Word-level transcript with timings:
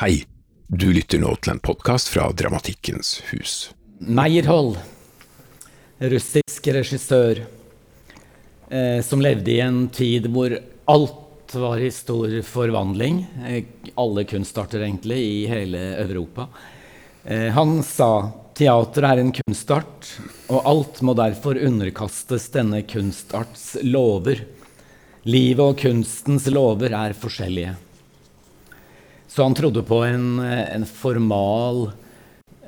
Hei, 0.00 0.24
du 0.66 0.88
lytter 0.90 1.20
nå 1.22 1.36
til 1.38 1.52
en 1.52 1.60
podkast 1.62 2.08
fra 2.10 2.24
Dramatikkens 2.34 3.12
hus. 3.28 3.52
Meyerhold, 4.02 4.72
russisk 6.02 6.66
regissør, 6.74 7.44
eh, 8.74 8.98
som 9.06 9.22
levde 9.22 9.52
i 9.54 9.60
en 9.62 9.84
tid 9.94 10.26
hvor 10.34 10.56
alt 10.90 11.54
var 11.54 11.78
i 11.78 11.92
stor 11.94 12.34
forvandling. 12.42 13.22
Eh, 13.46 13.70
alle 13.94 14.26
kunstarter, 14.26 14.82
egentlig, 14.82 15.20
i 15.22 15.46
hele 15.46 15.84
Europa. 16.02 16.48
Eh, 17.22 17.54
han 17.54 17.78
sa 17.86 18.32
teater 18.58 19.06
er 19.12 19.22
en 19.22 19.32
kunstart, 19.38 20.10
og 20.50 20.70
alt 20.74 21.02
må 21.06 21.14
derfor 21.14 21.54
underkastes 21.70 22.50
denne 22.50 22.82
kunstarts 22.82 23.76
lover. 23.86 24.42
Livet 25.22 25.64
og 25.70 25.78
kunstens 25.86 26.50
lover 26.50 26.90
er 26.90 27.14
forskjellige. 27.14 27.78
Så 29.34 29.42
han 29.42 29.54
trodde 29.54 29.82
på 29.82 29.96
en, 30.06 30.38
en 30.38 30.86
formal, 30.86 31.90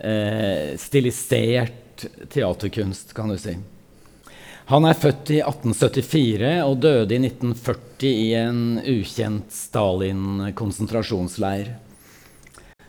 eh, 0.02 0.74
stilisert 0.78 2.06
teaterkunst, 2.28 3.14
kan 3.14 3.28
du 3.30 3.38
si. 3.38 3.56
Han 4.66 4.84
er 4.88 4.94
født 4.98 5.30
i 5.30 5.40
1874 5.46 6.64
og 6.64 6.76
døde 6.82 7.14
i 7.14 7.18
1940 7.22 8.10
i 8.10 8.34
en 8.40 8.80
ukjent 8.82 9.52
Stalin-konsentrasjonsleir. 9.54 11.78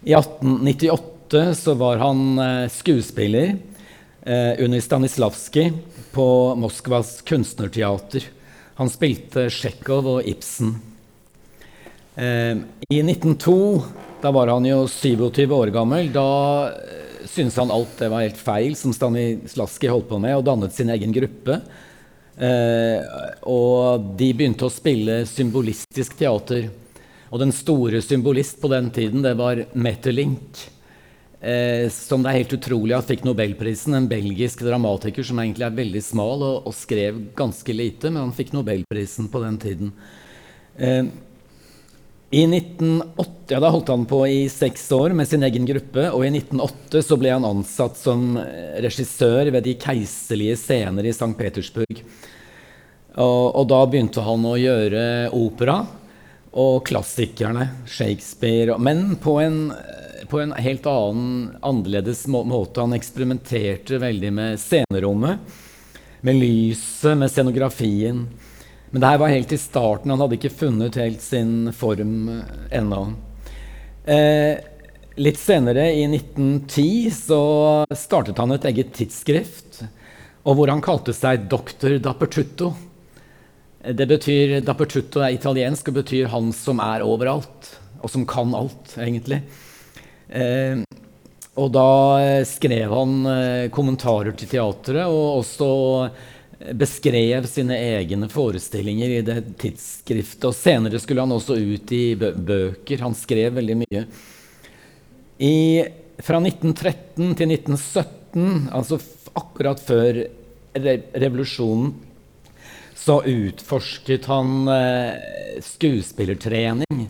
I 0.02 0.14
1898 0.18 1.54
så 1.62 1.78
var 1.78 2.02
han 2.02 2.34
eh, 2.42 2.66
skuespiller 2.74 3.62
eh, 4.26 4.58
under 4.58 4.82
Stanislavskij 4.82 5.70
på 6.18 6.58
Moskvas 6.58 7.22
kunstnerteater. 7.22 8.26
Han 8.82 8.90
spilte 8.90 9.54
Tsjekhov 9.54 10.18
og 10.18 10.26
Ibsen. 10.26 10.97
Eh, 12.18 12.58
I 12.90 13.04
1902, 13.04 13.82
da 14.22 14.32
var 14.32 14.48
han 14.48 14.66
jo 14.66 14.88
27 14.90 15.52
år 15.54 15.70
gammel, 15.70 16.08
da 16.10 16.30
eh, 16.74 17.28
syntes 17.30 17.60
han 17.62 17.70
alt 17.74 18.00
det 18.00 18.10
var 18.10 18.24
helt 18.26 18.40
feil 18.42 18.74
som 18.80 18.96
Stanislavskij 18.96 19.92
holdt 19.92 20.10
på 20.10 20.18
med, 20.24 20.34
og 20.40 20.48
dannet 20.48 20.74
sin 20.74 20.90
egen 20.90 21.14
gruppe. 21.14 21.60
Eh, 22.38 23.06
og 23.46 24.10
de 24.18 24.32
begynte 24.34 24.66
å 24.66 24.74
spille 24.74 25.20
symbolistisk 25.30 26.18
teater. 26.18 26.72
Og 27.30 27.44
den 27.44 27.54
store 27.54 28.02
symbolist 28.02 28.58
på 28.64 28.72
den 28.74 28.90
tiden, 28.96 29.22
det 29.22 29.36
var 29.38 29.68
Metterlink. 29.78 30.66
Som 31.94 32.24
det 32.24 32.32
er 32.32 32.38
helt 32.40 32.54
utrolig 32.56 32.96
at 32.98 33.06
fikk 33.12 33.22
Nobelprisen. 33.28 33.94
En 33.94 34.08
belgisk 34.10 34.64
dramatiker 34.66 35.28
som 35.28 35.38
egentlig 35.38 35.68
er 35.68 35.76
veldig 35.76 36.02
smal 36.02 36.42
og, 36.42 36.56
og 36.66 36.74
skrev 36.74 37.20
ganske 37.38 37.76
lite, 37.76 38.10
men 38.10 38.24
han 38.24 38.34
fikk 38.36 38.56
Nobelprisen 38.56 39.28
på 39.30 39.44
den 39.44 39.60
tiden. 39.62 39.92
Eh, 40.78 41.06
i 42.30 42.44
1908, 42.44 43.34
ja, 43.48 43.60
Da 43.60 43.70
holdt 43.70 43.88
han 43.88 44.06
på 44.06 44.28
i 44.28 44.50
seks 44.50 44.92
år 44.92 45.14
med 45.16 45.28
sin 45.28 45.44
egen 45.48 45.66
gruppe. 45.66 46.10
Og 46.12 46.26
i 46.26 46.32
1908 46.34 47.04
så 47.06 47.18
ble 47.20 47.32
han 47.32 47.48
ansatt 47.48 47.96
som 48.00 48.34
regissør 48.84 49.48
ved 49.56 49.64
de 49.64 49.78
keiserlige 49.80 50.58
scener 50.60 51.08
i 51.08 51.14
St. 51.16 51.32
Petersburg. 51.40 52.02
Og, 53.18 53.46
og, 53.56 53.64
da 53.72 53.80
begynte 53.88 54.22
han 54.26 54.44
å 54.46 54.58
gjøre 54.60 55.06
opera 55.34 55.80
og 56.58 56.84
klassikerne, 56.90 57.70
Shakespeare. 57.88 58.76
Men 58.78 59.16
på 59.24 59.38
en, 59.42 59.72
på 60.28 60.42
en 60.44 60.52
helt 60.60 60.86
annen, 60.90 61.56
annerledes 61.66 62.26
måte. 62.28 62.84
Han 62.84 62.98
eksperimenterte 62.98 64.02
veldig 64.04 64.34
med 64.36 64.60
scenerommet, 64.62 65.58
med 66.28 66.42
lyset, 66.44 67.16
med 67.18 67.32
scenografien. 67.32 68.26
Men 68.92 69.02
det 69.04 69.12
her 69.12 69.20
var 69.20 69.34
helt 69.34 69.52
i 69.52 69.60
starten. 69.60 70.12
Han 70.14 70.22
hadde 70.24 70.38
ikke 70.38 70.54
funnet 70.54 70.98
helt 71.00 71.24
sin 71.24 71.72
form 71.76 72.30
eh, 72.32 72.68
ennå. 72.80 73.02
Eh, 74.08 74.64
litt 75.20 75.40
senere, 75.42 75.90
i 75.92 76.06
1910, 76.08 77.12
så 77.12 77.42
startet 77.92 78.40
han 78.40 78.56
et 78.56 78.68
eget 78.70 78.94
tidsskrift. 78.96 79.82
Og 80.48 80.56
hvor 80.56 80.72
han 80.72 80.84
kalte 80.84 81.16
seg 81.16 81.50
Doktor 81.52 81.98
Dappertutto. 82.00 82.72
Det 83.88 84.08
betyr, 84.08 84.60
Dappertutto 84.64 85.24
er 85.24 85.36
italiensk 85.36 85.92
og 85.92 86.00
betyr 86.00 86.32
'han 86.32 86.54
som 86.54 86.80
er 86.80 87.04
overalt'. 87.04 87.76
Og 88.02 88.10
som 88.10 88.26
kan 88.26 88.54
alt, 88.56 88.96
egentlig. 88.98 89.42
Eh, 90.30 90.84
og 91.58 91.72
da 91.74 92.44
skrev 92.46 92.94
han 92.94 93.26
eh, 93.26 93.70
kommentarer 93.74 94.36
til 94.38 94.48
teatret, 94.48 95.08
og 95.10 95.42
også 95.42 95.70
beskrev 96.58 97.46
sine 97.46 97.78
egne 97.78 98.30
forestillinger 98.30 99.10
i 99.10 99.22
det 99.26 99.38
tidsskriftet. 99.62 100.50
Og 100.50 100.56
senere 100.58 101.00
skulle 101.02 101.24
han 101.26 101.36
også 101.36 101.58
ut 101.58 101.94
i 101.94 102.16
bøker. 102.18 103.04
Han 103.06 103.16
skrev 103.18 103.58
veldig 103.60 103.78
mye. 103.84 104.04
I, 105.38 105.86
fra 106.18 106.42
1913 106.42 107.36
til 107.38 107.54
1917, 107.54 108.70
altså 108.74 108.98
akkurat 109.38 109.82
før 109.86 110.24
re 110.78 110.98
revolusjonen, 111.14 111.94
så 112.98 113.22
utforsket 113.22 114.26
han 114.28 114.68
eh, 114.74 115.62
skuespillertrening. 115.64 117.04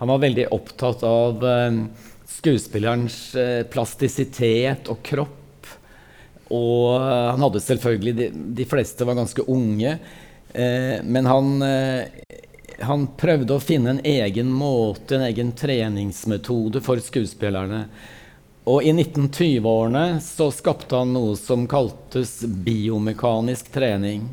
Han 0.00 0.08
var 0.08 0.22
veldig 0.24 0.48
opptatt 0.56 1.04
av 1.06 1.44
eh, 1.44 1.82
skuespillerens 2.38 3.18
eh, 3.38 3.60
plastisitet 3.68 4.88
og 4.92 5.04
kropp 5.06 5.45
og 6.54 7.00
eh, 7.00 7.30
han 7.32 7.42
hadde 7.42 7.62
selvfølgelig 7.64 8.14
De, 8.18 8.30
de 8.60 8.66
fleste 8.68 9.06
var 9.08 9.18
ganske 9.18 9.44
unge. 9.50 9.96
Eh, 10.56 11.04
men 11.04 11.26
han, 11.26 11.62
eh, 11.62 12.04
han 12.80 13.06
prøvde 13.18 13.56
å 13.56 13.62
finne 13.62 13.96
en 13.96 14.04
egen 14.04 14.52
måte, 14.52 15.18
en 15.18 15.26
egen 15.28 15.52
treningsmetode 15.52 16.80
for 16.84 17.02
skuespillerne. 17.02 17.86
Og 18.66 18.82
i 18.82 18.90
1920-årene 18.94 20.18
så 20.24 20.48
skapte 20.54 20.98
han 20.98 21.12
noe 21.14 21.36
som 21.38 21.68
kaltes 21.70 22.40
biomekanisk 22.42 23.68
trening. 23.74 24.24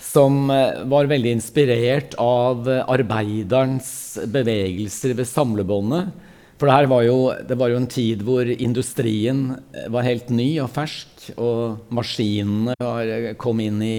Som 0.00 0.50
eh, 0.50 0.82
var 0.90 1.12
veldig 1.12 1.36
inspirert 1.38 2.18
av 2.20 2.66
arbeiderens 2.86 3.90
bevegelser 4.26 5.16
ved 5.20 5.30
samlebåndet. 5.30 6.25
For 6.56 6.70
det, 6.70 6.88
var 6.88 7.02
jo, 7.04 7.16
det 7.48 7.56
var 7.60 7.68
jo 7.68 7.76
en 7.76 7.90
tid 7.90 8.22
hvor 8.24 8.48
industrien 8.48 9.50
eh, 9.76 9.90
var 9.92 10.06
helt 10.06 10.30
ny 10.32 10.54
og 10.64 10.70
fersk, 10.72 11.26
og 11.36 11.92
maskinene 11.92 12.76
var, 12.80 13.04
eh, 13.04 13.34
kom 13.36 13.60
inn 13.60 13.82
i 13.84 13.98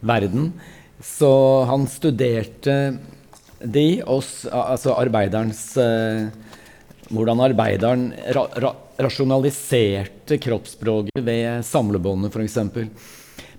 verden. 0.00 0.54
Så 1.04 1.32
han 1.68 1.84
studerte 1.90 2.76
de, 3.60 3.86
oss, 4.08 4.46
altså 4.48 4.96
arbeiderens 4.98 5.66
eh, 5.80 6.30
Hvordan 7.12 7.42
arbeideren 7.44 8.06
ra, 8.32 8.46
ra, 8.62 8.70
rasjonaliserte 9.04 10.38
kroppsspråket 10.40 11.18
ved 11.26 11.66
samlebåndet, 11.66 12.32
f.eks. 12.32 12.54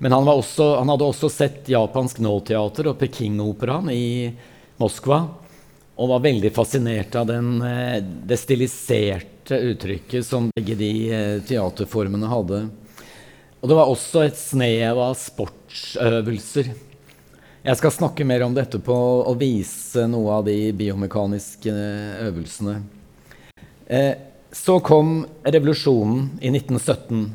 Men 0.02 0.16
han, 0.16 0.26
også, 0.32 0.72
han, 0.80 0.90
hadde 0.90 1.06
også 1.06 1.30
sett 1.30 1.70
japansk 1.70 2.24
nåteater 2.24 2.90
og 2.90 2.98
Pekingoperaen 2.98 3.92
i 3.94 4.08
Moskva 4.82 5.20
og 5.94 6.10
var 6.10 6.24
veldig 6.24 6.50
fascinert 6.54 7.16
av 7.16 7.28
den, 7.30 7.62
eh, 7.62 8.02
det 8.02 8.38
stiliserte 8.42 9.60
uttrykket 9.60 10.26
som 10.26 10.50
begge 10.56 10.76
de 10.80 10.94
eh, 11.12 11.42
teaterformene 11.46 12.30
hadde. 12.32 12.64
Og 13.62 13.70
det 13.70 13.78
var 13.78 13.92
også 13.92 14.26
et 14.26 14.40
snev 14.40 15.00
av 15.00 15.14
sportsøvelser. 15.20 16.74
Jeg 17.64 17.80
skal 17.80 17.94
snakke 17.96 18.26
mer 18.28 18.44
om 18.44 18.56
dette 18.58 18.82
på 18.84 18.96
og 19.24 19.38
vise 19.40 20.04
noe 20.10 20.40
av 20.40 20.50
de 20.50 20.58
biomekaniske 20.76 21.72
eh, 21.72 22.26
øvelsene. 22.28 22.82
Så 24.54 24.78
kom 24.82 25.26
revolusjonen 25.44 26.40
i 26.42 26.50
1917. 26.50 27.26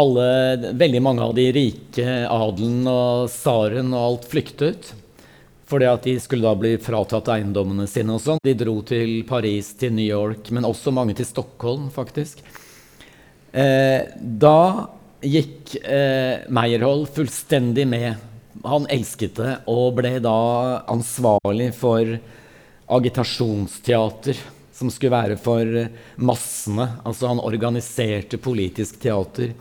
Alle, 0.00 0.24
veldig 0.76 1.00
mange 1.02 1.22
av 1.24 1.32
de 1.38 1.46
rike, 1.54 2.06
adelen 2.26 2.82
og 2.90 3.30
tsaren 3.30 3.94
og 3.94 4.02
alt 4.02 4.26
flyktet. 4.28 4.90
Fordi 5.70 5.86
at 5.86 6.06
de 6.06 6.16
skulle 6.18 6.48
da 6.48 6.58
bli 6.58 6.74
fratatt 6.82 7.28
eiendommene 7.30 7.86
sine 7.90 8.16
og 8.16 8.22
sånn. 8.24 8.40
De 8.42 8.56
dro 8.58 8.80
til 8.86 9.20
Paris, 9.28 9.70
til 9.78 9.94
New 9.94 10.06
York, 10.06 10.50
men 10.50 10.66
også 10.66 10.90
mange 10.94 11.14
til 11.18 11.28
Stockholm, 11.28 11.86
faktisk. 11.94 12.42
Eh, 13.52 14.02
da 14.18 14.90
gikk 15.22 15.76
eh, 15.82 16.46
Meyerhold 16.50 17.08
fullstendig 17.14 17.86
med. 17.86 18.26
Han 18.66 18.88
elsket 18.90 19.38
det 19.38 19.52
og 19.70 19.94
ble 20.00 20.16
da 20.22 20.36
ansvarlig 20.90 21.70
for 21.78 22.16
agitasjonsteater, 22.90 24.40
som 24.74 24.90
skulle 24.90 25.14
være 25.14 25.38
for 25.40 25.84
massene. 26.18 26.88
Altså 27.06 27.30
han 27.30 27.42
organiserte 27.42 28.40
politisk 28.42 28.98
teater. 29.04 29.54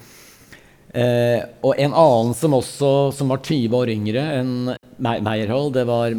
Eh, 0.94 1.44
og 1.62 1.78
en 1.78 1.94
annen 1.94 2.34
som 2.34 2.56
også 2.58 3.12
som 3.14 3.30
var 3.30 3.44
20 3.46 3.76
år 3.78 3.92
yngre 3.94 4.24
enn 4.40 4.72
Meyerhold, 4.98 5.74
det 5.78 5.86
var 5.86 6.16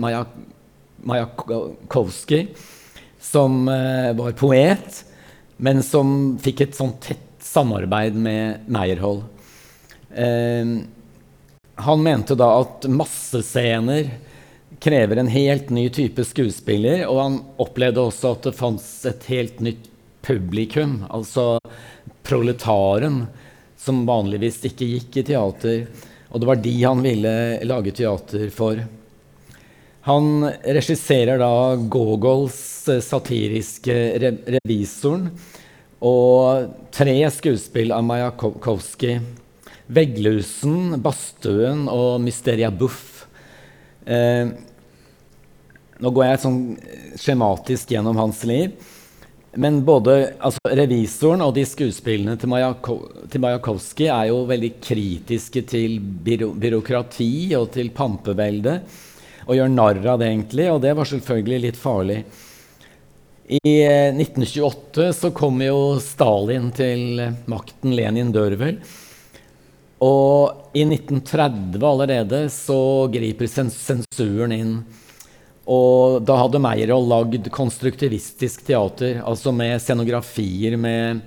Majakowski, 1.03 2.45
som 3.19 3.67
eh, 3.69 4.13
var 4.15 4.37
poet, 4.39 5.03
men 5.59 5.83
som 5.83 6.39
fikk 6.41 6.61
et 6.69 6.79
sånn 6.79 6.95
tett 7.03 7.27
samarbeid 7.43 8.15
med 8.15 8.71
Meyerhold. 8.71 9.25
Eh, 10.15 10.67
han 11.81 12.03
mente 12.05 12.37
da 12.39 12.53
at 12.61 12.87
massescener 12.87 14.11
krever 14.81 15.19
en 15.21 15.29
helt 15.33 15.71
ny 15.75 15.89
type 15.93 16.25
skuespiller, 16.25 17.09
og 17.09 17.21
han 17.21 17.39
opplevde 17.61 18.07
også 18.07 18.37
at 18.37 18.47
det 18.47 18.57
fantes 18.57 19.07
et 19.09 19.27
helt 19.33 19.59
nytt 19.65 19.89
publikum, 20.25 21.01
altså 21.11 21.57
proletaren, 22.29 23.25
som 23.81 24.05
vanligvis 24.09 24.61
ikke 24.69 24.89
gikk 24.95 25.21
i 25.21 25.27
teater. 25.33 25.85
Og 26.31 26.43
det 26.43 26.49
var 26.51 26.61
de 26.63 26.75
han 26.85 27.03
ville 27.05 27.35
lage 27.67 27.95
teater 27.97 28.51
for. 28.55 28.81
Han 30.09 30.47
regisserer 30.65 31.41
da 31.41 31.77
Gogols 31.93 32.61
satiriske 33.05 33.05
satiriske 33.05 33.97
revisoren 34.57 35.29
og 36.01 36.71
tre 36.95 37.19
skuespill 37.29 37.93
av 37.93 38.07
Majakovskij. 38.09 39.21
'Vegglusen', 39.91 41.03
'Badstuen' 41.03 41.89
og 41.91 42.21
'Mysteria 42.23 42.71
Buff'. 42.71 43.27
Eh, 44.07 44.47
nå 46.01 46.11
går 46.11 46.25
jeg 46.25 46.43
sånn 46.45 46.61
skjematisk 47.19 47.91
gjennom 47.91 48.17
hans 48.17 48.45
liv. 48.45 48.71
Men 49.59 49.81
både 49.85 50.35
altså, 50.39 50.61
revisoren 50.79 51.43
og 51.43 51.55
de 51.57 51.65
skuespillene 51.67 52.37
til, 52.39 52.51
Majako, 52.53 52.97
til 53.31 53.43
Majakovskij 53.43 54.07
er 54.07 54.29
jo 54.31 54.45
veldig 54.47 54.71
kritiske 54.83 55.65
til 55.67 55.97
byrå, 55.99 56.53
byråkrati 56.55 57.33
og 57.59 57.73
til 57.75 57.91
pampeveldet, 57.91 58.83
Og 59.51 59.57
gjør 59.57 59.73
narr 59.73 59.99
av 60.07 60.21
det, 60.21 60.29
egentlig. 60.31 60.69
Og 60.71 60.81
det 60.85 60.95
var 60.95 61.09
selvfølgelig 61.09 61.61
litt 61.65 61.79
farlig. 61.81 62.21
I 63.51 63.73
1928 64.15 65.07
eh, 65.09 65.15
så 65.17 65.33
kom 65.35 65.59
jo 65.65 65.99
Stalin 65.99 66.69
til 66.71 67.19
makten. 67.51 67.97
Lenin 67.97 68.31
dør 68.31 68.55
vel. 68.61 68.79
Og 70.07 70.71
i 70.79 70.85
1930 70.87 71.83
allerede 71.83 72.45
så 72.55 73.09
griper 73.11 73.51
sensuren 73.51 74.55
inn. 74.55 74.77
Og 75.71 76.19
da 76.27 76.35
hadde 76.41 76.61
Meyerhold 76.63 77.07
lagd 77.11 77.51
konstruktivistisk 77.55 78.65
teater, 78.67 79.21
altså 79.23 79.53
med 79.55 79.79
scenografier 79.83 80.75
med, 80.81 81.21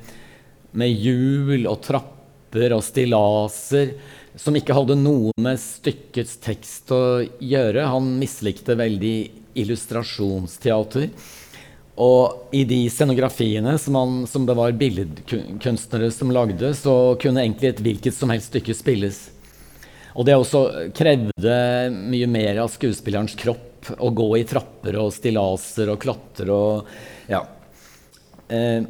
med 0.75 0.91
hjul 0.91 1.63
og 1.69 1.79
trapper 1.85 2.75
og 2.75 2.83
stillaser, 2.83 3.95
som 4.35 4.57
ikke 4.57 4.75
hadde 4.75 4.99
noe 4.99 5.31
med 5.39 5.61
stykkets 5.61 6.35
tekst 6.43 6.91
å 6.91 7.21
gjøre. 7.39 7.87
Han 7.87 8.17
mislikte 8.19 8.75
veldig 8.75 9.15
illustrasjonsteater. 9.63 11.07
Og 12.03 12.53
i 12.57 12.63
de 12.65 12.81
scenografiene 12.89 13.77
som, 13.79 13.95
han, 13.95 14.23
som 14.27 14.47
det 14.49 14.57
var 14.57 14.73
billedkunstnere 14.75 16.09
som 16.11 16.33
lagde, 16.33 16.73
så 16.75 17.13
kunne 17.21 17.45
egentlig 17.45 17.69
et 17.69 17.83
hvilket 17.85 18.17
som 18.17 18.33
helst 18.33 18.49
stykke 18.51 18.75
spilles. 18.75 19.27
Og 20.17 20.25
det 20.25 20.35
også 20.35 20.89
krevde 20.97 21.59
mye 21.93 22.27
mer 22.29 22.65
av 22.65 22.73
skuespillerens 22.73 23.37
kropp 23.37 23.69
å 23.99 24.11
gå 24.13 24.29
i 24.39 24.45
trapper 24.47 24.97
og 25.01 25.13
stillaser 25.15 25.91
og 25.93 25.99
klatre 26.03 26.53
og 26.53 26.95
Ja. 27.31 27.43
Eh, 28.47 28.83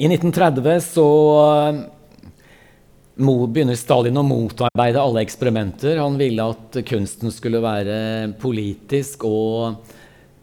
I 0.00 0.08
1930 0.08 0.80
så 0.80 1.06
eh, 1.68 1.80
begynner 3.20 3.76
Stalin 3.76 4.16
å 4.16 4.24
motarbeide 4.24 5.02
alle 5.02 5.22
eksperimenter. 5.26 6.00
Han 6.00 6.16
ville 6.18 6.46
at 6.54 6.80
kunsten 6.88 7.32
skulle 7.34 7.60
være 7.60 8.32
politisk 8.40 9.26
og 9.28 9.76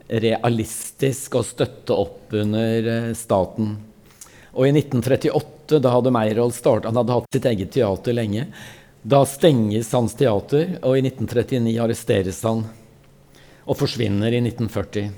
realistisk 0.07 1.35
og 1.35 1.45
støtte 1.45 1.95
opp 1.97 2.33
under 2.37 2.91
eh, 2.93 3.13
staten. 3.17 3.75
Og 4.57 4.65
i 4.65 4.73
1938, 4.73 5.79
da 5.83 5.91
hadde 5.93 6.13
Meyerhold 6.13 6.55
startet, 6.55 6.89
han 6.89 6.97
hadde 6.97 7.17
hatt 7.17 7.33
sitt 7.35 7.45
eget 7.45 7.73
teater 7.75 8.15
lenge, 8.15 8.47
da 9.07 9.21
stenges 9.27 9.91
hans 9.93 10.15
teater, 10.17 10.77
og 10.81 10.97
i 10.97 11.03
1939 11.05 11.75
arresteres 11.83 12.41
han 12.47 12.63
og 13.67 13.77
forsvinner 13.79 14.31
i 14.31 14.41
1940. 14.41 15.11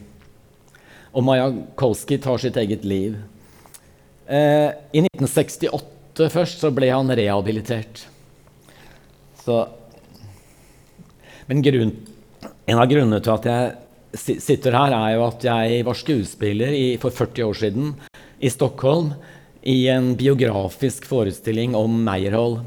Og 1.14 1.26
Majakolskij 1.26 2.22
tar 2.24 2.42
sitt 2.42 2.58
eget 2.58 2.86
liv. 2.86 3.18
Eh, 4.30 4.70
I 4.94 5.04
1968 5.06 6.30
først 6.34 6.62
så 6.62 6.72
ble 6.74 6.90
han 6.92 7.10
rehabilitert. 7.10 8.06
Så 9.46 9.68
Men 11.50 11.64
grunn, 11.66 11.96
en 12.70 12.78
av 12.78 12.86
grunnene 12.86 13.18
til 13.26 13.34
at 13.34 13.46
jeg 13.50 14.38
sitter 14.38 14.76
her, 14.78 14.94
er 14.94 15.16
jo 15.16 15.24
at 15.26 15.46
jeg 15.48 15.86
var 15.88 15.98
skuespiller 15.98 16.76
i, 16.78 16.98
for 17.02 17.10
40 17.10 17.48
år 17.48 17.58
siden 17.58 17.96
i 18.38 18.52
Stockholm 18.54 19.16
i 19.66 19.88
en 19.90 20.14
biografisk 20.14 21.08
forestilling 21.10 21.74
om 21.74 22.04
Meyerhold 22.06 22.62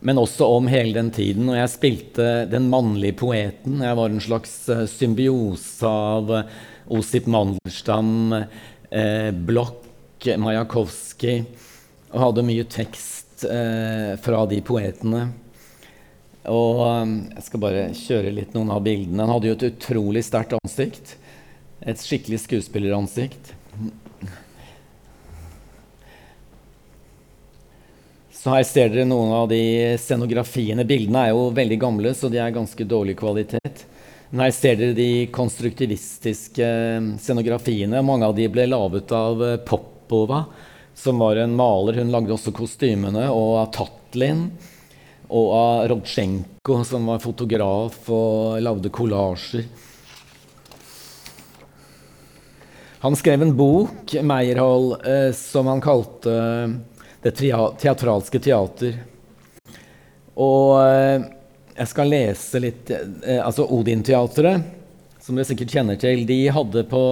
men 0.00 0.20
også 0.20 0.46
om 0.56 0.68
hele 0.70 0.94
den 0.96 1.10
tiden. 1.12 1.48
Og 1.50 1.58
jeg 1.58 1.72
spilte 1.72 2.28
den 2.50 2.70
mannlige 2.72 3.18
poeten. 3.20 3.82
Jeg 3.84 3.98
var 3.98 4.12
en 4.12 4.24
slags 4.24 4.54
uh, 4.72 4.86
symbiose 4.88 5.86
av 5.86 6.32
uh, 6.32 6.54
Osip 6.90 7.28
Mandelstam, 7.30 8.32
eh, 8.90 9.28
Blokk, 9.30 10.26
Majakovskij, 10.42 11.44
og 12.10 12.16
hadde 12.24 12.42
mye 12.48 12.64
tekst 12.66 13.44
fra 14.24 14.40
de 14.50 14.58
poetene. 14.66 15.20
Og 16.50 16.82
jeg 16.82 17.44
skal 17.46 17.62
bare 17.62 17.84
kjøre 17.94 18.34
litt 18.34 18.56
noen 18.58 18.74
av 18.74 18.82
bildene. 18.82 19.22
Han 19.22 19.30
hadde 19.36 19.52
jo 19.52 19.54
et 19.54 19.68
utrolig 19.68 20.24
sterkt 20.26 20.56
ansikt. 20.58 21.14
Et 21.86 22.02
skikkelig 22.02 22.42
skuespilleransikt. 22.42 23.54
Så 28.40 28.48
her 28.54 28.62
ser 28.64 28.88
dere 28.88 29.04
noen 29.04 29.34
av 29.36 29.50
de 29.50 29.60
scenografiene. 30.00 30.86
Bildene 30.88 31.26
er 31.26 31.34
jo 31.34 31.50
veldig 31.52 31.76
gamle, 31.82 32.14
så 32.16 32.30
de 32.32 32.38
er 32.40 32.54
ganske 32.54 32.86
dårlig 32.88 33.18
kvalitet. 33.20 33.82
Men 34.30 34.46
her 34.46 34.54
ser 34.56 34.78
dere 34.80 34.96
de 34.96 35.26
konstruktivistiske 35.34 36.64
eh, 36.64 37.10
scenografiene. 37.20 38.00
Mange 38.00 38.24
av 38.24 38.32
de 38.38 38.46
ble 38.48 38.64
laget 38.70 39.12
av 39.12 39.44
eh, 39.44 39.58
Popova, 39.68 40.46
som 40.96 41.20
var 41.20 41.36
en 41.42 41.52
maler. 41.58 42.00
Hun 42.00 42.14
lagde 42.14 42.32
også 42.32 42.54
kostymene. 42.56 43.26
Og 43.28 43.58
av 43.60 43.68
Tatlin. 43.76 44.46
Og 45.28 45.52
av 45.58 45.84
Rodsjenko, 45.92 46.80
som 46.88 47.12
var 47.12 47.20
fotograf 47.20 48.08
og 48.08 48.56
lagde 48.64 48.88
kollasjer. 48.88 49.68
Han 53.04 53.20
skrev 53.20 53.44
en 53.44 53.52
bok, 53.56 54.16
Meyerhold, 54.24 54.96
eh, 55.04 55.28
som 55.36 55.68
han 55.68 55.84
kalte 55.84 56.32
det 57.22 57.36
teatralske 57.36 58.40
teater. 58.42 58.96
Og 60.40 60.76
eh, 60.80 61.26
jeg 61.76 61.90
skal 61.90 62.12
lese 62.12 62.60
litt 62.62 62.92
eh, 62.92 63.40
Altså 63.40 63.66
Odin-teatret, 63.68 64.62
som 65.20 65.36
dere 65.36 65.48
sikkert 65.50 65.74
kjenner 65.74 65.98
til, 66.00 66.24
de 66.28 66.38
hadde 66.52 66.86
på 66.88 67.02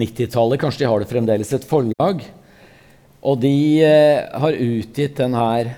90-tallet, 0.00 0.60
kanskje 0.60 0.84
de 0.84 0.90
har 0.90 1.02
det 1.02 1.10
fremdeles, 1.10 1.52
et 1.54 1.68
forlag. 1.68 2.24
Og 3.24 3.38
de 3.44 3.54
eh, 3.86 4.24
har 4.42 4.58
utgitt 4.58 5.20
denne 5.22 5.76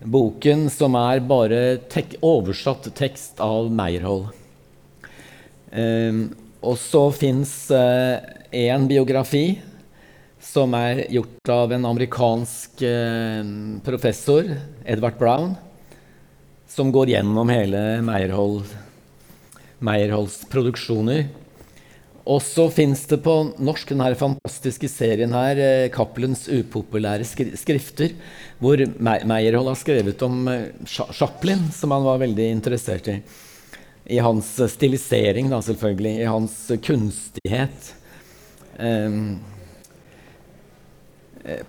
boken, 0.00 0.68
som 0.72 0.96
er 0.96 1.24
bare 1.24 1.62
tek 1.92 2.18
oversatt 2.24 2.88
tekst 2.96 3.40
av 3.44 3.72
Meierhold. 3.72 4.30
Um, 5.70 6.22
og 6.66 6.74
så 6.80 7.02
fins 7.14 7.52
én 7.70 8.86
biografi 8.90 9.60
som 10.40 10.72
er 10.74 11.04
gjort 11.12 11.52
av 11.52 11.72
en 11.72 11.84
amerikansk 11.84 12.82
eh, 12.82 13.50
professor, 13.84 14.48
Edvard 14.84 15.18
Brown, 15.20 15.52
som 16.68 16.92
går 16.92 17.12
gjennom 17.12 17.52
hele 17.52 18.00
Meyerhold, 18.06 18.64
Meyerholds 19.84 20.40
produksjoner. 20.50 21.28
Og 22.30 22.40
så 22.44 22.66
fins 22.72 23.02
det 23.10 23.20
på 23.24 23.34
norsk 23.60 23.92
denne 23.92 24.08
fantastiske 24.16 24.88
serien 24.92 25.32
her, 25.36 25.60
eh, 25.60 25.90
'Cappelens 25.92 26.48
upopulære 26.48 27.26
skrifter', 27.56 28.16
hvor 28.60 28.80
Meyerhold 28.98 29.68
har 29.68 29.78
skrevet 29.78 30.22
om 30.22 30.48
eh, 30.48 30.72
Chaplin, 30.86 31.68
som 31.72 31.90
han 31.90 32.04
var 32.04 32.24
veldig 32.24 32.50
interessert 32.50 33.08
i. 33.08 33.20
I 34.10 34.18
hans 34.18 34.56
stilisering, 34.72 35.50
da, 35.50 35.60
selvfølgelig. 35.60 36.20
I 36.20 36.30
hans 36.32 36.54
kunstighet. 36.82 37.94
Um, 38.80 39.38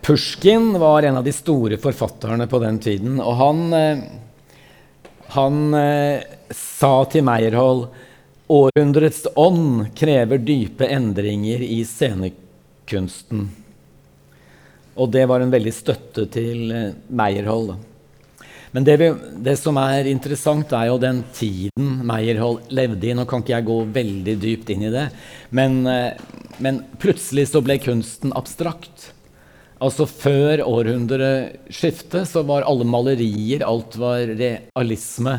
Pushkin 0.02 0.80
var 0.80 1.04
en 1.04 1.18
av 1.18 1.24
de 1.24 1.32
store 1.32 1.78
forfatterne 1.78 2.48
på 2.48 2.60
den 2.60 2.80
tiden. 2.80 3.20
Og 3.20 3.36
han, 3.40 3.74
eh, 3.74 4.00
han 5.36 5.74
eh, 5.74 6.24
sa 6.52 7.06
til 7.12 7.24
Meyerhold 7.24 7.86
århundrets 8.52 9.28
ånd 9.40 9.94
krever 9.96 10.42
dype 10.44 10.90
endringer 10.92 11.64
i 11.64 11.86
scenekunsten. 11.88 13.46
Og 15.00 15.14
det 15.14 15.24
var 15.32 15.40
en 15.40 15.54
veldig 15.54 15.72
støtte 15.74 16.28
til 16.34 16.68
Meyerhold. 17.08 17.78
Men 18.76 18.84
det, 18.88 18.98
vi, 19.00 19.08
det, 19.44 19.56
som 19.60 19.80
er 19.80 20.08
interessant, 20.12 20.76
er 20.76 20.90
jo 20.90 21.00
den 21.00 21.24
tiden 21.36 22.04
Meyerhold 22.08 22.68
levde 22.76 23.08
i. 23.08 23.16
Nå 23.16 23.24
kan 23.28 23.44
ikke 23.44 23.56
jeg 23.56 23.68
gå 23.72 23.80
veldig 23.96 24.36
dypt 24.44 24.76
inn 24.76 24.84
i 24.88 24.92
det, 24.92 25.08
men, 25.56 25.82
men 26.64 26.84
plutselig 27.00 27.50
så 27.52 27.64
ble 27.64 27.80
kunsten 27.84 28.36
abstrakt. 28.36 29.11
Altså 29.82 30.06
Før 30.06 30.62
århundreskiftet 30.68 32.30
så 32.30 32.44
var 32.46 32.68
alle 32.70 32.86
malerier, 32.86 33.66
alt 33.66 33.98
var 33.98 34.30
realisme. 34.30 35.34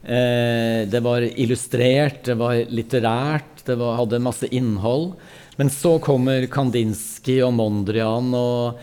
Eh, 0.00 0.84
det 0.88 1.00
var 1.04 1.24
illustrert, 1.24 2.22
det 2.24 2.36
var 2.40 2.62
litterært, 2.72 3.60
det 3.66 3.76
var, 3.80 3.98
hadde 4.00 4.22
masse 4.24 4.48
innhold. 4.48 5.14
Men 5.60 5.70
så 5.70 5.98
kommer 6.02 6.48
Kandinsky 6.50 7.38
og 7.44 7.52
Mondrian 7.58 8.32
og 8.34 8.80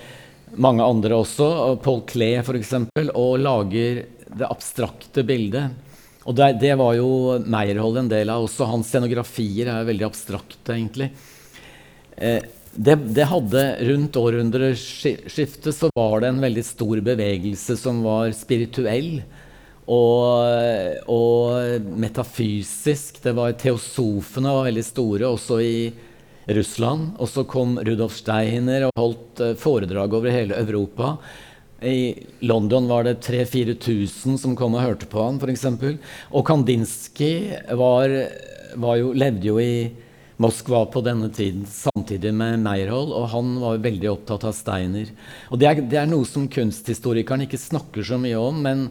mange 0.62 0.86
andre 0.86 1.18
også, 1.24 1.50
og 1.72 1.82
Paul 1.84 2.04
Klee 2.06 2.44
f.eks., 2.44 2.74
og 3.12 3.34
lager 3.42 4.04
det 4.32 4.48
abstrakte 4.48 5.26
bildet. 5.28 5.90
Og 6.30 6.38
det, 6.38 6.54
det 6.62 6.76
var 6.78 6.94
jo 7.00 7.40
Meyerhold 7.42 8.04
en 8.04 8.12
del 8.12 8.30
av 8.30 8.46
også. 8.46 8.70
Hans 8.70 8.92
scenografier 8.94 9.72
er 9.74 9.88
veldig 9.88 10.06
abstrakte, 10.06 10.76
egentlig. 10.76 11.10
Eh, 12.22 12.42
det, 12.76 12.96
det, 12.96 13.28
hadde 13.28 13.64
Rundt 13.82 14.16
århundreskiftet 14.16 15.76
så 15.76 15.90
var 15.96 16.22
det 16.22 16.32
en 16.32 16.44
veldig 16.44 16.64
stor 16.66 17.02
bevegelse 17.04 17.76
som 17.80 18.00
var 18.06 18.32
spirituell 18.36 19.22
og, 19.92 21.10
og 21.12 21.90
metafysisk. 22.00 23.20
Det 23.24 23.34
var 23.36 23.58
Teosofene 23.60 24.54
var 24.56 24.70
veldig 24.70 24.86
store, 24.88 25.28
også 25.28 25.60
i 25.66 25.76
Russland. 26.56 27.16
Og 27.20 27.30
så 27.30 27.44
kom 27.50 27.76
Rudolf 27.84 28.16
Steiner 28.22 28.88
og 28.88 29.00
holdt 29.00 29.44
eh, 29.44 29.56
foredrag 29.60 30.16
over 30.16 30.32
hele 30.32 30.60
Europa. 30.62 31.18
I 31.82 32.14
London 32.46 32.88
var 32.88 33.08
det 33.08 33.20
3000-4000 33.26 34.38
som 34.38 34.56
kom 34.56 34.78
og 34.78 34.86
hørte 34.86 35.10
på 35.10 35.24
han, 35.26 35.42
f.eks. 35.42 35.66
Og 36.30 36.46
Kandinsky 36.48 37.34
var, 37.74 38.14
var 38.78 39.00
jo, 39.02 39.16
levde 39.18 39.50
jo 39.50 39.58
i 39.60 39.90
Moskva 40.42 40.86
på 40.94 41.02
denne 41.06 41.30
tiden 41.34 41.66
samtidig 42.12 42.34
med 42.36 42.60
Meyerhold, 42.60 43.14
og 43.14 43.30
han 43.32 43.60
var 43.62 43.80
veldig 43.80 44.10
opptatt 44.12 44.44
av 44.44 44.54
Steiner. 44.54 45.08
Og 45.50 45.60
det 45.60 45.68
er, 45.68 45.82
det 45.82 45.98
er 46.02 46.10
noe 46.10 46.26
som 46.28 46.50
kunsthistorikeren 46.52 47.46
ikke 47.46 47.58
snakker 47.58 48.04
så 48.04 48.18
mye 48.20 48.36
om, 48.36 48.62
men, 48.62 48.90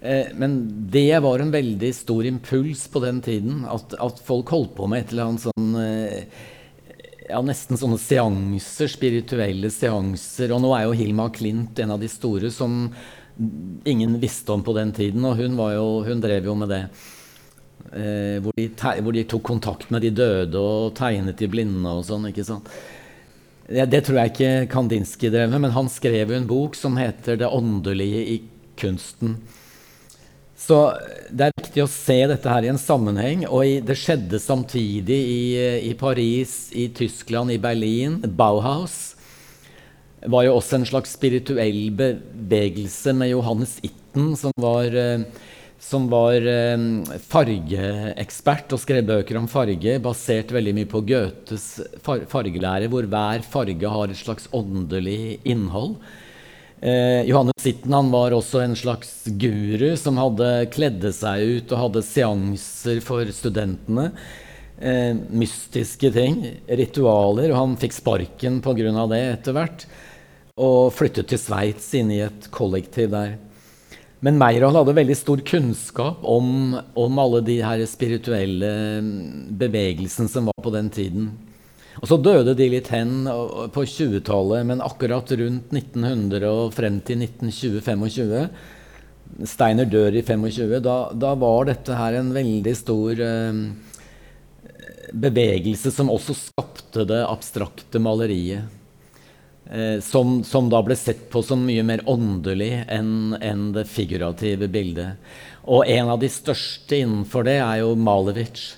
eh, 0.00 0.32
men 0.34 0.88
det 0.90 1.20
var 1.20 1.40
en 1.40 1.52
veldig 1.52 1.92
stor 1.92 2.24
impuls 2.24 2.88
på 2.88 3.02
den 3.04 3.20
tiden. 3.20 3.66
At, 3.68 3.92
at 4.00 4.22
folk 4.24 4.48
holdt 4.48 4.74
på 4.76 4.88
med 4.88 5.02
et 5.02 5.12
eller 5.12 5.28
annet 5.28 5.44
sånn 5.44 5.76
eh, 5.82 6.24
ja, 7.28 7.40
nesten 7.44 7.76
sånne 7.76 8.00
seanser, 8.00 8.88
spirituelle 8.88 9.70
seanser. 9.70 10.52
Og 10.52 10.62
nå 10.64 10.72
er 10.76 10.86
jo 10.86 10.96
Hilma 10.96 11.28
Klint 11.30 11.78
en 11.78 11.92
av 11.92 12.00
de 12.00 12.08
store 12.08 12.50
som 12.50 12.86
ingen 13.84 14.16
visste 14.20 14.52
om 14.52 14.64
på 14.64 14.72
den 14.76 14.96
tiden. 14.96 15.24
Og 15.28 15.36
hun, 15.36 15.60
jo, 15.76 15.88
hun 16.08 16.24
drev 16.24 16.48
jo 16.48 16.56
med 16.56 16.72
det. 16.72 16.86
Eh, 17.92 18.40
hvor, 18.40 18.56
de 18.56 18.68
hvor, 19.04 19.12
de 19.12 19.24
tok 19.28 19.42
kontakt 19.44 19.90
med 19.92 20.04
de 20.04 20.10
døde 20.16 20.56
og 20.56 20.94
tegnet 20.96 21.36
de 21.36 21.48
blinde 21.52 21.90
og 21.92 22.06
sånn. 22.08 22.30
ikke 22.30 22.46
sant? 22.46 22.68
Det, 23.68 23.84
det 23.92 24.02
tror 24.06 24.20
jeg 24.20 24.32
ikke 24.32 24.52
Kandinsky 24.72 25.30
drev 25.32 25.52
med, 25.52 25.66
men 25.66 25.74
han 25.76 25.90
skrev 25.92 26.32
jo 26.32 26.38
en 26.38 26.48
bok 26.48 26.76
som 26.76 26.96
heter 26.96 27.36
'Det 27.36 27.48
åndelige 27.52 28.22
i 28.34 28.38
kunsten'. 28.80 29.36
Så 30.62 30.78
det 31.30 31.48
er 31.48 31.56
viktig 31.58 31.82
å 31.82 31.90
se 31.90 32.18
dette 32.30 32.48
her 32.48 32.62
i 32.62 32.70
en 32.70 32.78
sammenheng. 32.78 33.46
Og 33.48 33.64
i, 33.66 33.80
det 33.82 33.96
skjedde 33.98 34.38
samtidig 34.38 35.18
i, 35.18 35.42
i, 35.90 35.94
Paris, 35.98 36.70
i 36.70 36.86
Tyskland, 36.94 37.50
i 37.50 37.58
Berlin. 37.58 38.20
Bauhaus 38.22 39.16
var 40.30 40.46
jo 40.46 40.54
også 40.54 40.78
en 40.78 40.86
slags 40.86 41.16
spirituell 41.16 41.90
bevegelse 41.98 43.14
med 43.16 43.32
Johannes 43.32 43.74
Itten, 43.82 44.36
som 44.38 44.54
var, 44.60 44.94
eh, 44.94 45.24
som 45.82 46.06
var 46.12 46.46
eh, 46.46 46.78
fargeekspert 47.32 48.72
og 48.72 48.80
skrev 48.80 49.06
bøker 49.08 49.38
om 49.40 49.48
farge, 49.50 49.98
basert 50.02 50.52
veldig 50.54 50.76
mye 50.78 50.90
på 50.90 51.02
Goethes 51.08 51.66
fargelære, 52.06 52.90
hvor 52.92 53.08
hver 53.10 53.42
farge 53.42 53.94
har 53.96 54.12
et 54.12 54.20
slags 54.20 54.46
åndelig 54.54 55.40
innhold. 55.42 55.98
Eh, 56.82 57.22
Johannes 57.28 57.58
Sitten 57.62 57.94
han 57.94 58.08
var 58.10 58.34
også 58.34 58.62
en 58.62 58.78
slags 58.78 59.24
guru 59.38 59.92
som 59.98 60.18
hadde 60.18 60.48
kledde 60.74 61.12
seg 61.14 61.58
ut 61.58 61.74
og 61.74 61.84
hadde 61.84 62.06
seanser 62.06 63.02
for 63.04 63.28
studentene. 63.34 64.08
Eh, 64.82 65.12
mystiske 65.30 66.10
ting, 66.14 66.40
ritualer. 66.66 67.52
Og 67.52 67.58
han 67.58 67.78
fikk 67.78 67.94
sparken 68.00 68.58
pga. 68.64 69.06
det 69.12 69.22
etter 69.28 69.54
hvert. 69.58 69.86
Og 70.58 70.92
flyttet 70.94 71.30
til 71.30 71.38
Sveits, 71.38 71.86
inn 71.94 72.10
i 72.10 72.22
et 72.26 72.50
kollektiv 72.50 73.14
der. 73.14 73.38
Men 74.22 74.38
Meyerhold 74.38 74.78
hadde 74.78 74.94
veldig 74.94 75.16
stor 75.18 75.40
kunnskap 75.46 76.20
om, 76.22 76.76
om 76.94 77.16
alle 77.18 77.40
de 77.42 77.56
her 77.64 77.80
spirituelle 77.90 78.68
bevegelsene 79.58 80.30
som 80.30 80.46
var 80.46 80.62
på 80.62 80.70
den 80.74 80.90
tiden. 80.94 81.32
Og 81.98 82.06
så 82.08 82.18
døde 82.22 82.54
de 82.56 82.68
litt 82.70 82.88
hen 82.94 83.26
på 83.74 83.82
20-tallet, 83.82 84.62
men 84.68 84.84
akkurat 84.84 85.34
rundt 85.40 85.74
1900 85.74 86.46
og 86.48 86.70
frem 86.76 87.00
til 87.04 87.26
1920-25 87.26 88.46
Steiner 89.48 89.88
dør 89.88 90.14
i 90.14 90.22
25. 90.22 90.76
Da, 90.84 90.96
da, 91.16 91.32
var 91.40 91.66
dette 91.70 91.96
her 91.96 92.18
en 92.18 92.30
veldig 92.34 92.74
stor 92.76 93.22
eh, 93.26 93.60
bevegelse 95.12 95.92
som 95.94 96.12
også 96.12 96.36
skapte 96.36 97.06
det 97.08 97.22
abstrakte 97.24 98.02
maleriet. 98.02 98.81
Eh, 99.72 100.00
som, 100.00 100.44
som, 100.44 100.68
da 100.68 100.82
ble 100.84 100.92
sett 101.00 101.30
på 101.32 101.40
som 101.40 101.62
mye 101.64 101.80
mer 101.86 102.02
åndelig 102.10 102.82
enn 102.92 103.32
en 103.40 103.70
det 103.72 103.86
figurative 103.88 104.68
bildet. 104.68 105.16
Og 105.64 105.88
en 105.88 106.10
av 106.12 106.20
de 106.20 106.28
største 106.28 106.98
innenfor 107.00 107.46
det 107.48 107.56
er 107.62 107.78
jo 107.80 107.94
Malevich 107.96 108.74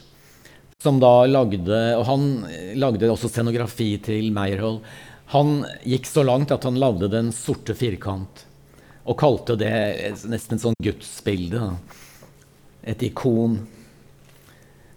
som 0.84 0.98
da 1.00 1.24
lagde 1.24 1.78
Og 1.96 2.04
han 2.04 2.24
lagde 2.76 3.08
også 3.08 3.30
scenografi 3.32 3.94
til 4.04 4.28
Meyerhold. 4.36 4.82
Han 5.32 5.64
gikk 5.82 6.06
så 6.06 6.22
langt 6.22 6.52
at 6.54 6.66
han 6.68 6.78
lagde 6.78 7.08
Den 7.10 7.32
sorte 7.34 7.74
firkant. 7.74 8.44
Og 9.08 9.18
kalte 9.18 9.56
det 9.58 9.72
nesten 10.30 10.60
sånn 10.62 10.78
gudsbilde. 10.84 11.72
Et 12.84 13.02
ikon. 13.08 13.58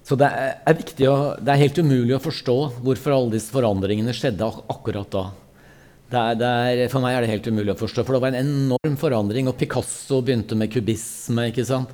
Så 0.05 0.19
det 0.19 0.29
er, 0.29 0.77
å, 1.09 1.17
det 1.41 1.51
er 1.55 1.63
helt 1.65 1.81
umulig 1.81 2.15
å 2.19 2.23
forstå 2.23 2.57
hvorfor 2.85 3.15
alle 3.15 3.33
disse 3.39 3.51
forandringene 3.55 4.13
skjedde 4.15 4.45
ak 4.45 4.61
akkurat 4.77 5.09
da. 5.11 5.25
Det 6.07 6.19
er, 6.19 6.37
det 6.39 6.47
er, 6.47 6.81
for 6.91 7.03
meg 7.03 7.17
er 7.17 7.25
det 7.25 7.33
helt 7.33 7.49
umulig 7.51 7.73
å 7.73 7.79
forstå, 7.81 8.05
for 8.07 8.15
det 8.15 8.23
var 8.23 8.35
en 8.35 8.45
enorm 8.45 8.95
forandring. 8.99 9.49
Og 9.51 9.57
Picasso 9.59 10.21
begynte 10.23 10.55
med 10.55 10.71
kubisme. 10.71 11.49
ikke 11.51 11.65
sant? 11.67 11.91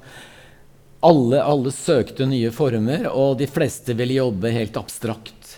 Alle, 1.04 1.42
alle, 1.42 1.74
søkte 1.74 2.28
nye 2.30 2.52
former, 2.54 3.10
og 3.12 3.40
de 3.42 3.50
fleste 3.50 3.96
ville 3.98 4.22
jobbe 4.22 4.54
helt 4.56 4.78
abstrakt. 4.80 5.58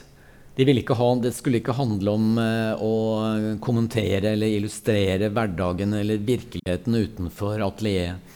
De 0.56 0.64
ha, 0.72 1.10
det 1.20 1.34
skulle 1.36 1.60
ikke 1.60 1.76
handle 1.76 2.14
om 2.16 2.38
uh, 2.40 2.80
å 2.80 2.94
kommentere 3.60 4.32
eller 4.32 4.56
illustrere 4.56 5.28
hverdagen 5.36 5.94
eller 6.00 6.24
virkeligheten 6.24 6.96
utenfor 6.96 7.60
atelieret. 7.60 8.35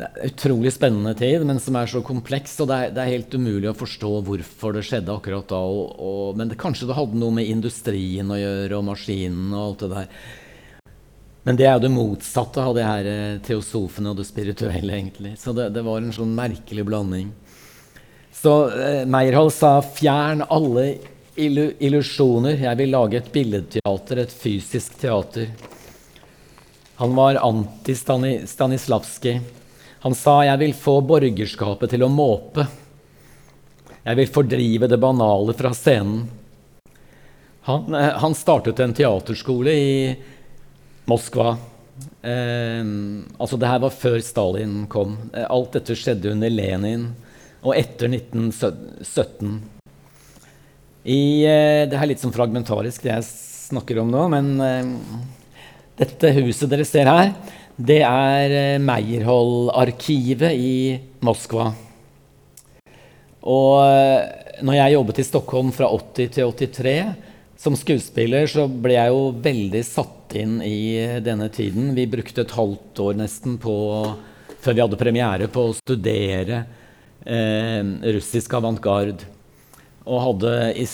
Det 0.00 0.06
er 0.08 0.30
utrolig 0.30 0.70
spennende 0.72 1.12
tid, 1.12 1.42
men 1.44 1.58
som 1.60 1.76
er 1.76 1.88
så 1.90 2.00
kompleks. 2.00 2.54
Og 2.62 2.70
det 2.70 2.76
er, 2.76 2.92
det 2.96 3.02
er 3.02 3.16
helt 3.18 3.34
umulig 3.36 3.68
å 3.68 3.76
forstå 3.76 4.12
hvorfor 4.24 4.72
det 4.72 4.86
skjedde 4.88 5.12
akkurat 5.12 5.50
da. 5.50 5.58
Og, 5.60 5.90
og, 6.00 6.38
men 6.40 6.48
det, 6.48 6.56
kanskje 6.60 6.88
det 6.88 6.96
hadde 6.96 7.20
noe 7.20 7.36
med 7.36 7.50
industrien 7.52 8.32
å 8.32 8.38
gjøre, 8.40 8.78
og 8.78 8.86
maskinen 8.88 9.52
og 9.52 9.66
alt 9.66 9.84
det 9.84 9.90
der. 9.92 10.08
Men 11.44 11.60
det 11.60 11.66
er 11.66 11.76
jo 11.76 11.84
det 11.84 11.92
motsatte 11.92 12.64
av 12.64 12.72
det 12.76 12.88
her 12.88 13.10
eh, 13.10 13.36
teosofene 13.44 14.12
og 14.12 14.22
det 14.22 14.26
spirituelle, 14.28 14.96
egentlig. 14.96 15.34
Så 15.40 15.52
det, 15.56 15.68
det 15.76 15.84
var 15.84 16.00
en 16.00 16.16
sånn 16.16 16.32
merkelig 16.36 16.86
blanding. 16.88 17.28
Så 18.40 18.56
eh, 18.72 19.04
Meyerhold 19.04 19.52
sa 19.52 19.82
'fjern 19.84 20.46
alle 20.48 20.94
illu 21.36 21.76
illusjoner'. 21.76 22.64
Jeg 22.64 22.80
vil 22.80 22.96
lage 22.96 23.20
et 23.20 23.32
billedteater, 23.36 24.24
et 24.24 24.32
fysisk 24.32 24.96
teater. 25.00 25.52
Han 27.00 27.16
var 27.16 27.40
anti-Stanislavskij. 27.44 29.59
Han 30.00 30.14
sa 30.14 30.44
'jeg 30.44 30.58
vil 30.58 30.72
få 30.72 31.00
borgerskapet 31.04 31.90
til 31.90 32.02
å 32.02 32.08
måpe'. 32.08 32.66
Jeg 34.04 34.16
vil 34.16 34.26
fordrive 34.26 34.88
det 34.88 34.98
banale 34.98 35.52
fra 35.52 35.70
scenen. 35.70 36.28
Han, 37.62 37.94
eh, 37.94 38.18
han 38.18 38.34
startet 38.34 38.80
en 38.80 38.94
teaterskole 38.94 39.68
i 39.68 40.16
Moskva. 41.06 41.58
Eh, 42.22 42.84
altså 43.38 43.58
det 43.58 43.68
her 43.68 43.78
var 43.78 43.90
før 43.90 44.20
Stalin 44.22 44.86
kom. 44.86 45.30
Eh, 45.34 45.44
alt 45.44 45.72
dette 45.72 45.94
skjedde 45.94 46.32
under 46.32 46.48
Lenin 46.48 47.14
og 47.62 47.76
etter 47.76 48.08
1917. 48.08 49.60
I, 51.04 51.44
eh, 51.44 51.86
det 51.88 51.96
er 51.96 52.06
litt 52.06 52.20
sånn 52.20 52.32
fragmentarisk, 52.32 53.02
det 53.02 53.12
jeg 53.12 53.28
snakker 53.70 54.00
om 54.00 54.10
nå, 54.10 54.28
men 54.32 54.60
eh, 54.60 54.90
dette 56.00 56.32
huset 56.40 56.68
dere 56.70 56.84
ser 56.84 57.08
her, 57.08 57.34
det 57.80 58.02
er 58.04 58.52
eh, 58.52 58.82
Meyerhold-arkivet 58.82 60.52
i 60.52 60.74
Moskva. 61.24 61.70
Og 63.48 63.76
eh, 63.86 64.60
når 64.60 64.76
jeg 64.76 64.94
jobbet 64.96 65.20
i 65.22 65.24
Stockholm 65.24 65.70
fra 65.72 65.88
80 65.96 66.34
til 66.34 66.52
83 66.52 66.96
som 67.60 67.76
skuespiller, 67.76 68.48
så 68.48 68.66
ble 68.68 68.98
jeg 68.98 69.14
jo 69.14 69.22
veldig 69.46 69.82
satt 69.86 70.36
inn 70.40 70.58
i 70.64 71.20
denne 71.24 71.48
tiden. 71.52 71.94
Vi 71.96 72.08
brukte 72.10 72.44
et 72.44 72.56
halvt 72.56 73.00
år 73.06 73.18
nesten 73.22 73.56
på, 73.60 73.74
før 74.60 74.76
vi 74.76 74.84
hadde 74.84 75.00
premiere, 75.00 75.48
på 75.52 75.70
å 75.70 75.76
studere 75.80 76.62
eh, 77.24 77.80
russisk 78.12 78.60
avantgarde. 78.60 79.29
Og 80.10 80.18
hadde, 80.24 80.52
I 80.74 80.86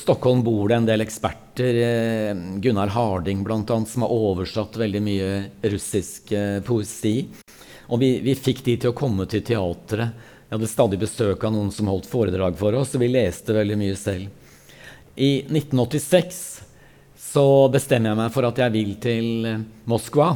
Stockholm 0.00 0.40
bor 0.44 0.70
det 0.70 0.78
en 0.78 0.86
del 0.88 1.04
eksperter. 1.04 1.76
Eh, 1.84 2.42
Gunnar 2.64 2.88
Harding 2.94 3.44
annet, 3.44 3.88
som 3.88 4.06
har 4.06 4.14
oversatt 4.14 4.78
veldig 4.80 5.02
mye 5.04 5.32
russisk 5.74 6.32
eh, 6.32 6.60
poesi. 6.64 7.28
Og 7.92 8.00
vi, 8.00 8.14
vi 8.24 8.34
fikk 8.34 8.64
de 8.64 8.78
til 8.80 8.94
å 8.94 8.96
komme 8.96 9.26
til 9.28 9.44
teatret. 9.44 10.16
Vi 10.48 10.56
hadde 10.56 10.70
stadig 10.70 11.00
besøk 11.00 11.44
av 11.44 11.52
noen 11.52 11.68
som 11.72 11.90
holdt 11.92 12.08
foredrag 12.08 12.56
for 12.56 12.72
oss, 12.76 12.94
og 12.96 13.04
vi 13.04 13.12
leste 13.12 13.56
veldig 13.56 13.76
mye 13.80 13.98
selv. 14.00 14.32
I 15.16 15.44
1986 15.44 16.40
så 17.32 17.46
bestemmer 17.72 18.12
jeg 18.12 18.20
meg 18.22 18.32
for 18.32 18.48
at 18.48 18.64
jeg 18.64 18.72
vil 18.72 18.96
til 19.00 19.28
Moskva. 19.88 20.32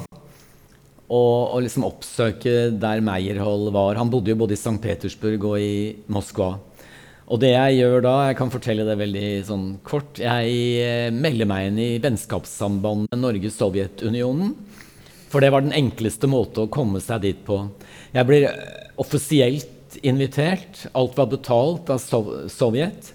Og, 1.06 1.36
og 1.54 1.60
liksom 1.64 1.84
oppsøke 1.88 2.70
der 2.76 3.00
Meyerhold 3.04 3.70
var. 3.72 3.96
Han 3.96 4.12
bodde 4.12 4.32
jo 4.34 4.40
både 4.40 4.56
i 4.56 4.60
St. 4.60 4.76
Petersburg 4.82 5.44
og 5.54 5.60
i 5.62 5.76
Moskva. 6.12 6.56
Og 7.26 7.40
det 7.42 7.50
jeg 7.50 7.80
gjør 7.80 8.04
da, 8.04 8.14
jeg 8.28 8.38
kan 8.38 8.52
fortelle 8.54 8.84
det 8.86 8.94
veldig 9.00 9.28
sånn 9.48 9.64
kort 9.86 10.20
Jeg 10.22 10.58
eh, 10.78 11.08
melder 11.10 11.48
meg 11.50 11.70
inn 11.70 11.80
i 11.82 11.88
vennskapssambandet 12.02 13.18
Norge-Sovjetunionen. 13.18 14.52
For 15.32 15.42
det 15.42 15.50
var 15.50 15.64
den 15.64 15.74
enkleste 15.74 16.30
måte 16.30 16.62
å 16.62 16.70
komme 16.70 17.02
seg 17.02 17.24
dit 17.24 17.40
på. 17.46 17.58
Jeg 18.14 18.28
blir 18.28 18.46
eh, 18.52 18.86
offisielt 19.02 19.98
invitert. 20.06 20.84
Alt 20.94 21.18
var 21.18 21.32
betalt 21.32 21.90
av 21.90 21.98
Sovjet. 22.52 23.10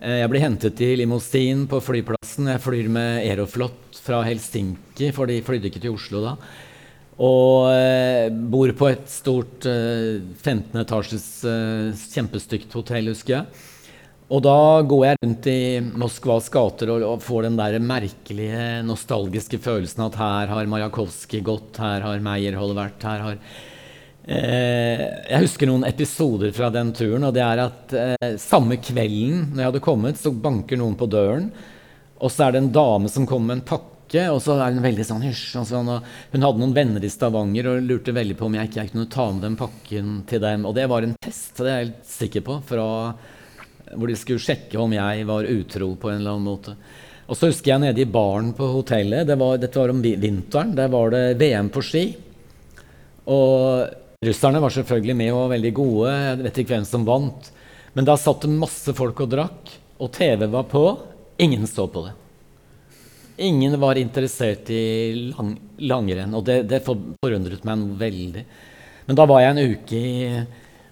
Eh, 0.00 0.22
jeg 0.22 0.32
blir 0.32 0.46
hentet 0.46 0.80
i 0.80 0.94
limousin 1.02 1.66
på 1.68 1.82
flyplassen. 1.84 2.48
Jeg 2.54 2.64
flyr 2.64 2.88
med 2.92 3.20
Aeroflot 3.20 4.00
fra 4.00 4.22
Helsinki, 4.24 5.12
for 5.12 5.28
de 5.28 5.42
flydde 5.44 5.68
ikke 5.68 5.84
til 5.84 5.96
Oslo 5.96 6.24
da. 6.24 6.38
Og 7.16 7.70
eh, 7.72 8.26
bor 8.28 8.68
på 8.76 8.90
et 8.90 9.06
stort 9.08 9.64
eh, 9.70 10.20
15 10.36 10.82
etasjes 10.82 11.28
eh, 11.48 12.04
kjempestygt 12.12 12.76
hotell, 12.76 13.08
husker 13.14 13.38
jeg. 13.38 13.64
Og 14.26 14.42
da 14.42 14.82
går 14.82 15.04
jeg 15.06 15.18
rundt 15.22 15.46
i 15.48 15.60
Moskvas 16.02 16.48
gater 16.50 16.90
og, 16.96 17.22
får 17.22 17.46
den 17.46 17.58
der 17.60 17.78
merkelige, 17.78 18.82
nostalgiske 18.84 19.60
følelsen 19.62 20.02
at 20.08 20.18
her 20.18 20.50
har 20.50 20.68
Majakovskij 20.70 21.44
gått, 21.46 21.78
her 21.78 22.02
har 22.02 22.24
Meyerhold 22.24 22.74
vært, 22.74 23.06
her 23.06 23.22
har 23.22 23.38
eh, 24.26 25.04
Jeg 25.30 25.44
husker 25.46 25.70
noen 25.70 25.86
episoder 25.86 26.50
fra 26.56 26.72
den 26.74 26.90
turen, 26.96 27.28
og 27.28 27.36
det 27.38 27.44
er 27.46 27.64
at 27.68 27.96
eh, 27.96 28.34
samme 28.42 28.80
kvelden 28.82 29.52
når 29.52 29.62
jeg 29.62 29.70
hadde 29.70 29.86
kommet, 29.86 30.18
så 30.18 30.34
banker 30.34 30.82
noen 30.82 30.98
på 30.98 31.08
døren, 31.08 31.52
og 32.18 32.32
så 32.32 32.48
er 32.48 32.56
det 32.56 32.64
en 32.64 32.74
dame 32.74 33.12
som 33.12 33.28
kommer 33.30 33.54
med 33.54 33.60
en 33.62 33.68
pakke 33.70 33.95
pakke. 34.06 34.30
Og 34.32 34.40
så 34.42 34.56
er 34.60 34.72
hun 34.72 34.82
veldig 34.82 35.04
sånn 35.04 35.24
hysj. 35.24 35.56
Sånn, 35.64 35.88
hun 36.32 36.42
hadde 36.42 36.60
noen 36.60 36.74
venner 36.74 37.04
i 37.04 37.10
Stavanger 37.10 37.66
og 37.70 37.82
lurte 37.82 38.12
veldig 38.12 38.36
på 38.36 38.46
om 38.46 38.54
jeg 38.54 38.70
ikke 38.70 38.92
kunne 38.92 39.08
ta 39.10 39.32
med 39.32 39.42
den 39.42 39.56
pakken 39.56 40.22
til 40.26 40.40
dem. 40.40 40.66
Og 40.66 40.74
det 40.74 40.86
var 40.88 41.02
en 41.02 41.16
test, 41.20 41.56
det 41.58 41.70
er 41.70 41.80
jeg 41.80 41.86
helt 41.86 42.06
sikker 42.06 42.42
på, 42.46 42.60
fra, 42.66 42.86
hvor 43.94 44.08
de 44.08 44.16
skulle 44.16 44.42
sjekke 44.42 44.78
om 44.78 44.92
jeg 44.92 45.26
var 45.26 45.44
utro 45.44 45.94
på 45.96 46.10
en 46.10 46.20
eller 46.20 46.36
annen 46.36 46.46
måte. 46.46 46.76
Og 47.26 47.34
så 47.34 47.48
husker 47.50 47.72
jeg 47.72 47.82
nede 47.82 48.00
i 48.00 48.06
baren 48.06 48.52
på 48.54 48.68
hotellet. 48.70 49.26
Det 49.26 49.36
var, 49.38 49.58
dette 49.58 49.80
var 49.80 49.90
om 49.90 50.02
vinteren. 50.02 50.76
Der 50.78 50.88
var 50.88 51.10
det 51.10 51.24
VM 51.40 51.72
på 51.74 51.82
ski. 51.82 52.04
Og 53.26 54.22
russerne 54.22 54.60
var 54.62 54.70
selvfølgelig 54.70 55.16
med 55.18 55.32
og 55.32 55.40
var 55.40 55.56
veldig 55.56 55.72
gode. 55.74 56.12
Jeg 56.14 56.38
vet 56.44 56.60
ikke 56.62 56.76
hvem 56.76 56.86
som 56.86 57.08
vant. 57.08 57.50
Men 57.98 58.06
da 58.06 58.14
satt 58.20 58.44
det 58.44 58.52
masse 58.52 58.94
folk 58.94 59.24
og 59.24 59.32
drakk, 59.32 59.72
og 59.98 60.12
TV 60.14 60.46
var 60.52 60.68
på. 60.70 60.84
Ingen 61.42 61.66
så 61.66 61.88
på 61.90 62.04
det. 62.04 62.14
Ingen 63.36 63.80
var 63.80 63.98
interessert 64.00 64.70
i 64.72 65.12
lang, 65.36 65.56
langrenn, 65.78 66.32
og 66.34 66.46
det, 66.46 66.62
det 66.70 66.80
forundret 66.86 67.66
meg 67.68 67.82
veldig. 68.00 68.44
Men 69.06 69.18
da 69.18 69.26
var 69.28 69.42
jeg 69.42 69.52
en 69.52 69.74
uke 69.74 69.98
i 70.00 70.44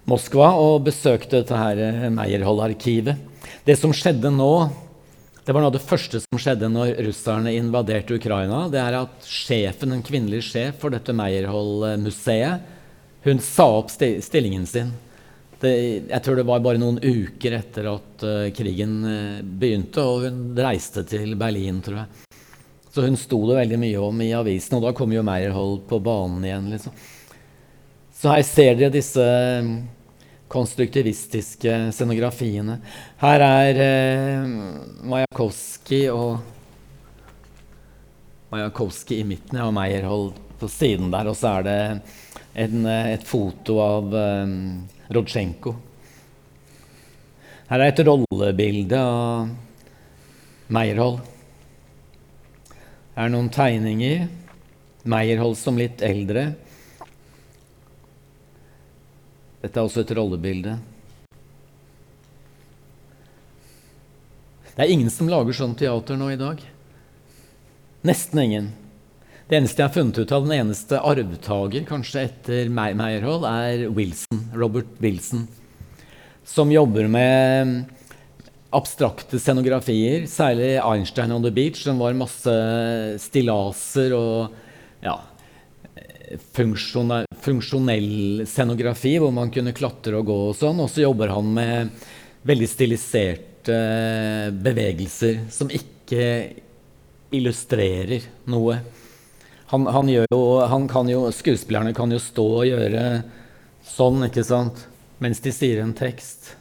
Moskva 0.05 0.51
og 0.61 0.83
besøkte 0.85 1.41
dette 1.41 1.57
eh, 1.57 2.05
Meyerhold-arkivet. 2.13 3.17
Det 3.65 3.73
som 3.79 3.93
skjedde 3.95 4.29
nå, 4.29 4.51
det 5.45 5.53
var 5.53 5.61
noe 5.61 5.71
av 5.71 5.77
det 5.77 5.85
første 5.85 6.21
som 6.21 6.41
skjedde 6.41 6.69
når 6.69 6.99
russerne 7.07 7.55
invaderte 7.57 8.19
Ukraina. 8.19 8.67
Det 8.69 8.81
er 8.81 8.99
at 9.01 9.25
sjefen, 9.25 9.95
en 9.95 10.05
kvinnelig 10.05 10.43
sjef 10.51 10.77
for 10.83 10.93
dette 10.93 11.13
Meyerhold-museet, 11.17 12.71
hun 13.25 13.41
sa 13.41 13.65
opp 13.79 13.89
stillingen 13.89 14.69
sin. 14.69 14.93
Det, 15.61 15.71
jeg 16.09 16.21
tror 16.23 16.35
det 16.39 16.47
var 16.47 16.63
bare 16.63 16.79
noen 16.81 16.99
uker 16.99 17.55
etter 17.57 17.87
at 17.93 18.25
uh, 18.27 18.47
krigen 18.55 18.95
uh, 19.07 19.41
begynte, 19.41 20.03
og 20.03 20.27
hun 20.27 20.39
reiste 20.59 21.05
til 21.07 21.37
Berlin, 21.39 21.79
tror 21.85 22.03
jeg. 22.03 22.25
Så 22.95 23.03
hun 23.03 23.17
sto 23.19 23.41
det 23.49 23.57
veldig 23.57 23.77
mye 23.81 23.99
om 23.99 24.21
i 24.23 24.31
avisen, 24.35 24.77
og 24.77 24.85
da 24.85 24.93
kom 24.95 25.11
jo 25.11 25.23
Meyerhold 25.25 25.81
på 25.89 25.99
banen 26.03 26.45
igjen. 26.47 26.69
liksom. 26.71 26.93
Så 28.15 28.31
her 28.31 28.45
ser 28.47 28.77
dere 28.79 28.93
disse 28.93 29.25
mm, 29.65 29.73
konstruktivistiske 30.47 31.73
scenografiene. 31.91 32.77
Her 33.19 33.43
er 33.43 33.81
eh, 33.83 34.47
Majakovskij 35.11 36.07
og 36.13 36.39
Majakovskij 38.53 39.19
i 39.19 39.27
midten 39.27 39.59
ja, 39.59 39.67
og 39.67 39.75
Meyerhold 39.75 40.31
på 40.61 40.71
siden 40.71 41.11
der. 41.11 41.27
Og 41.27 41.35
så 41.35 41.57
er 41.57 41.67
det 41.67 41.79
en, 42.55 42.85
eh, 42.85 43.13
et 43.13 43.27
foto 43.27 43.79
av 43.83 44.13
um, 44.15 44.57
Rodsjenko. 45.11 45.75
Her 47.69 47.81
er 47.81 47.91
et 47.91 48.03
rollebilde 48.07 48.99
av 48.99 49.49
Meyerhold 50.73 51.23
er 53.15 53.31
noen 53.31 53.49
tegninger. 53.53 54.27
Meyerhold 55.07 55.55
som 55.59 55.77
litt 55.79 56.03
eldre. 56.03 56.49
Dette 59.61 59.79
er 59.79 59.85
også 59.85 60.03
et 60.03 60.13
rollebilde. 60.17 60.75
Det 64.75 64.83
er 64.83 64.91
ingen 64.91 65.11
som 65.13 65.29
lager 65.31 65.55
sånn 65.55 65.77
teater 65.79 66.19
nå 66.19 66.33
i 66.33 66.39
dag. 66.39 66.59
Nesten 68.05 68.41
ingen. 68.43 68.73
Det 69.45 69.59
eneste 69.59 69.83
jeg 69.83 69.85
har 69.91 69.93
funnet 69.93 70.17
ut 70.17 70.31
av, 70.33 70.45
den 70.47 70.55
eneste 70.55 70.99
arvtaker 71.05 71.83
kanskje 71.85 72.23
etter 72.25 72.69
Meyerhold, 72.73 73.43
er 73.45 73.83
Wilson, 73.93 74.39
Robert 74.57 74.95
Wilson, 75.03 75.43
som 76.41 76.71
jobber 76.73 77.05
med 77.13 77.83
abstrakte 78.73 79.37
scenografier, 79.37 80.25
særlig 80.25 80.71
Einstein 80.81 81.35
on 81.35 81.45
the 81.45 81.53
Beach, 81.53 81.83
som 81.85 82.01
var 82.01 82.17
masse 82.17 82.55
stillaser 83.21 84.17
og 84.17 84.57
ja, 85.05 85.13
funksjonell, 86.57 87.29
funksjonell 87.45 88.47
scenografi, 88.49 89.13
hvor 89.21 89.29
man 89.37 89.53
kunne 89.53 89.77
klatre 89.77 90.17
og 90.23 90.25
gå 90.25 90.41
og 90.49 90.57
sånn. 90.57 90.81
Og 90.81 90.89
så 90.89 91.05
jobber 91.05 91.37
han 91.37 91.53
med 91.53 92.03
veldig 92.49 92.73
stiliserte 92.73 93.77
bevegelser 94.57 95.45
som 95.53 95.69
ikke 95.69 96.25
illustrerer 97.29 98.25
noe. 98.49 98.81
Han, 99.71 99.87
han, 99.89 100.09
jo, 100.11 100.25
han 100.69 100.85
kan 100.87 101.09
jo, 101.09 101.25
skuespillerne 101.33 101.95
kan 101.97 102.11
jo 102.13 102.19
stå 102.21 102.45
og 102.59 102.67
gjøre 102.69 103.05
sånn, 103.85 104.27
ikke 104.27 104.45
sant, 104.45 104.85
mens 105.23 105.41
de 105.41 105.53
sier 105.55 105.81
en 105.81 105.95
tekst 105.97 106.53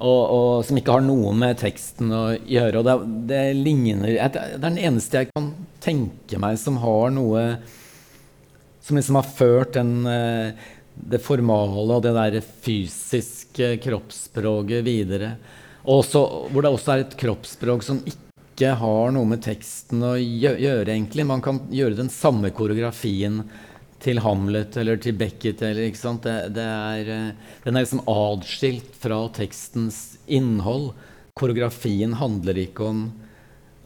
og, 0.00 0.20
og, 0.32 0.50
som 0.64 0.78
ikke 0.80 0.94
har 0.96 1.04
noe 1.04 1.32
med 1.36 1.58
teksten 1.60 2.12
å 2.16 2.22
gjøre. 2.32 2.80
Og 2.80 2.86
det, 2.86 2.94
det, 3.28 3.40
ligner 3.58 4.14
Det 4.16 4.40
er 4.40 4.62
den 4.62 4.78
eneste 4.80 5.20
jeg 5.20 5.32
kan 5.34 5.50
tenke 5.84 6.40
meg 6.40 6.56
som 6.60 6.78
har 6.80 7.12
noe 7.12 7.42
Som 8.84 8.96
liksom 8.96 9.18
har 9.20 9.28
ført 9.28 9.76
den, 9.76 9.92
eh, 10.08 10.56
det 10.96 11.20
formale 11.22 11.84
og 11.84 12.00
det 12.06 12.14
der 12.16 12.38
fysiske 12.40 13.74
kroppsspråket 13.84 14.84
videre. 14.84 15.34
Også, 15.84 16.24
hvor 16.48 16.64
det 16.64 16.72
også 16.72 16.94
er 16.94 17.04
et 17.04 17.16
kroppsspråk 17.20 17.84
som 17.84 18.00
ikke 18.00 18.29
har 18.68 19.10
noe 19.14 19.28
med 19.30 19.40
teksten 19.44 20.02
å 20.04 20.14
gjøre, 20.20 20.92
egentlig. 20.92 21.24
Man 21.26 21.42
kan 21.44 21.62
gjøre 21.72 21.96
den 21.98 22.10
samme 22.12 22.50
koreografien 22.52 23.42
til 24.00 24.20
Hamlet 24.24 24.76
eller 24.80 25.00
til 25.00 25.16
Beckett. 25.18 25.62
Eller, 25.62 25.88
ikke? 25.90 26.14
Det, 26.24 26.36
det 26.56 26.66
er, 26.66 27.12
eh, 27.14 27.54
den 27.64 27.76
er 27.76 27.84
liksom 27.84 28.04
adskilt 28.08 28.96
fra 29.00 29.22
tekstens 29.36 30.18
innhold. 30.26 30.92
Koreografien 31.38 32.16
handler 32.20 32.60
ikke 32.64 32.88
om, 32.90 33.04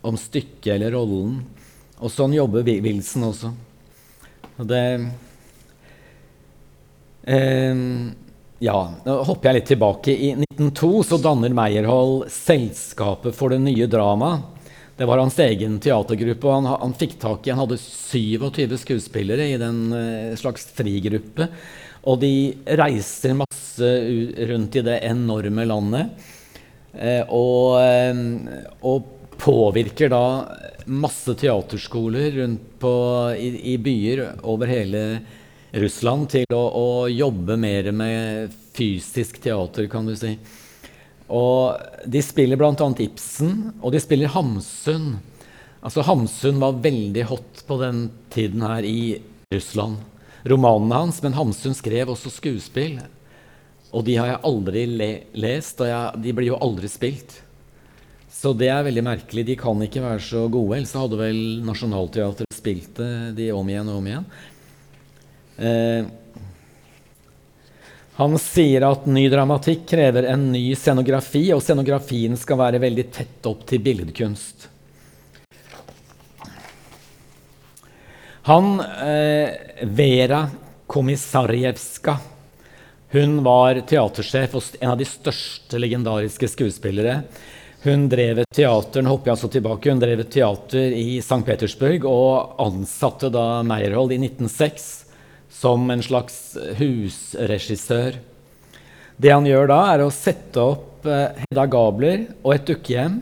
om 0.03 0.19
stykket 0.19 0.75
eller 0.77 0.95
rollen. 0.97 1.43
Og 2.01 2.13
sånn 2.13 2.35
jobber 2.37 2.67
Wilson 2.67 3.29
også. 3.31 3.53
Og 4.55 4.67
det 4.71 4.83
eh, 7.31 7.85
Ja, 8.65 8.79
nå 9.05 9.15
hopper 9.29 9.51
jeg 9.51 9.61
litt 9.61 9.71
tilbake. 9.75 10.15
I 10.15 10.35
1902 10.39 10.93
så 11.11 11.21
danner 11.23 11.55
Meyerhold 11.55 12.29
Selskapet 12.33 13.35
for 13.37 13.55
det 13.55 13.63
nye 13.65 13.91
dramaet. 13.91 14.54
Det 14.97 15.05
var 15.05 15.19
hans 15.19 15.39
egen 15.43 15.81
teatergruppe, 15.83 16.47
og 16.47 16.55
han, 16.55 16.69
han 16.79 16.95
fikk 16.95 17.17
tak 17.23 17.47
i 17.47 17.51
Han 17.51 17.65
hadde 17.65 17.81
27 17.83 18.77
skuespillere 18.79 19.49
i 19.51 19.59
den 19.59 19.81
uh, 19.91 20.37
slags 20.39 20.69
frigruppe. 20.77 21.49
Og 22.07 22.21
de 22.23 22.35
reiser 22.79 23.35
masse 23.35 23.91
rundt 24.51 24.79
i 24.79 24.85
det 24.87 25.01
enorme 25.09 25.67
landet. 25.67 26.29
Uh, 26.95 27.25
og, 27.27 27.83
uh, 27.83 28.79
og, 28.87 29.11
påvirker 29.35 30.13
da 30.13 30.47
masse 30.87 31.33
teaterskoler 31.37 32.37
rundt 32.37 32.69
på, 32.81 32.93
i, 33.35 33.49
i, 33.73 33.79
byer 33.83 34.21
over 34.47 34.71
hele 34.71 35.01
Russland 35.83 36.29
til 36.31 36.55
å, 36.55 36.61
å 36.71 36.87
jobbe 37.11 37.57
mer 37.59 37.91
med 37.91 38.55
fysisk 38.79 39.43
teater, 39.43 39.91
kan 39.91 40.07
du 40.07 40.15
si. 40.17 40.37
Og 41.33 42.09
de 42.11 42.21
spiller 42.23 42.61
bl.a. 42.61 42.89
Ibsen, 43.01 43.55
og 43.81 43.95
de 43.95 44.01
spiller 44.03 44.33
Hamsun. 44.35 45.15
Altså 45.85 46.05
Hamsun 46.05 46.61
var 46.61 46.81
veldig 46.85 47.25
hot 47.31 47.65
på 47.69 47.79
den 47.81 48.09
tiden 48.33 48.65
her 48.65 48.85
i 48.85 49.21
Russland. 49.53 49.97
romanene 50.45 50.95
hans, 50.95 51.23
men 51.23 51.33
Hamsun 51.33 51.75
skrev 51.75 52.11
også 52.13 52.31
skuespill. 52.31 52.99
Og 53.95 54.05
de 54.05 54.17
har 54.19 54.27
jeg 54.27 54.45
aldri 54.45 54.85
le 54.91 55.11
lest, 55.39 55.81
og 55.81 55.89
jeg, 55.89 56.23
de 56.25 56.33
blir 56.37 56.51
jo 56.53 56.61
aldri 56.61 56.91
spilt. 56.91 57.39
Så 58.29 58.53
det 58.59 58.69
er 58.69 58.83
veldig 58.85 59.05
merkelig. 59.07 59.45
De 59.47 59.57
kan 59.57 59.81
ikke 59.81 60.03
være 60.03 60.21
så 60.21 60.43
gode. 60.53 60.77
Ellers 60.77 60.97
hadde 60.99 61.21
vel 61.21 61.41
Nationaltheatret 61.65 62.57
spilt 62.57 62.99
det 62.99 63.37
de 63.39 63.53
om 63.55 63.69
igjen 63.71 63.89
og 63.93 64.01
om 64.01 64.11
igjen. 64.11 64.27
Eh, 65.55 66.11
han 68.17 68.37
sier 68.39 68.85
at 68.87 69.09
ny 69.11 69.25
dramatikk 69.31 69.89
krever 69.91 70.29
en 70.31 70.53
ny 70.53 70.69
scenografi, 70.79 71.49
og 71.55 71.63
scenografien 71.63 72.37
skal 72.39 72.61
være 72.61 72.79
veldig 72.83 73.05
tett 73.11 73.49
opp 73.51 73.65
til 73.67 73.83
billedkunst. 73.83 74.69
Han 78.47 78.77
eh, 78.79 79.83
Vera 79.83 80.45
Komisarjevska, 80.87 82.19
hun 83.15 83.39
var 83.43 83.81
teatersjef 83.89 84.55
og 84.59 84.75
en 84.79 84.93
av 84.93 84.99
de 85.01 85.07
største 85.09 85.81
legendariske 85.81 86.49
skuespillere. 86.53 87.23
Hun 87.85 88.07
drev 88.09 88.43
et 88.43 88.51
teater 88.55 89.07
altså 89.07 89.49
tilbake, 89.49 89.91
hun 89.91 90.03
drev 90.03 90.23
et 90.23 90.31
teater 90.33 90.95
i 90.95 91.19
St. 91.19 91.43
Petersburg 91.47 92.07
og 92.09 92.61
ansatte 92.63 93.33
da 93.33 93.63
Meyerhold 93.67 94.15
i 94.15 94.21
1906 94.23 95.04
som 95.55 95.91
en 95.91 96.03
slags 96.03 96.57
husregissør. 96.79 98.19
Det 99.17 99.31
han 99.31 99.47
gjør 99.47 99.71
da, 99.71 99.81
er 99.95 100.03
å 100.03 100.11
sette 100.13 100.61
opp 100.61 101.07
eh, 101.07 101.45
Hedda 101.45 101.67
Gabler 101.71 102.27
og 102.43 102.57
et 102.57 102.67
dukkehjem. 102.73 103.21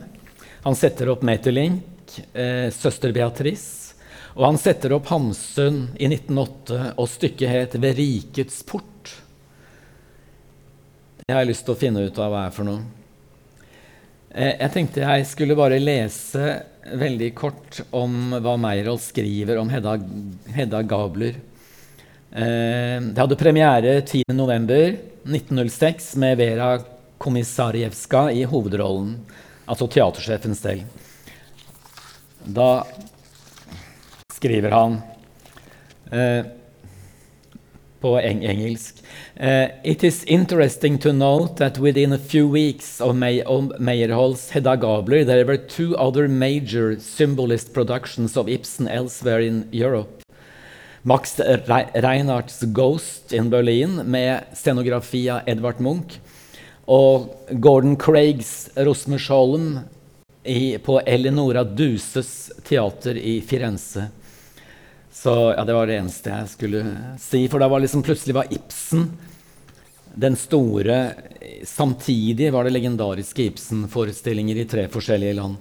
Han 0.64 0.78
setter 0.78 1.12
opp 1.12 1.24
Meterlink, 1.26 2.16
eh, 2.32 2.70
søster 2.72 3.12
Beatrice. 3.12 3.92
Og 4.32 4.46
han 4.46 4.56
setter 4.56 4.94
opp 4.96 5.10
Hamsun 5.12 5.90
i 6.00 6.08
1908, 6.08 6.94
og 6.96 7.10
stykket 7.10 7.52
het 7.52 7.76
'Ved 7.76 7.96
rikets 8.00 8.62
port'. 8.64 9.12
Det 11.20 11.34
har 11.34 11.44
jeg 11.44 11.52
lyst 11.52 11.66
til 11.66 11.74
å 11.74 11.78
finne 11.78 12.00
ut 12.00 12.18
av 12.18 12.32
hva 12.32 12.46
er 12.46 12.50
for 12.50 12.64
noe. 12.64 12.80
Eh, 14.32 14.56
jeg 14.56 14.72
tenkte 14.72 15.04
jeg 15.04 15.26
skulle 15.28 15.58
bare 15.58 15.78
lese 15.78 16.62
veldig 16.96 17.34
kort 17.34 17.82
om 17.92 18.32
hva 18.40 18.56
Meyerhold 18.56 19.00
skriver 19.04 19.60
om 19.60 19.68
Hedda, 19.68 19.98
Hedda 20.48 20.82
Gabler. 20.82 21.36
Eh, 22.32 23.00
det 23.02 23.20
hadde 23.20 23.36
premiere 23.36 24.00
10.11.1906 24.00 26.18
med 26.18 26.36
Vera 26.36 26.78
Komisarjevska 27.18 28.32
i 28.32 28.44
hovedrollen, 28.48 29.18
altså 29.66 29.86
teatersjefen 29.86 30.54
selv. 30.56 30.82
Da 32.44 32.84
skriver 34.32 34.70
han 34.72 35.00
eh, 36.10 36.44
på 38.02 38.18
eng 38.18 38.44
engelsk 38.44 39.02
uh, 39.40 39.68
It 39.84 40.04
is 40.04 40.24
interesting 40.24 40.98
to 40.98 41.12
note 41.12 41.56
that 41.56 41.78
within 41.78 42.12
a 42.12 42.18
few 42.18 42.48
weeks 42.48 43.00
of, 43.00 43.14
May 43.14 43.42
of 43.42 44.50
Hedda 44.50 44.76
Gabler, 44.76 45.24
there 45.24 45.44
were 45.44 45.58
two 45.58 45.96
other 45.96 46.28
major 46.28 46.98
symbolist 46.98 47.72
productions 47.72 48.36
of 48.36 48.48
Ibsen 48.48 48.88
elsewhere 48.88 49.40
in 49.40 49.68
Europe. 49.70 50.21
Max 51.02 51.40
Reinhardts 51.40 52.62
'Ghost' 52.62 53.32
in 53.34 53.50
Berlin 53.50 53.94
med 54.04 54.44
scenografi 54.54 55.28
av 55.30 55.40
Edvard 55.46 55.80
Munch. 55.80 56.20
Og 56.86 57.34
Gordon 57.50 57.96
Craigs 57.96 58.70
'Rosmersholm' 58.76 59.80
på 60.82 61.00
Eleonora 61.06 61.64
Duses 61.64 62.52
teater 62.64 63.16
i 63.16 63.40
Firenze. 63.40 64.08
Så 65.12 65.54
ja, 65.56 65.64
det 65.64 65.74
var 65.74 65.86
det 65.86 65.98
eneste 65.98 66.30
jeg 66.30 66.48
skulle 66.48 66.82
si. 67.20 67.44
For 67.48 67.62
da 67.62 67.68
var 67.68 67.82
liksom 67.82 68.02
plutselig 68.02 68.34
var 68.34 68.50
Ibsen 68.50 69.10
den 70.14 70.36
store 70.36 71.14
Samtidig 71.64 72.50
var 72.52 72.64
det 72.64 72.74
legendariske 72.74 73.42
Ibsen-forestillinger 73.50 74.56
i 74.56 74.64
tre 74.68 74.86
forskjellige 74.92 75.34
land. 75.36 75.56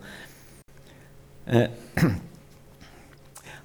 Eh, 1.45 1.67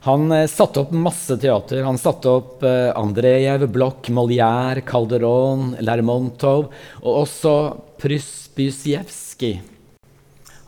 han 0.06 0.32
eh, 0.32 0.46
satte 0.46 0.84
opp 0.84 0.92
masse 0.94 1.34
teater. 1.42 1.82
Han 1.82 1.98
satte 1.98 2.30
opp 2.30 2.62
eh, 2.62 2.92
Andrejev, 2.94 3.66
Bloch, 3.74 4.06
Molière, 4.14 4.84
Calderón, 4.86 5.72
Lermontov 5.82 6.68
og 7.02 7.12
også 7.24 7.54
Prysbysjevskij. 7.98 9.56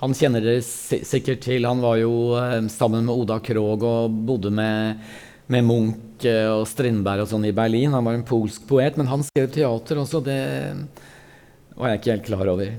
Han 0.00 0.14
kjenner 0.14 0.42
dere 0.42 0.62
sikkert 0.62 1.44
til. 1.46 1.66
Han 1.70 1.82
var 1.82 2.00
jo 2.00 2.12
eh, 2.38 2.64
sammen 2.70 3.06
med 3.06 3.14
Oda 3.14 3.38
Krog 3.42 3.86
og 3.86 4.18
bodde 4.26 4.50
med, 4.54 5.06
med 5.54 5.66
Munch 5.66 6.26
eh, 6.26 6.46
og 6.50 6.66
Strindberg 6.70 7.22
og 7.22 7.30
sånn 7.30 7.46
i 7.46 7.54
Berlin. 7.54 7.94
Han 7.94 8.06
var 8.10 8.18
en 8.18 8.26
polsk 8.26 8.66
poet, 8.66 8.98
men 8.98 9.10
han 9.10 9.22
skrev 9.26 9.52
teater 9.54 10.02
også. 10.02 10.22
Det 10.26 10.40
var 11.78 11.92
jeg 11.92 12.02
ikke 12.02 12.14
helt 12.16 12.26
klar 12.32 12.50
over. 12.56 12.74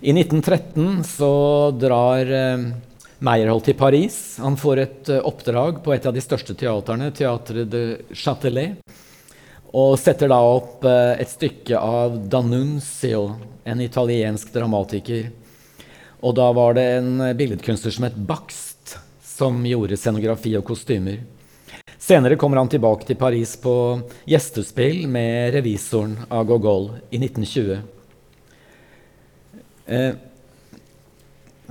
I 0.00 0.14
1913 0.14 1.02
så 1.04 1.32
drar 1.82 2.30
eh, 2.30 2.70
Meyerhold 3.20 3.66
til 3.66 3.76
Paris. 3.76 4.14
Han 4.40 4.56
får 4.56 4.80
et 4.80 5.08
uh, 5.12 5.20
oppdrag 5.28 5.82
på 5.84 5.92
et 5.92 6.06
av 6.08 6.14
de 6.16 6.22
største 6.24 6.54
teaterne, 6.56 7.10
Teatret 7.12 7.68
de 7.68 7.82
Châtelet, 8.16 8.80
og 9.76 9.98
setter 10.00 10.32
da 10.32 10.38
opp 10.40 10.86
uh, 10.88 11.12
et 11.20 11.28
stykke 11.28 11.76
av 11.76 12.16
Danunzio, 12.32 13.26
en 13.68 13.84
italiensk 13.84 14.54
dramatiker. 14.56 15.28
Og 16.24 16.34
da 16.36 16.48
var 16.56 16.80
det 16.80 16.86
en 16.96 17.12
uh, 17.20 17.34
billedkunstner 17.36 17.92
som 17.92 18.08
het 18.08 18.16
Bakst, 18.16 18.96
som 19.20 19.60
gjorde 19.68 20.00
scenografi 20.00 20.56
og 20.56 20.64
kostymer. 20.72 21.20
Senere 22.00 22.40
kommer 22.40 22.56
han 22.56 22.72
tilbake 22.72 23.04
til 23.04 23.20
Paris 23.20 23.52
på 23.60 23.74
gjestespill 24.32 25.04
med 25.12 25.52
revisoren 25.60 26.16
av 26.32 26.48
Gogol 26.48 26.94
i 27.12 27.20
1920. 27.20 27.82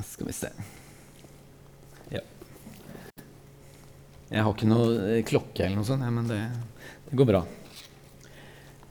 skal 0.09 0.27
vi 0.27 0.33
se 0.35 0.49
Jeg 4.29 4.45
har 4.45 4.53
ikke 4.53 4.69
noe 4.69 4.89
eh, 5.09 5.23
klokke 5.25 5.65
eller 5.65 5.79
noe 5.79 5.87
sånt, 5.87 6.05
men 6.05 6.27
det, 6.29 6.39
det, 7.07 7.17
går 7.17 7.29
bra. 7.31 7.41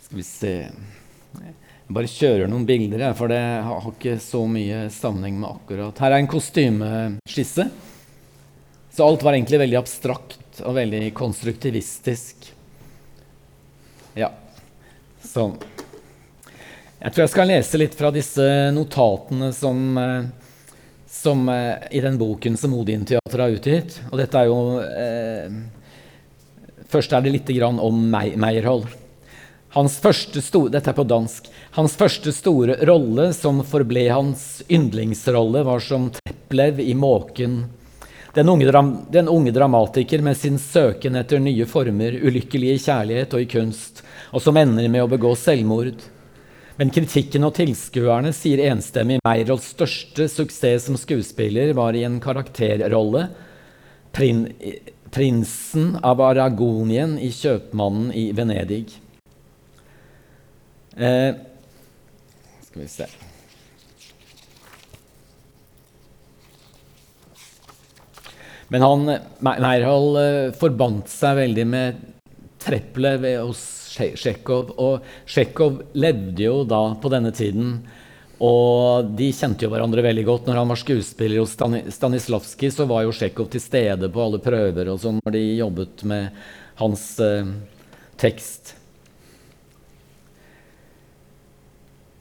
Skal 0.03 0.19
vi 0.19 0.25
se 0.27 0.55
Jeg 0.67 1.95
bare 1.95 2.11
kjører 2.11 2.51
noen 2.51 2.67
bilder, 2.67 3.05
jeg, 3.07 3.17
for 3.21 3.31
det 3.31 3.39
har, 3.69 3.87
ikke 3.93 4.17
så 4.23 4.43
mye 4.51 4.89
sammenheng 4.93 5.39
med 5.39 5.51
akkurat 5.53 6.03
Her 6.03 6.17
er 6.17 6.25
en 6.25 6.31
kostymeskisse. 6.31 7.69
Så 8.91 9.07
alt 9.07 9.23
var 9.23 9.37
egentlig 9.37 9.63
veldig 9.63 9.79
abstrakt 9.79 10.63
og 10.67 10.75
veldig 10.75 11.05
konstruktivistisk. 11.15 12.49
Ja, 14.19 14.33
sånn. 15.23 15.55
Jeg 16.99 17.15
tror 17.15 17.23
jeg 17.23 17.31
skal 17.31 17.51
lese 17.53 17.79
litt 17.79 17.95
fra 17.95 18.11
disse 18.11 18.45
notatene 18.75 19.53
som 19.55 20.01
eh, 20.03 20.27
som, 21.11 21.49
eh, 21.49 21.75
i 21.91 22.01
den 22.01 22.19
boken 22.19 22.57
som 22.57 22.75
Odin-teatret 22.75 23.41
har 23.41 23.57
utgitt. 23.57 24.01
Og 24.11 24.19
dette 24.21 24.39
er 24.39 24.51
jo 24.51 24.61
eh, 24.85 25.51
Først 26.89 27.13
er 27.13 27.21
det 27.21 27.35
litt 27.35 27.51
om 27.61 27.97
Meyerhold. 28.09 28.87
Hans 29.77 29.99
første 30.01 30.41
store, 30.41 30.71
dette 30.73 30.89
er 30.89 30.97
på 30.97 31.05
dansk. 31.05 31.51
Hans 31.77 31.93
første 32.01 32.33
store 32.33 32.79
rolle, 32.89 33.35
som 33.37 33.61
forble 33.61 34.07
hans 34.09 34.63
yndlingsrolle, 34.73 35.67
var 35.69 35.85
som 35.85 36.09
Teplev 36.09 36.81
i 36.81 36.95
'Måken'. 36.95 37.67
Den 38.35 38.49
unge, 38.49 38.73
den 39.11 39.29
unge, 39.29 39.53
dramatiker 39.53 40.23
med 40.23 40.37
sin 40.37 40.59
søken 40.59 41.17
etter 41.17 41.39
nye 41.39 41.67
former, 41.67 42.13
ulykkelig 42.13 42.73
i 42.73 42.79
kjærlighet 42.79 43.35
og 43.35 43.41
i 43.43 43.51
kunst, 43.53 44.03
og 44.33 44.41
som 44.41 44.57
ender 44.57 44.89
med 44.89 45.03
å 45.03 45.11
begå 45.11 45.35
selvmord. 45.37 46.01
Men 46.79 46.93
kritikken 46.95 47.43
og 47.43 47.57
tilskuerne 47.57 48.31
sier 48.37 48.61
enstemmig 48.69 49.19
Meyrolds 49.27 49.73
største 49.73 50.29
suksess 50.31 50.87
som 50.87 50.99
skuespiller 50.99 51.73
var 51.75 51.97
i 51.99 52.05
en 52.07 52.21
karakterrolle, 52.23 53.25
prin, 54.15 54.45
prinsen 55.11 55.97
av 56.07 56.23
Aragonien 56.23 57.17
i 57.19 57.33
'Kjøpmannen 57.35 58.13
i 58.15 58.29
Venedig'. 58.31 58.95
Eh, 60.99 61.35
skal 62.67 62.83
vi 62.83 62.89
se 62.91 63.07
Men 68.69 68.83
han, 68.83 69.05
Meyerhold 69.41 70.19
eh, 70.21 70.55
forbandt 70.59 71.09
seg 71.09 71.39
veldig 71.39 71.67
med 71.67 72.01
Treplev 72.61 73.25
hos 73.47 73.78
Tsjekhov. 73.89 74.75
Og 74.77 75.09
Tsjekhov 75.29 75.83
levde 75.99 76.45
jo 76.45 76.63
da 76.69 76.83
på 77.01 77.11
denne 77.13 77.33
tiden. 77.35 77.79
Og 78.45 79.09
de 79.19 79.33
kjente 79.35 79.67
jo 79.67 79.73
hverandre 79.73 80.05
veldig 80.05 80.25
godt. 80.29 80.47
Når 80.47 80.61
han 80.61 80.71
var 80.71 80.79
skuespiller 80.79 81.43
hos 81.43 81.57
Stanislavskij, 81.57 82.71
så 82.75 82.87
var 82.91 83.05
jo 83.07 83.15
Tsjekhov 83.15 83.51
til 83.53 83.63
stede 83.63 84.11
på 84.15 84.23
alle 84.23 84.43
prøver 84.43 84.93
og 84.93 85.01
sånn 85.03 85.23
når 85.25 85.35
de 85.35 85.45
jobbet 85.59 86.05
med 86.07 86.43
hans 86.79 87.07
eh, 87.25 87.49
tekst. 88.21 88.77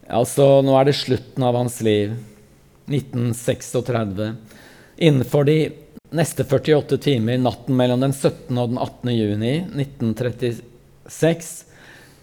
Altså, 0.08 0.64
nå 0.64 0.74
er 0.80 0.88
det 0.88 0.96
slutten 0.98 1.44
av 1.44 1.58
hans 1.60 1.82
liv. 1.86 2.16
1936. 2.88 4.32
Innenfor 5.04 5.44
de 5.46 5.58
neste 6.16 6.46
48 6.48 6.98
timer, 7.04 7.38
natten 7.38 7.76
mellom 7.78 8.02
den 8.02 8.16
17. 8.16 8.58
og 8.58 8.72
den 8.72 8.80
18. 8.80 9.12
juni 9.12 9.54
1930 9.76 10.64
1906 11.08 11.65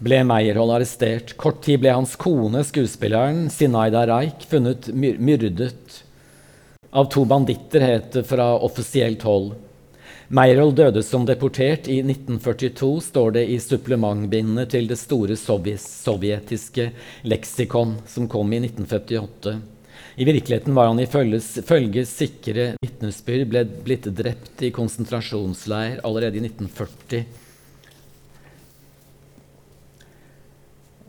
ble 0.05 0.23
Meyerhold 0.23 0.75
arrestert. 0.77 1.35
Kort 1.37 1.63
tid 1.65 1.81
ble 1.81 1.93
hans 1.95 2.15
kone, 2.19 2.63
skuespilleren 2.63 3.49
Sinaida 3.49 4.05
Reich, 4.07 4.45
funnet 4.49 4.89
myrdet 4.93 6.01
av 6.95 7.09
to 7.11 7.25
banditter, 7.25 7.81
het 7.81 8.11
det 8.13 8.23
fra 8.29 8.53
offisielt 8.63 9.25
hold. 9.27 9.55
Meyerhold 10.27 10.75
døde 10.77 11.03
som 11.05 11.25
deportert 11.25 11.89
i 11.91 11.99
1942, 12.01 13.01
står 13.09 13.35
det 13.35 13.45
i 13.51 13.59
supplementbindene 13.61 14.65
til 14.69 14.87
det 14.89 14.97
store 14.97 15.37
sovjetiske 15.37 16.89
leksikon, 17.29 17.97
som 18.09 18.29
kom 18.31 18.53
i 18.53 18.61
1958. 18.63 19.57
I 20.15 20.25
virkeligheten 20.25 20.75
var 20.75 20.87
han 20.87 21.01
ifølge 21.03 22.05
sikre 22.07 22.69
vitnesbyrd 22.81 23.51
blitt 23.83 24.07
drept 24.15 24.63
i 24.63 24.71
konsentrasjonsleir 24.75 25.99
allerede 26.07 26.39
i 26.39 26.45
1940. 26.47 27.44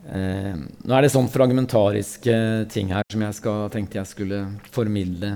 Eh, 0.07 0.55
nå 0.55 0.95
er 0.95 1.03
det 1.03 1.11
sånn 1.11 1.27
fragmentariske 1.31 2.35
ting 2.71 2.93
her 2.95 3.03
som 3.11 3.23
jeg 3.25 3.35
skal, 3.41 3.67
tenkte 3.73 3.99
jeg 3.99 4.07
skulle 4.11 4.39
formidle. 4.71 5.35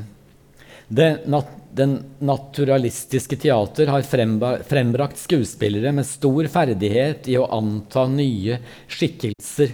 Det, 0.91 1.09
nat, 1.31 1.47
den 1.75 2.03
naturalistiske 2.19 3.35
teater 3.39 3.87
har 3.91 4.01
frembrakt 4.03 5.19
skuespillere 5.19 5.91
med 5.95 6.07
stor 6.07 6.47
ferdighet 6.51 7.27
i 7.31 7.37
å 7.39 7.47
anta 7.51 8.07
nye 8.11 8.59
skikkelser. 8.91 9.71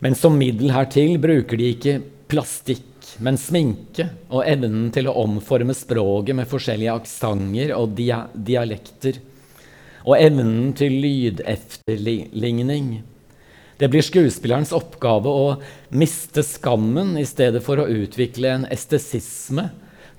Men 0.00 0.14
som 0.16 0.38
middel 0.40 0.70
hertil 0.72 1.18
bruker 1.20 1.56
de 1.60 1.64
ikke 1.74 2.00
plastikk, 2.30 2.86
men 3.20 3.36
sminke 3.40 4.08
og 4.30 4.46
evnen 4.48 4.90
til 4.94 5.08
å 5.10 5.16
omforme 5.20 5.74
språket 5.76 6.36
med 6.38 6.48
forskjellige 6.48 6.94
aksenter 7.02 7.74
og 7.76 7.92
dia 7.98 8.28
dialekter. 8.32 9.20
Og 10.08 10.16
evnen 10.16 10.72
til 10.76 10.92
lydefterligning. 11.04 13.02
Det 13.80 13.88
blir 13.88 14.04
skuespillerens 14.04 14.74
oppgave 14.76 15.30
å 15.32 15.44
miste 15.96 16.42
skammen 16.44 17.14
i 17.16 17.24
stedet 17.24 17.62
for 17.64 17.80
å 17.80 17.86
utvikle 17.88 18.50
en 18.52 18.66
estesisme 18.68 19.70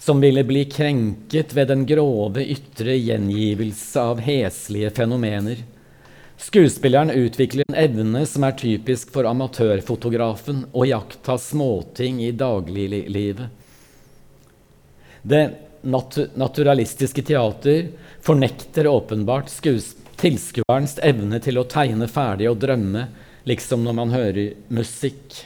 som 0.01 0.23
ville 0.23 0.41
bli 0.49 0.63
krenket 0.65 1.53
ved 1.53 1.69
den 1.69 1.83
grove 1.85 2.41
ytre 2.41 2.95
gjengivelse 2.97 4.01
av 4.01 4.23
heslige 4.25 4.89
fenomener. 4.97 5.61
Skuespilleren 6.41 7.13
utvikler 7.13 7.69
en 7.69 7.77
evne 7.77 8.25
som 8.25 8.49
er 8.49 8.57
typisk 8.57 9.13
for 9.13 9.29
amatørfotografen, 9.29 10.65
å 10.73 10.89
iaktta 10.89 11.37
småting 11.37 12.23
i 12.25 12.33
dagliglivet. 12.33 13.45
Det 15.21 15.45
nat 15.85 16.17
naturalistiske 16.33 17.21
teater 17.29 17.91
fornekter 18.25 18.89
åpenbart 18.89 19.53
tilskuerens 20.17 20.97
evne 21.05 21.37
til 21.45 21.61
å 21.61 21.69
tegne 21.69 22.09
ferdig 22.09 22.49
og 22.49 22.63
drømme 22.65 23.11
liksom 23.47 23.83
når 23.85 23.97
man 23.97 24.13
hører 24.13 24.53
musikk. 24.73 25.41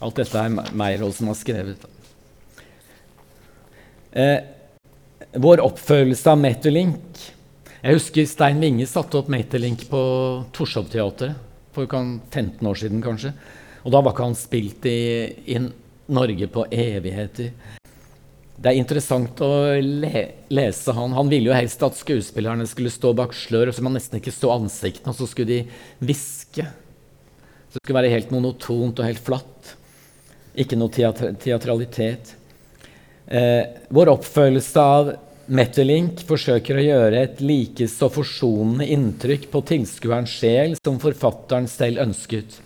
Alt 0.00 0.20
dette 0.20 0.42
er 0.42 0.52
Meyerhold 0.76 1.14
som 1.16 1.30
har 1.30 1.38
skrevet. 1.38 1.86
Eh, 4.16 4.38
vår 5.36 5.60
oppfølelse 5.60 6.32
av 6.32 6.38
Metterlink 6.40 7.18
Jeg 7.82 7.98
husker 7.98 8.28
Stein 8.28 8.62
Winge 8.62 8.86
satte 8.88 9.18
opp 9.18 9.26
Metterlink 9.28 9.82
på 9.90 10.00
Torshov-teatret 10.56 11.36
for 11.76 11.84
15 11.84 12.64
år 12.64 12.78
siden, 12.80 13.02
kanskje. 13.04 13.34
Og 13.84 13.92
da 13.92 14.00
var 14.00 14.14
ikke 14.14 14.24
han 14.30 14.38
spilt 14.38 14.86
i, 14.88 15.00
i 15.52 15.58
Norge 16.08 16.48
på 16.50 16.64
evigheter. 16.72 17.52
Det 18.66 18.72
er 18.72 18.80
interessant 18.80 19.40
å 19.46 19.48
le 19.78 20.20
lese 20.50 20.90
han. 20.90 21.12
Han 21.14 21.28
ville 21.30 21.52
jo 21.52 21.54
helst 21.54 21.84
at 21.86 21.94
skuespillerne 21.94 22.64
skulle 22.66 22.90
stå 22.90 23.12
bak 23.14 23.30
slør, 23.38 23.70
så 23.70 23.84
man 23.86 23.94
nesten 23.94 24.18
ikke 24.18 24.34
så 24.34 24.50
ansiktene, 24.56 25.12
og 25.12 25.20
så 25.20 25.28
skulle 25.30 25.52
de 25.52 25.60
hviske. 26.02 26.64
Så 26.66 27.76
det 27.76 27.84
skulle 27.84 28.00
være 28.00 28.10
helt 28.10 28.34
monotont 28.34 28.98
og 28.98 29.06
helt 29.06 29.22
flatt. 29.22 29.70
Ikke 30.58 30.80
noe 30.80 30.90
teatr 30.90 31.36
teatralitet. 31.38 32.34
Eh, 33.30 33.86
vår 33.94 34.12
oppfølelse 34.16 34.88
av 34.98 35.14
Metterlink 35.46 36.26
forsøker 36.26 36.82
å 36.82 36.86
gjøre 36.88 37.22
et 37.22 37.46
like 37.46 37.86
så 37.86 38.10
forsonende 38.10 38.90
inntrykk 38.98 39.46
på 39.54 39.62
tilskuerens 39.70 40.38
sjel 40.42 40.74
som 40.82 40.98
forfatteren 40.98 41.70
selv 41.70 42.02
ønsket. 42.02 42.58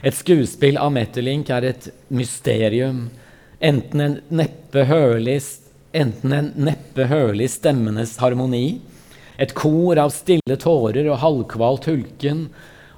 Et 0.00 0.22
skuespill 0.24 0.80
av 0.80 0.96
Metterlink 0.96 1.52
er 1.52 1.74
et 1.74 1.92
mysterium 2.08 3.10
enten 3.60 4.00
en 4.00 4.20
neppe 4.28 4.84
hørlig, 4.84 5.40
enten 5.92 6.32
en 6.32 6.52
neppe 6.56 7.08
hørlig 7.10 7.50
stemmenes 7.50 8.16
harmoni, 8.22 8.80
et 9.38 9.54
kor 9.54 9.98
av 9.98 10.12
stille 10.14 10.58
tårer 10.58 11.06
og 11.10 11.20
halvkvalt 11.22 11.88
hulken, 11.90 12.48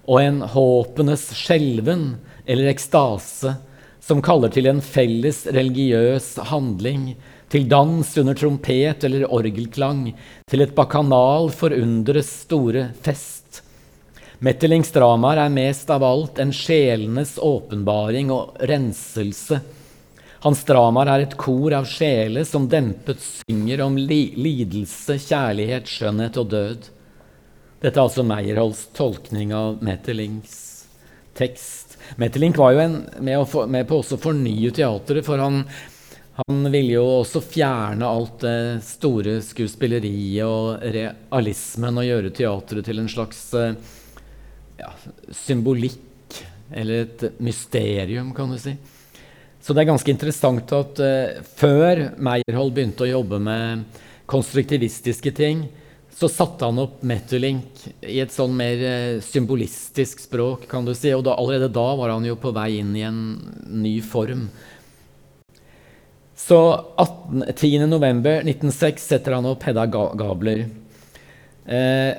og 0.09 0.21
en 0.21 0.41
håpenes 0.53 1.27
skjelven 1.37 2.15
eller 2.47 2.71
ekstase 2.73 3.55
som 4.01 4.23
kaller 4.25 4.51
til 4.53 4.67
en 4.67 4.81
felles 4.83 5.45
religiøs 5.47 6.33
handling, 6.51 7.13
til 7.51 7.67
dans 7.69 8.07
under 8.19 8.37
trompet 8.39 9.05
eller 9.07 9.27
orgelklang, 9.33 10.09
til 10.51 10.65
et 10.65 10.75
bakanal 10.75 11.51
forundres 11.55 12.31
store 12.45 12.89
fest. 13.03 13.63
Metterlings 14.41 14.93
dramaer 14.95 15.43
er 15.43 15.53
mest 15.53 15.91
av 15.93 16.05
alt 16.07 16.41
en 16.41 16.53
sjelenes 16.55 17.35
åpenbaring 17.45 18.31
og 18.33 18.57
renselse 18.71 19.61
hans 20.45 20.65
dramaer 20.69 21.11
er 21.13 21.27
et 21.27 21.37
kor 21.41 21.75
av 21.77 21.89
sjeler 21.89 22.47
som 22.49 22.69
dempet 22.71 23.21
synger 23.21 23.85
om 23.85 23.99
li 23.99 24.23
lidelse, 24.41 25.19
kjærlighet, 25.21 25.89
skjønnhet 25.91 26.41
og 26.41 26.51
død. 26.55 26.91
Dette 27.81 27.97
er 27.97 28.03
altså 28.05 28.25
Meyerholds 28.27 28.87
tolkning 28.97 29.55
av 29.57 29.81
Metterlings 29.85 30.59
tekst. 31.37 31.97
Metterling 32.17 32.53
var 32.57 32.75
jo 32.75 32.83
en, 32.83 32.99
med, 33.21 33.41
for, 33.49 33.71
med, 33.71 33.87
på 33.89 34.01
å 34.01 34.21
fornye 34.21 34.73
teatret, 34.77 35.25
for 35.25 35.41
han, 35.41 35.63
han 36.41 36.69
ville 36.73 36.97
jo 36.99 37.05
også 37.21 37.43
fjerne 37.45 38.09
alt 38.09 38.45
det 38.45 38.83
store 38.85 39.39
skuespilleriet 39.45 40.45
og 40.45 40.85
realismen 40.97 42.01
og 42.03 42.09
gjøre 42.09 42.35
teatret 42.37 42.89
til 42.89 43.03
en 43.03 43.11
slags 43.13 43.43
eh, 43.57 43.77
ja, 44.81 44.93
symbolikk, 45.45 46.07
eller 46.71 47.05
et 47.05 47.43
mysterium, 47.43 48.35
kan 48.37 48.53
du 48.53 48.59
si. 48.61 48.77
Så 49.61 49.77
det 49.77 49.83
er 49.83 49.91
ganske 49.93 50.13
interessant 50.13 50.73
at 50.73 51.03
uh, 51.05 51.43
før 51.61 52.07
Meyerhold 52.17 52.73
begynte 52.77 53.05
å 53.05 53.11
jobbe 53.11 53.41
med 53.45 54.01
konstruktivistiske 54.31 55.33
ting, 55.37 55.67
så 56.11 56.29
satte 56.29 56.67
han 56.67 56.79
opp 56.81 57.03
Metulink 57.07 57.85
i 58.05 58.19
et 58.23 58.33
sånn 58.33 58.57
mer 58.57 58.83
uh, 58.83 59.21
symbolistisk 59.25 60.21
språk, 60.25 60.67
kan 60.71 60.89
du 60.89 60.95
si. 60.97 61.13
Og 61.17 61.25
da, 61.29 61.37
allerede 61.37 61.69
da 61.73 61.87
var 62.01 62.15
han 62.17 62.27
jo 62.29 62.39
på 62.41 62.55
vei 62.57 62.71
inn 62.81 62.97
i 62.97 63.05
en 63.07 63.21
ny 63.85 63.99
form. 64.05 64.49
Så 66.41 66.59
10.11.1906 66.97 69.07
setter 69.13 69.37
han 69.37 69.47
opp 69.47 69.63
Hedda 69.69 69.85
Gabler. 69.87 70.65
Eh, 71.69 72.13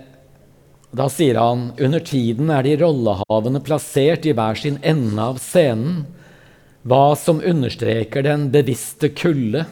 da 0.91 1.07
sier 1.09 1.39
han 1.41 1.71
under 1.79 1.99
tiden 2.05 2.51
er 2.53 2.63
de 2.67 2.75
rollehavende 2.83 3.63
plassert 3.65 4.25
i 4.29 4.33
hver 4.37 4.55
sin 4.59 4.77
ende 4.83 5.25
av 5.25 5.39
scenen 5.41 6.05
hva 6.81 7.15
som 7.15 7.41
understreker 7.45 8.25
den 8.25 8.49
bevisste 8.53 9.09
kulde. 9.13 9.65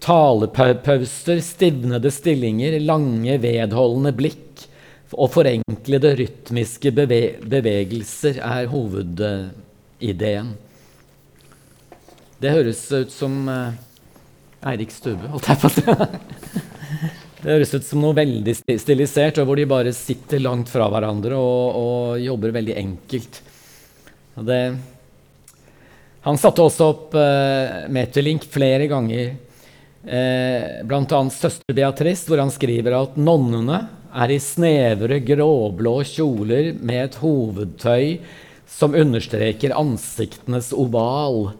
Talepauser, 0.00 1.40
stivnede 1.44 2.10
stillinger, 2.12 2.78
lange, 2.80 3.36
vedholdende 3.42 4.12
blikk 4.16 4.66
og 5.10 5.32
forenklede 5.34 6.14
rytmiske 6.20 6.92
beve 6.94 7.20
bevegelser 7.50 8.38
er 8.46 8.68
hovedideen. 8.70 10.52
Det 12.40 12.52
høres 12.54 12.84
ut 12.94 13.10
som 13.12 13.42
uh, 13.50 13.74
Eirik 14.70 14.92
Stubbe, 14.94 15.28
holdt 15.32 15.50
jeg 15.50 15.60
på 15.60 15.68
å 15.68 15.74
si. 15.74 15.84
Det 17.40 17.48
høres 17.48 17.70
ut 17.72 17.84
som 17.86 18.02
noe 18.02 18.12
veldig 18.12 18.52
stilisert, 18.76 19.38
og 19.40 19.46
hvor 19.48 19.56
de 19.56 19.64
bare 19.68 19.94
sitter 19.96 20.42
langt 20.44 20.68
fra 20.68 20.90
hverandre 20.92 21.38
og, 21.40 21.76
og 21.80 22.20
jobber 22.20 22.52
veldig 22.52 22.74
enkelt. 22.76 23.38
Og 24.36 24.44
det 24.44 24.58
han 26.26 26.36
satte 26.40 26.64
også 26.64 26.88
opp 26.92 27.14
uh, 27.16 27.86
Meterlink 27.92 28.44
flere 28.52 28.90
ganger, 28.90 29.32
uh, 30.04 30.82
bl.a. 30.84 31.22
Søster 31.32 31.76
Beatrice, 31.76 32.28
hvor 32.28 32.42
han 32.42 32.52
skriver 32.52 32.98
at 32.98 33.16
nonnene 33.16 33.80
er 34.10 34.34
i 34.34 34.40
snevre, 34.42 35.20
gråblå 35.24 35.94
kjoler 36.04 36.74
med 36.76 37.06
et 37.06 37.18
hovedtøy 37.22 38.20
som 38.70 38.94
understreker 38.94 39.74
ansiktenes 39.76 40.74
oval. 40.76 41.54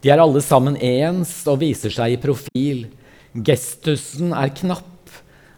De 0.00 0.12
er 0.12 0.22
alle 0.22 0.42
sammen 0.44 0.76
ens 0.78 1.40
og 1.50 1.60
viser 1.64 1.92
seg 1.92 2.14
i 2.14 2.20
profil. 2.20 2.86
Gestusen 3.34 4.30
er 4.36 4.54
knapp, 4.54 5.10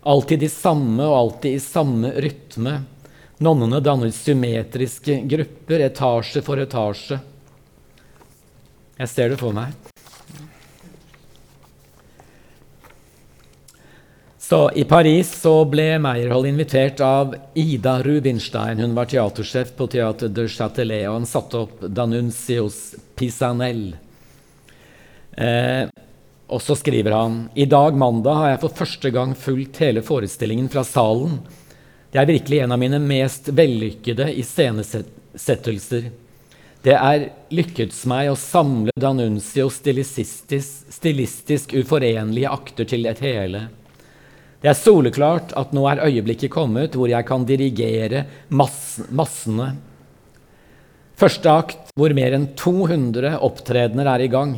alltid 0.08 0.46
de 0.46 0.50
samme 0.52 1.04
og 1.04 1.18
alltid 1.18 1.58
i 1.58 1.62
samme 1.62 2.14
rytme. 2.16 2.78
Nonnene 3.44 3.82
danner 3.84 4.11
symmetriske 4.14 5.20
grupper, 5.30 5.84
etasje 5.84 6.42
for 6.42 6.58
etasje. 6.62 7.20
Jeg 8.98 9.11
ser 9.12 9.30
det 9.30 9.38
for 9.38 9.54
meg. 9.54 9.76
Så 14.48 14.70
I 14.80 14.84
Paris 14.88 15.28
så 15.42 15.52
ble 15.68 15.98
Meyerhold 16.00 16.48
invitert 16.48 17.02
av 17.04 17.34
Ida 17.54 17.98
Rubinstein. 18.02 18.80
Hun 18.80 18.94
var 18.96 19.11
teatersjef 19.11 19.74
på 19.76 19.87
Teater 19.92 20.32
de 20.32 20.46
Châtelet, 20.48 21.04
og 21.04 21.18
han 21.18 21.28
satte 21.28 21.61
opp 21.66 21.82
Danuncios 21.84 22.78
Pisanel. 23.14 23.90
Eh, 25.37 25.84
og 26.48 26.62
så 26.64 26.78
skriver 26.80 27.12
han 27.12 27.37
i 27.54 27.66
dag 27.68 27.92
mandag 28.00 28.40
har 28.40 28.50
jeg 28.54 28.62
for 28.62 28.78
første 28.80 29.12
gang 29.12 29.34
fulgt 29.37 29.82
hele 29.84 30.02
forestillingen 30.02 30.70
fra 30.72 30.80
salen. 30.80 31.42
Det 32.08 32.22
er 32.22 32.30
virkelig 32.32 32.62
en 32.64 32.72
av 32.72 32.80
mine 32.80 33.02
mest 33.04 33.52
vellykkede 33.52 34.30
iscenesettelser. 34.40 36.08
Det 36.88 36.94
er 36.96 37.27
lykkes 37.53 38.07
meg 38.09 38.31
å 38.31 38.37
samle 38.40 38.94
Danuncios 38.96 39.74
stilistisk, 39.83 40.55
stilistisk 40.88 41.74
uforenlige 41.77 42.48
akter 42.48 42.88
til 42.88 43.05
et 43.11 43.20
hele. 43.20 43.66
Det 44.62 44.70
er 44.72 44.79
soleklart 44.79 45.53
at 45.61 45.74
nå 45.77 45.83
er 45.90 46.01
øyeblikket 46.07 46.55
kommet 46.55 46.96
hvor 46.96 47.11
jeg 47.12 47.27
kan 47.29 47.44
dirigere 47.44 48.22
mass 48.48 49.03
massene. 49.12 49.74
Første 51.20 51.53
akt, 51.53 51.92
hvor 51.92 52.16
mer 52.16 52.38
enn 52.38 52.48
200 52.57 53.37
opptredener 53.37 54.09
er 54.14 54.24
i 54.24 54.33
gang, 54.33 54.57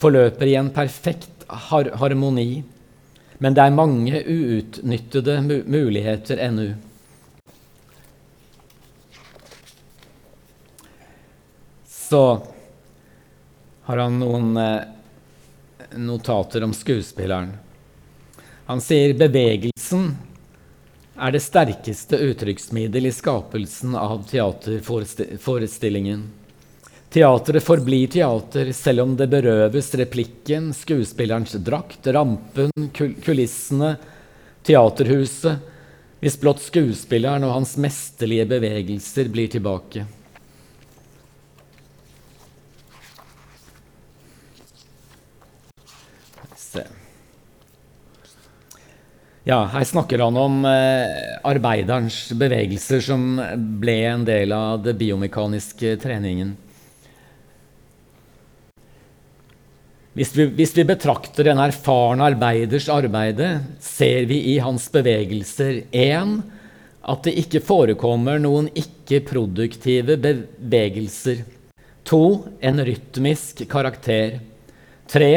forløper 0.00 0.48
i 0.48 0.56
en 0.56 0.72
perfekt 0.72 1.44
har 1.68 1.92
harmoni. 2.00 2.62
Men 3.44 3.54
det 3.58 3.66
er 3.66 3.76
mange 3.76 4.24
uutnyttede 4.24 5.42
muligheter 5.68 6.40
ennå. 6.48 6.70
Så 12.08 12.42
har 13.84 13.96
han 13.96 14.18
noen 14.20 14.56
eh, 14.56 14.80
notater 15.96 16.64
om 16.64 16.72
skuespilleren. 16.72 17.52
Han 18.64 18.80
sier 18.80 19.12
bevegelsen 19.18 20.14
er 21.18 21.32
det 21.34 21.42
sterkeste 21.44 22.16
uttrykksmiddel 22.30 23.10
i 23.10 23.12
skapelsen 23.12 23.96
av 23.96 24.24
teaterforestillingen. 24.30 26.24
Teatret 27.12 27.64
forblir 27.64 28.08
teater 28.12 28.72
selv 28.72 29.04
om 29.04 29.16
det 29.16 29.28
berøves 29.32 29.94
replikken, 30.00 30.72
skuespillerens 30.76 31.56
drakt, 31.64 32.06
rampen, 32.06 32.72
kulissene, 33.24 33.96
teaterhuset, 34.64 35.60
hvis 36.20 36.40
blott 36.40 36.60
skuespilleren 36.64 37.44
og 37.44 37.56
hans 37.60 37.76
mesterlige 37.80 38.48
bevegelser 38.48 39.28
blir 39.32 39.52
tilbake. 39.52 40.08
Ja, 49.48 49.62
her 49.72 49.84
snakker 49.84 50.18
han 50.18 50.36
om 50.36 50.64
eh, 50.68 51.38
arbeiderens 51.48 52.32
bevegelser 52.36 53.00
som 53.00 53.22
ble 53.80 53.94
en 54.04 54.26
del 54.28 54.52
av 54.52 54.82
det 54.84 54.92
biomekaniske 55.00 55.94
treningen. 56.02 56.50
Hvis 60.12 60.34
vi, 60.36 60.46
hvis 60.52 60.76
vi 60.76 60.84
betrakter 60.84 61.48
en 61.48 61.62
erfaren 61.64 62.20
arbeiders 62.26 62.90
arbeide, 62.92 63.48
ser 63.80 64.28
vi 64.28 64.42
i 64.52 64.58
hans 64.60 64.90
bevegelser 64.92 65.80
1. 65.96 66.36
At 67.08 67.24
det 67.24 67.38
ikke 67.40 67.64
forekommer 67.64 68.36
noen 68.44 68.68
ikke-produktive 68.76 70.20
bevegelser. 70.28 71.46
2. 72.04 72.24
En 72.68 72.84
rytmisk 72.84 73.64
karakter. 73.72 74.42
3. 75.08 75.34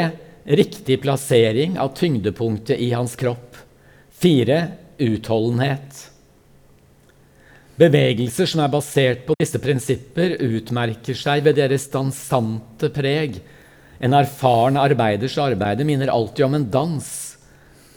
Riktig 0.59 0.99
plassering 1.07 1.79
av 1.79 1.95
tyngdepunktet 1.95 2.75
i 2.75 2.91
hans 2.91 3.15
kropp. 3.15 3.51
Fire 4.21 4.57
utholdenhet. 5.01 6.07
Bevegelser 7.81 8.45
som 8.45 8.61
er 8.61 8.69
basert 8.69 9.23
på 9.25 9.33
disse 9.41 9.57
prinsipper, 9.61 10.35
utmerker 10.37 11.17
seg 11.17 11.41
ved 11.47 11.57
deres 11.57 11.87
dansante 11.89 12.91
preg. 12.93 13.39
En 14.01 14.13
erfaren 14.17 14.77
arbeiders 14.77 15.39
arbeide 15.41 15.85
minner 15.87 16.11
alltid 16.13 16.45
om 16.45 16.57
en 16.59 16.67
dans. 16.73 17.07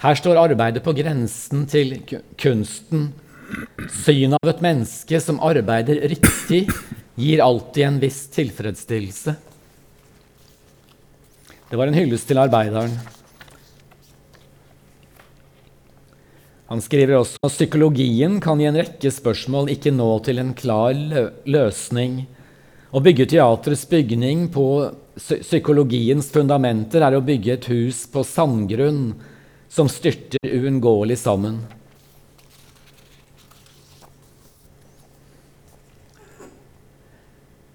Her 0.01 0.17
står 0.17 0.41
arbeidet 0.41 0.85
på 0.85 0.95
grensen 0.97 1.67
til 1.69 1.99
kunsten. 2.41 3.11
Synet 4.05 4.39
av 4.41 4.55
et 4.55 4.63
menneske 4.65 5.21
som 5.21 5.43
arbeider 5.45 6.01
riktig, 6.09 6.63
gir 7.21 7.43
alltid 7.45 7.85
en 7.87 8.01
viss 8.01 8.23
tilfredsstillelse. 8.33 9.37
Det 11.69 11.77
var 11.81 11.91
en 11.91 11.97
hyllest 11.99 12.29
til 12.31 12.41
arbeideren. 12.41 12.97
Han 16.73 16.81
skriver 16.81 17.19
også 17.19 17.41
at 17.45 17.53
psykologien 17.53 18.39
kan 18.41 18.61
i 18.61 18.69
en 18.71 18.79
rekke 18.79 19.11
spørsmål 19.13 19.69
ikke 19.75 19.93
nå 19.93 20.09
til 20.25 20.41
en 20.41 20.55
klar 20.57 20.97
løsning. 21.45 22.23
Å 22.95 23.03
bygge 23.05 23.29
teatrets 23.35 23.85
bygning 23.91 24.47
på 24.55 24.67
psykologiens 25.19 26.31
fundamenter 26.33 27.05
er 27.05 27.17
å 27.19 27.25
bygge 27.25 27.57
et 27.59 27.69
hus 27.71 28.05
på 28.11 28.25
sandgrunn 28.25 29.13
som 29.69 29.91
styrter 29.91 30.41
uunngåelig 30.47 31.19
sammen. 31.21 31.61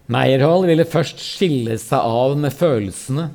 Meyerhold 0.10 0.66
ville 0.66 0.88
først 0.90 1.22
skille 1.22 1.78
seg 1.78 2.02
av 2.02 2.34
med 2.42 2.56
følelsene. 2.58 3.28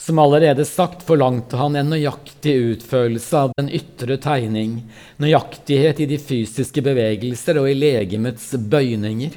Som 0.00 0.18
allerede 0.18 0.64
sagt 0.64 1.02
forlangte 1.04 1.58
han 1.60 1.74
en 1.76 1.90
nøyaktig 1.92 2.54
utførelse 2.72 3.36
av 3.36 3.50
den 3.58 3.66
ytre 3.76 4.16
tegning, 4.16 4.78
nøyaktighet 5.20 6.00
i 6.00 6.06
de 6.08 6.16
fysiske 6.16 6.80
bevegelser 6.86 7.60
og 7.60 7.68
i 7.68 7.74
legemets 7.76 8.46
bøyninger. 8.56 9.36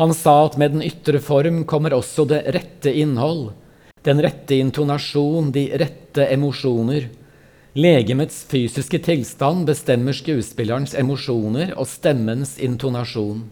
Han 0.00 0.14
sa 0.16 0.38
at 0.46 0.56
med 0.56 0.72
den 0.72 0.86
ytre 0.88 1.20
form 1.20 1.66
kommer 1.68 1.92
også 1.98 2.24
det 2.30 2.40
rette 2.56 2.94
innhold, 2.96 3.50
den 4.08 4.24
rette 4.24 4.56
intonasjon, 4.56 5.52
de 5.52 5.66
rette 5.84 6.24
emosjoner. 6.32 7.10
Legemets 7.76 8.40
fysiske 8.48 9.02
tilstand 9.04 9.68
bestemmer 9.68 10.16
skuespillerens 10.16 10.96
emosjoner 10.96 11.76
og 11.76 11.90
stemmens 11.92 12.56
intonasjon. 12.56 13.44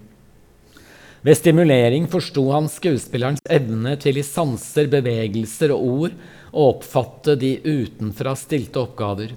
Ved 1.26 1.34
stimulering 1.34 2.04
forsto 2.06 2.44
han 2.52 2.68
skuespillerens 2.70 3.42
evne 3.50 3.96
til 3.98 4.20
i 4.20 4.22
sanser, 4.22 4.86
bevegelser 4.92 5.72
og 5.74 5.86
ord 5.86 6.12
å 6.54 6.66
oppfatte 6.70 7.34
de 7.40 7.56
utenfra 7.66 8.36
stilte 8.38 8.78
oppgaver. 8.78 9.32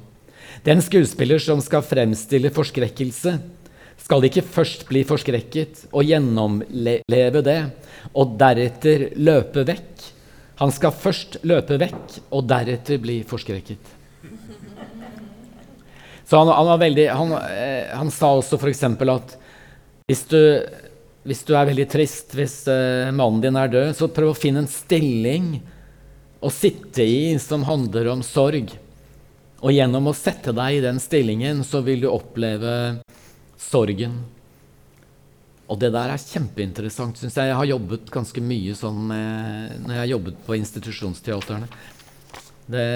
Den 0.66 0.84
skuespiller 0.86 1.42
som 1.42 1.64
skal 1.66 1.82
fremstille 1.82 2.52
forskrekkelse, 2.54 3.34
skal 4.00 4.26
ikke 4.28 4.44
først 4.46 4.86
bli 4.90 5.02
forskrekket 5.06 5.88
og 5.90 6.06
gjennomleve 6.06 7.42
det, 7.46 7.60
og 8.14 8.36
deretter 8.38 9.08
løpe 9.18 9.64
vekk. 9.68 10.06
Han 10.62 10.74
skal 10.76 10.94
først 10.94 11.40
løpe 11.48 11.80
vekk 11.82 12.20
og 12.30 12.46
deretter 12.52 13.02
bli 13.02 13.22
forskrekket. 13.28 13.96
Så 16.30 16.38
han, 16.38 16.54
han, 16.54 16.70
veldig, 16.86 17.08
han, 17.10 17.34
eh, 17.50 17.90
han 17.98 18.14
sa 18.14 18.36
også 18.38 18.60
f.eks. 18.62 18.86
at 18.86 19.36
hvis 20.10 20.24
du 20.30 20.38
hvis 21.28 21.44
du 21.48 21.54
er 21.58 21.68
veldig 21.68 21.88
trist, 21.92 22.32
hvis 22.38 22.62
uh, 22.72 23.10
mannen 23.12 23.42
din 23.44 23.60
er 23.60 23.72
død, 23.72 23.92
så 23.98 24.08
prøv 24.14 24.32
å 24.32 24.38
finne 24.38 24.64
en 24.64 24.72
stilling 24.72 25.58
å 26.40 26.52
sitte 26.54 27.04
i 27.04 27.36
som 27.42 27.66
handler 27.68 28.08
om 28.14 28.24
sorg. 28.24 28.72
Og 29.60 29.76
gjennom 29.76 30.08
å 30.08 30.16
sette 30.16 30.54
deg 30.56 30.78
i 30.78 30.84
den 30.84 31.02
stillingen, 31.04 31.66
så 31.68 31.82
vil 31.84 32.06
du 32.06 32.10
oppleve 32.12 32.74
sorgen. 33.60 34.22
Og 35.70 35.78
det 35.82 35.92
der 35.94 36.14
er 36.14 36.22
kjempeinteressant, 36.24 37.20
syns 37.20 37.36
jeg. 37.36 37.52
Jeg 37.52 37.60
har 37.60 37.68
jobbet 37.76 38.08
ganske 38.14 38.42
mye 38.42 38.78
sånn 38.78 39.04
med, 39.12 39.76
når 39.84 39.94
jeg 39.94 40.02
har 40.02 40.14
jobbet 40.14 40.40
på 40.48 40.56
institusjonsteaterne. 40.58 41.68
Det, 42.70 42.88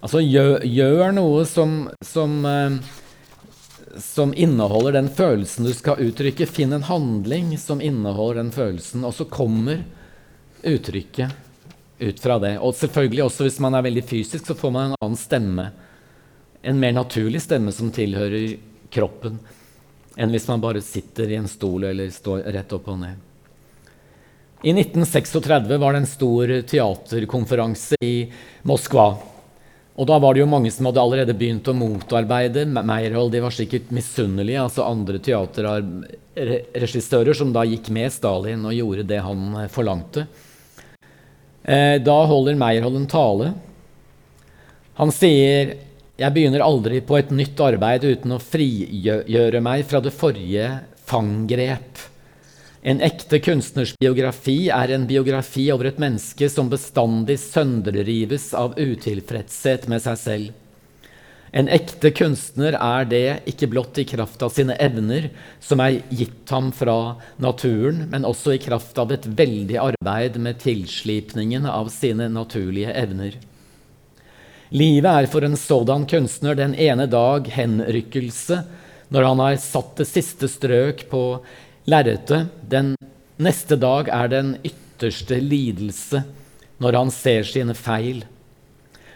altså, 0.00 0.22
gjør, 0.24 0.64
gjør 0.64 1.14
noe 1.14 1.44
som, 1.46 1.76
som 2.06 2.40
uh, 2.48 2.80
som 3.98 4.34
inneholder 4.34 4.92
den 4.92 5.08
følelsen 5.12 5.66
du 5.66 5.72
skal 5.76 6.00
uttrykke. 6.00 6.46
Finn 6.46 6.72
en 6.72 6.86
handling 6.88 7.56
som 7.58 7.80
inneholder 7.80 8.42
den 8.42 8.52
følelsen, 8.54 9.04
og 9.04 9.14
så 9.14 9.26
kommer 9.28 9.84
uttrykket 10.62 11.32
ut 12.02 12.20
fra 12.20 12.38
det. 12.42 12.56
Og 12.58 12.74
selvfølgelig 12.74 13.24
også 13.24 13.46
hvis 13.46 13.60
man 13.62 13.76
er 13.76 13.86
veldig 13.86 14.04
fysisk, 14.06 14.46
så 14.46 14.56
får 14.58 14.74
man 14.74 14.90
en 14.90 15.00
annen 15.00 15.18
stemme. 15.20 15.66
En 16.62 16.78
mer 16.78 16.94
naturlig 16.96 17.42
stemme 17.42 17.74
som 17.74 17.90
tilhører 17.94 18.56
kroppen, 18.92 19.38
enn 20.16 20.32
hvis 20.32 20.46
man 20.50 20.62
bare 20.62 20.82
sitter 20.84 21.30
i 21.32 21.38
en 21.40 21.50
stol 21.50 21.88
eller 21.88 22.10
står 22.12 22.44
rett 22.54 22.74
opp 22.76 22.90
og 22.92 23.00
ned. 23.02 23.28
I 24.62 24.70
1936 24.70 25.78
var 25.82 25.92
det 25.92 26.02
en 26.02 26.06
stor 26.06 26.52
teaterkonferanse 26.70 27.96
i 28.04 28.30
Moskva. 28.68 29.08
Og 29.92 30.08
da 30.08 30.16
var 30.22 30.34
det 30.34 30.40
jo 30.40 30.46
mange 30.48 30.70
som 30.72 30.86
hadde 30.88 31.02
allerede 31.02 31.34
begynt 31.36 31.68
å 31.68 31.74
motarbeide 31.76 32.62
Meyerhold. 32.64 33.32
De 33.34 33.40
var 33.44 33.52
sikkert 33.52 33.90
misunnelige, 33.92 34.62
altså 34.62 34.86
andre 34.86 35.18
teaterregissører 35.20 37.34
som 37.36 37.52
da 37.52 37.64
gikk 37.68 37.90
med 37.92 38.12
Stalin 38.14 38.64
og 38.64 38.72
gjorde 38.76 39.02
det 39.10 39.20
han 39.20 39.56
eh, 39.60 39.68
forlangte. 39.72 40.26
Eh, 41.62 42.00
da 42.00 42.26
holder 42.30 42.54
Meyerhold 42.58 42.96
en 43.02 43.06
tale. 43.10 43.52
Han 44.96 45.10
sier 45.14 45.76
jeg 46.22 46.34
begynner 46.36 46.62
aldri 46.64 47.00
på 47.04 47.16
et 47.18 47.30
nytt 47.34 47.60
arbeid 47.64 48.04
uten 48.04 48.36
å 48.36 48.42
frigjøre 48.42 49.60
meg 49.64 49.84
fra 49.88 50.00
det 50.04 50.12
forrige 50.14 50.68
fanggrep. 51.08 52.11
En 52.82 52.98
ekte 53.00 53.38
kunstners 53.38 53.92
biografi 54.00 54.66
er 54.74 54.90
en 54.90 55.04
biografi 55.06 55.68
over 55.70 55.86
et 55.92 56.00
menneske 56.02 56.48
som 56.50 56.70
bestandig 56.70 57.36
sønderrives 57.38 58.48
av 58.58 58.74
utilfredshet 58.74 59.86
med 59.92 60.02
seg 60.02 60.18
selv. 60.18 60.58
En 61.54 61.68
ekte 61.70 62.10
kunstner 62.16 62.74
er 62.74 63.06
det 63.06 63.26
ikke 63.52 63.68
blott 63.70 64.00
i 64.02 64.06
kraft 64.08 64.42
av 64.42 64.50
sine 64.50 64.74
evner, 64.82 65.28
som 65.60 65.84
er 65.84 66.00
gitt 66.10 66.50
ham 66.50 66.72
fra 66.74 67.20
naturen, 67.44 68.06
men 68.10 68.26
også 68.26 68.56
i 68.56 68.62
kraft 68.64 68.98
av 68.98 69.12
et 69.14 69.28
veldig 69.30 69.78
arbeid 69.78 70.40
med 70.42 70.58
tilslipningen 70.64 71.68
av 71.70 71.92
sine 71.92 72.30
naturlige 72.32 72.96
evner. 72.98 73.36
Livet 74.72 75.10
er 75.12 75.28
for 75.30 75.44
en 75.44 75.58
sådan 75.60 76.08
kunstner 76.08 76.56
den 76.58 76.74
ene 76.74 77.06
dag 77.06 77.46
henrykkelse, 77.52 78.64
når 79.12 79.28
han 79.28 79.42
har 79.44 79.58
satt 79.60 79.98
det 80.00 80.08
siste 80.08 80.48
strøk 80.48 81.04
på 81.10 81.22
lerretet. 81.84 82.52
Den 82.68 82.94
neste 83.42 83.76
dag 83.76 84.08
er 84.08 84.30
den 84.32 84.54
ytterste 84.64 85.40
lidelse, 85.40 86.22
når 86.82 86.98
han 86.98 87.10
ser 87.14 87.46
sine 87.48 87.74
feil. 87.78 88.24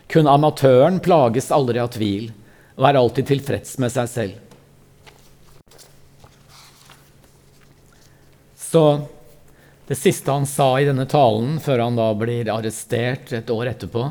Kun 0.06 0.28
amatøren 0.30 1.00
plages 1.02 1.50
aldri 1.54 1.82
av 1.82 1.90
tvil 1.94 2.30
og 2.76 2.88
er 2.88 2.98
alltid 3.00 3.30
tilfreds 3.32 3.78
med 3.82 3.92
seg 3.94 4.10
selv. 4.12 4.42
Så 8.76 8.84
det 9.86 9.96
siste 9.96 10.32
han 10.34 10.46
sa 10.50 10.72
i 10.80 10.86
denne 10.88 11.06
talen, 11.08 11.60
før 11.62 11.84
han 11.84 11.98
da 11.98 12.10
blir 12.18 12.50
arrestert 12.50 13.30
et 13.32 13.50
år 13.54 13.70
etterpå 13.70 14.08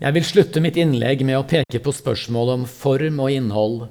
Jeg 0.00 0.14
vil 0.14 0.24
slutte 0.24 0.62
mitt 0.62 0.78
innlegg 0.78 1.24
med 1.26 1.36
å 1.36 1.46
peke 1.48 1.82
på 1.82 1.92
spørsmålet 1.92 2.60
om 2.60 2.68
form 2.70 3.18
og 3.20 3.34
innhold. 3.34 3.82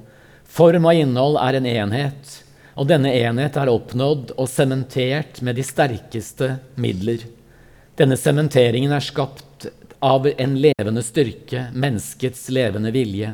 Form 0.49 0.87
og 0.89 1.01
innhold 1.03 1.37
er 1.43 1.59
en 1.59 1.67
enhet, 1.69 2.31
og 2.79 2.87
denne 2.87 3.11
enhet 3.11 3.57
er 3.59 3.71
oppnådd 3.71 4.31
og 4.39 4.47
sementert 4.47 5.41
med 5.43 5.57
de 5.59 5.65
sterkeste 5.67 6.53
midler. 6.79 7.25
Denne 7.99 8.15
sementeringen 8.15 8.93
er 8.95 9.03
skapt 9.03 9.67
av 9.99 10.29
en 10.31 10.55
levende 10.63 11.03
styrke, 11.03 11.65
menneskets 11.75 12.47
levende 12.55 12.93
vilje. 12.95 13.33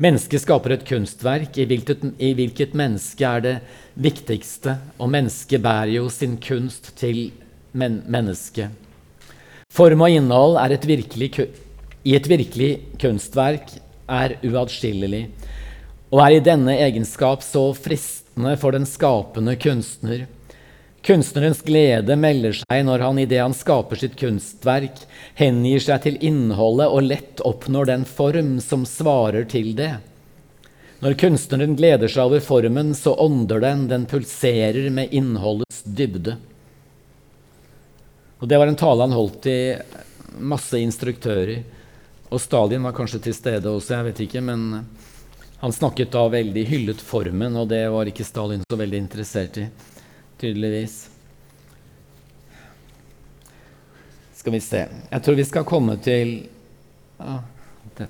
Mennesket 0.00 0.44
skaper 0.44 0.76
et 0.76 0.86
kunstverk 0.86 1.58
i 1.58 1.66
hvilket, 1.66 2.06
i 2.22 2.30
hvilket 2.38 2.76
mennesket 2.78 3.26
er 3.26 3.42
det 3.44 3.56
viktigste, 3.98 4.78
og 5.02 5.10
mennesket 5.12 5.66
bærer 5.66 5.96
jo 5.96 6.06
sin 6.14 6.38
kunst 6.40 6.94
til 7.00 7.26
men 7.72 8.00
mennesket. 8.10 8.70
Form 9.70 10.06
og 10.06 10.14
innhold 10.14 10.56
et 10.62 10.86
virkelig, 10.86 11.30
i 12.06 12.14
et 12.16 12.26
virkelig 12.30 12.70
kunstverk 13.02 13.74
er 14.10 14.38
uatskillelig, 14.46 15.26
og 16.10 16.22
er 16.24 16.38
i 16.38 16.42
denne 16.42 16.74
egenskap 16.86 17.42
så 17.46 17.68
fristende 17.74 18.29
for 18.60 18.76
den 18.76 18.86
skapende 18.88 19.56
kunstner 19.60 20.26
Kunstnerens 21.00 21.62
glede 21.64 22.12
melder 22.20 22.52
seg 22.58 22.82
når 22.84 23.00
han 23.06 23.18
idet 23.22 23.40
han 23.40 23.54
skaper 23.56 23.96
sitt 23.96 24.18
kunstverk, 24.20 24.98
hengir 25.38 25.80
seg 25.80 26.02
til 26.04 26.18
innholdet 26.20 26.92
og 26.92 27.06
lett 27.06 27.40
oppnår 27.40 27.88
den 27.88 28.04
form 28.04 28.58
som 28.60 28.84
svarer 28.84 29.46
til 29.48 29.72
det. 29.78 29.94
Når 31.00 31.16
kunstneren 31.22 31.78
gleder 31.78 32.12
seg 32.12 32.28
over 32.28 32.44
formen, 32.44 32.92
så 32.92 33.14
ånder 33.16 33.64
den, 33.64 33.86
den 33.88 34.04
pulserer 34.04 34.90
med 34.92 35.16
innholdets 35.16 35.80
dybde. 35.88 36.36
Og 38.40 38.48
Det 38.48 38.58
var 38.60 38.68
en 38.68 38.76
tale 38.76 39.06
han 39.08 39.16
holdt 39.16 39.48
i 39.48 39.60
masse 40.36 40.76
instruktører. 40.76 41.62
Og 42.28 42.40
Stalin 42.44 42.84
var 42.84 42.92
kanskje 42.96 43.22
til 43.24 43.36
stede 43.36 43.72
også, 43.72 43.96
jeg 43.96 44.10
vet 44.10 44.20
ikke. 44.26 44.44
Men 44.44 44.84
han 45.60 45.72
snakket 45.72 46.12
da 46.12 46.22
veldig 46.28 46.64
hyllet 46.64 47.00
formen, 47.04 47.56
og 47.56 47.68
det 47.68 47.82
var 47.92 48.08
ikke 48.08 48.24
Stalin 48.24 48.62
så 48.64 48.76
veldig 48.80 48.96
interessert 48.96 49.58
i 49.60 49.66
tydeligvis. 50.40 50.94
Skal 54.40 54.54
vi 54.56 54.60
se 54.64 54.86
Jeg 54.88 55.20
tror 55.20 55.36
vi 55.36 55.44
skal 55.44 55.66
komme 55.68 55.98
til 56.00 56.30
ah, 57.20 57.42
det, 57.98 58.06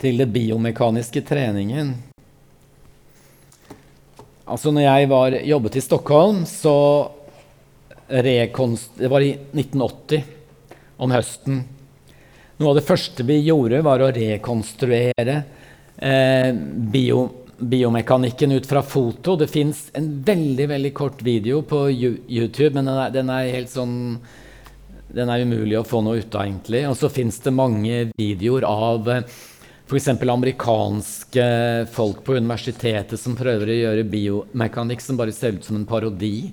Til 0.00 0.22
det 0.22 0.30
biomekaniske 0.32 1.20
treningen. 1.28 1.92
Altså, 4.48 4.72
når 4.72 4.86
jeg 4.86 5.10
var, 5.12 5.36
jobbet 5.44 5.76
i 5.76 5.84
Stockholm, 5.84 6.46
så 6.48 6.76
rekonst... 8.08 8.96
Det 8.96 9.12
var 9.12 9.20
i 9.20 9.34
1980, 9.36 10.24
om 10.96 11.12
høsten. 11.12 11.60
Noe 12.56 12.72
av 12.72 12.80
det 12.80 12.86
første 12.88 13.28
vi 13.28 13.42
gjorde, 13.42 13.84
var 13.84 14.00
å 14.00 14.08
rekonstruere 14.08 15.42
eh, 15.98 16.52
bio, 16.92 17.28
biomekanikken 17.58 18.52
ut 18.52 18.66
fra 18.66 18.82
foto. 18.82 19.36
Det 19.36 19.48
fins 19.50 19.90
en 19.92 20.10
veldig 20.22 20.68
veldig 20.68 20.94
kort 20.94 21.22
video 21.22 21.62
på 21.62 21.84
YouTube, 21.90 22.74
men 22.74 22.86
den 22.86 22.98
er, 22.98 23.10
den 23.14 23.32
er, 23.34 23.52
helt 23.54 23.72
sånn 23.72 23.96
Den 25.08 25.30
er 25.32 25.40
umulig 25.40 25.78
å 25.78 25.86
få 25.88 26.02
noe 26.04 26.20
ut 26.20 26.34
av, 26.36 26.44
egentlig. 26.44 26.82
Og 26.88 26.96
så 27.00 27.08
fins 27.08 27.38
det 27.40 27.54
mange 27.56 28.10
videoer 28.18 28.66
av 28.68 29.08
f.eks. 29.88 30.08
amerikanske 30.20 31.44
folk 31.94 32.20
på 32.26 32.36
universitetet 32.36 33.16
som 33.16 33.36
prøver 33.38 33.72
å 33.72 33.78
gjøre 33.78 34.08
biomekanikk 34.12 35.00
som 35.00 35.16
bare 35.16 35.32
ser 35.32 35.56
ut 35.56 35.64
som 35.64 35.78
en 35.80 35.88
parodi. 35.88 36.50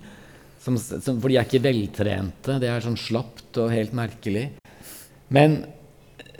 Som, 0.63 0.79
som, 0.79 1.19
for 1.19 1.29
de 1.29 1.35
er 1.37 1.45
ikke 1.45 1.65
veltrente. 1.67 2.55
Det 2.63 2.71
er 2.71 2.81
sånn 2.81 2.97
slapt 2.97 3.59
og 3.61 3.73
helt 3.75 3.91
merkelig. 3.93 4.47
Men 5.35 5.59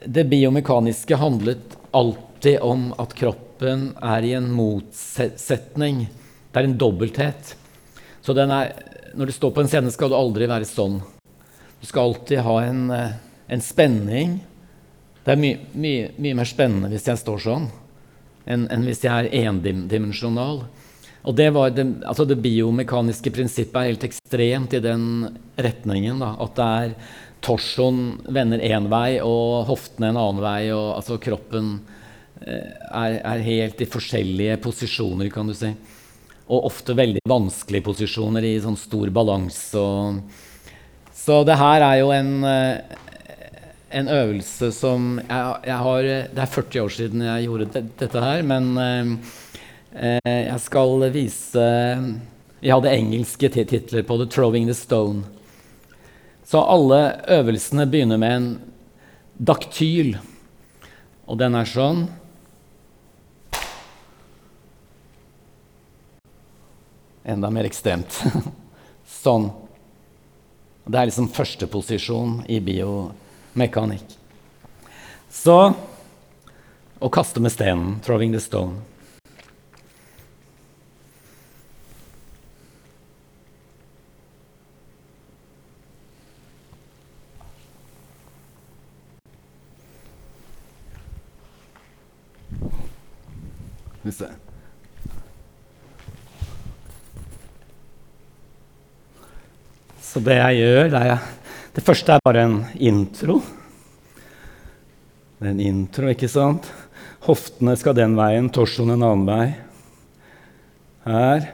det 0.06 0.24
biomekaniske 0.32 1.20
handlet 1.20 1.76
alltid 2.46 2.62
om 2.62 2.94
at 2.98 3.14
kroppen 3.14 3.96
er 4.02 4.22
i 4.22 4.34
en 4.38 4.52
motsetning. 4.54 6.06
Det 6.52 6.60
er 6.60 6.68
en 6.68 6.78
dobbelthet. 6.78 7.56
Så 8.22 8.36
er, 8.38 8.74
når 9.16 9.26
du 9.26 9.32
står 9.34 9.52
på 9.52 9.62
en 9.64 9.68
scene, 9.68 9.92
skal 9.92 10.12
du 10.12 10.16
aldri 10.16 10.46
være 10.46 10.68
sånn. 10.70 11.00
Du 11.82 11.88
skal 11.88 12.12
alltid 12.12 12.44
ha 12.46 12.60
en, 12.64 12.92
eh, 12.92 13.16
en 13.48 13.62
spenning. 13.62 14.42
Det 15.24 15.34
er 15.34 15.42
mye, 15.42 15.58
mye, 15.74 16.12
mye, 16.18 16.36
mer 16.36 16.46
spennende 16.46 16.90
hvis 16.90 17.08
jeg 17.08 17.18
står 17.18 17.42
sånn, 17.42 17.72
enn, 18.46 18.68
en 18.70 18.86
hvis 18.86 19.02
jeg 19.02 19.10
er 19.10 19.50
endimensjonal. 19.50 20.68
Og 21.26 21.36
det, 21.36 21.50
det, 21.74 21.88
altså 22.06 22.26
det, 22.26 22.38
biomekaniske 22.38 23.34
prinsippet 23.34 23.76
er 23.82 23.90
helt 23.90 24.06
ekstremt 24.06 24.74
i 24.78 24.84
den 24.86 25.32
retningen. 25.58 26.22
Da, 26.22 26.36
at 26.38 26.56
det 26.56 26.70
er 26.78 26.96
torsoen 27.42 28.22
vender 28.30 28.62
én 28.62 28.86
vei 28.86 29.18
og 29.18 29.66
hoftene 29.66 30.14
en 30.14 30.22
annen 30.22 30.46
vei. 30.46 30.70
og 30.70 31.00
altså 31.00 31.18
kroppen 31.18 31.80
er, 32.42 33.20
er, 33.22 33.44
helt 33.46 33.82
i 33.82 33.88
forskjellige 33.90 34.58
posisjoner, 34.64 35.30
kan 35.34 35.48
du 35.48 35.56
si. 35.58 35.72
Og 36.46 36.68
ofte 36.68 36.96
veldig 36.98 37.24
vanskelige 37.30 37.86
posisjoner 37.88 38.46
i 38.46 38.58
sånn 38.62 38.78
stor 38.78 39.10
balanse. 39.14 39.86
Så 41.16 41.40
det 41.48 41.58
her 41.58 41.82
er 41.82 42.02
jo 42.02 42.12
en, 42.14 42.32
eh, 42.46 43.40
en 44.02 44.12
øvelse 44.14 44.70
som 44.76 45.16
jeg, 45.24 45.56
jeg, 45.66 45.80
har 45.88 46.02
Det 46.04 46.44
er 46.44 46.54
40 46.54 46.84
år 46.84 46.94
siden 46.94 47.26
jeg 47.26 47.48
gjorde 47.48 47.70
det, 47.74 47.84
dette 47.98 48.22
her, 48.22 48.44
men 48.46 48.78
eh, 48.78 50.20
jeg 50.26 50.60
skal 50.60 51.08
vise 51.14 51.66
Vi 52.60 52.74
hadde 52.74 52.94
engelske 52.94 53.50
titler 53.50 54.04
på 54.04 54.20
det, 54.20 54.30
'Throwing 54.30 54.68
the 54.68 54.76
Stone'. 54.76 55.24
Så 56.46 56.62
alle 56.62 57.18
øvelsene 57.28 57.88
begynner 57.90 58.18
med 58.22 58.36
en 58.36 58.50
daktyl. 59.42 60.18
Og 61.26 61.40
den 61.42 61.56
er 61.58 61.66
sånn. 61.66 62.06
Enda 67.26 67.50
mer 67.50 67.68
ekstremt. 67.68 68.22
sånn. 69.26 69.50
Det 70.86 71.00
er 71.00 71.10
liksom 71.10 71.32
førsteposisjon 71.34 72.44
i 72.52 72.60
biomekanikk. 72.62 74.18
Så 75.34 75.58
å 77.00 77.10
kaste 77.10 77.42
med 77.42 77.52
stenen, 77.52 78.00
'throwing 78.02 78.32
the 78.34 78.40
stone'. 78.40 78.82
Skal 94.06 94.28
vi 94.30 94.45
Så 100.16 100.22
det 100.24 100.38
jeg 100.38 100.62
gjør, 100.62 100.86
det, 100.94 101.00
er, 101.12 101.24
det 101.76 101.82
første 101.84 102.14
er 102.16 102.22
bare 102.24 102.46
en 102.48 102.54
intro. 102.88 103.34
Det 105.36 105.44
er 105.44 105.50
en 105.50 105.58
intro, 105.60 106.08
ikke 106.08 106.30
sant? 106.32 106.70
Hoftene 107.26 107.74
skal 107.76 107.98
den 107.98 108.14
veien, 108.16 108.46
torsoen 108.48 108.94
en 108.94 109.02
annen 109.04 109.26
vei. 109.28 109.48
Her. 111.04 111.50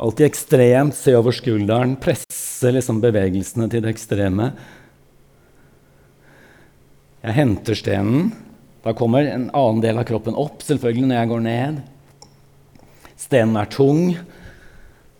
Alltid 0.00 0.30
ekstremt, 0.30 0.96
se 0.96 1.12
over 1.18 1.36
skulderen, 1.36 1.92
presse 2.00 2.70
liksom 2.72 3.02
bevegelsene 3.02 3.66
til 3.68 3.84
det 3.84 3.92
ekstreme. 3.92 4.46
Jeg 7.20 7.36
henter 7.36 7.76
stenen. 7.76 8.30
Da 8.80 8.94
kommer 8.96 9.28
en 9.28 9.50
annen 9.50 9.82
del 9.84 10.00
av 10.00 10.06
kroppen 10.08 10.40
opp, 10.40 10.64
selvfølgelig, 10.64 11.10
når 11.10 11.20
jeg 11.20 11.30
går 11.34 11.44
ned. 11.50 11.84
Stenen 13.26 13.60
er 13.60 13.68
tung. 13.76 14.00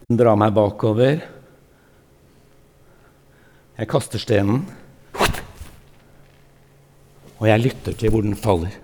Den 0.08 0.22
drar 0.22 0.40
meg 0.40 0.56
bakover. 0.56 1.20
Jeg 3.80 3.88
kaster 3.88 4.20
stenen, 4.20 4.58
og 7.40 7.46
jeg 7.48 7.62
lytter 7.64 7.94
til 7.96 8.10
hvor 8.12 8.20
den 8.26 8.36
faller. 8.36 8.74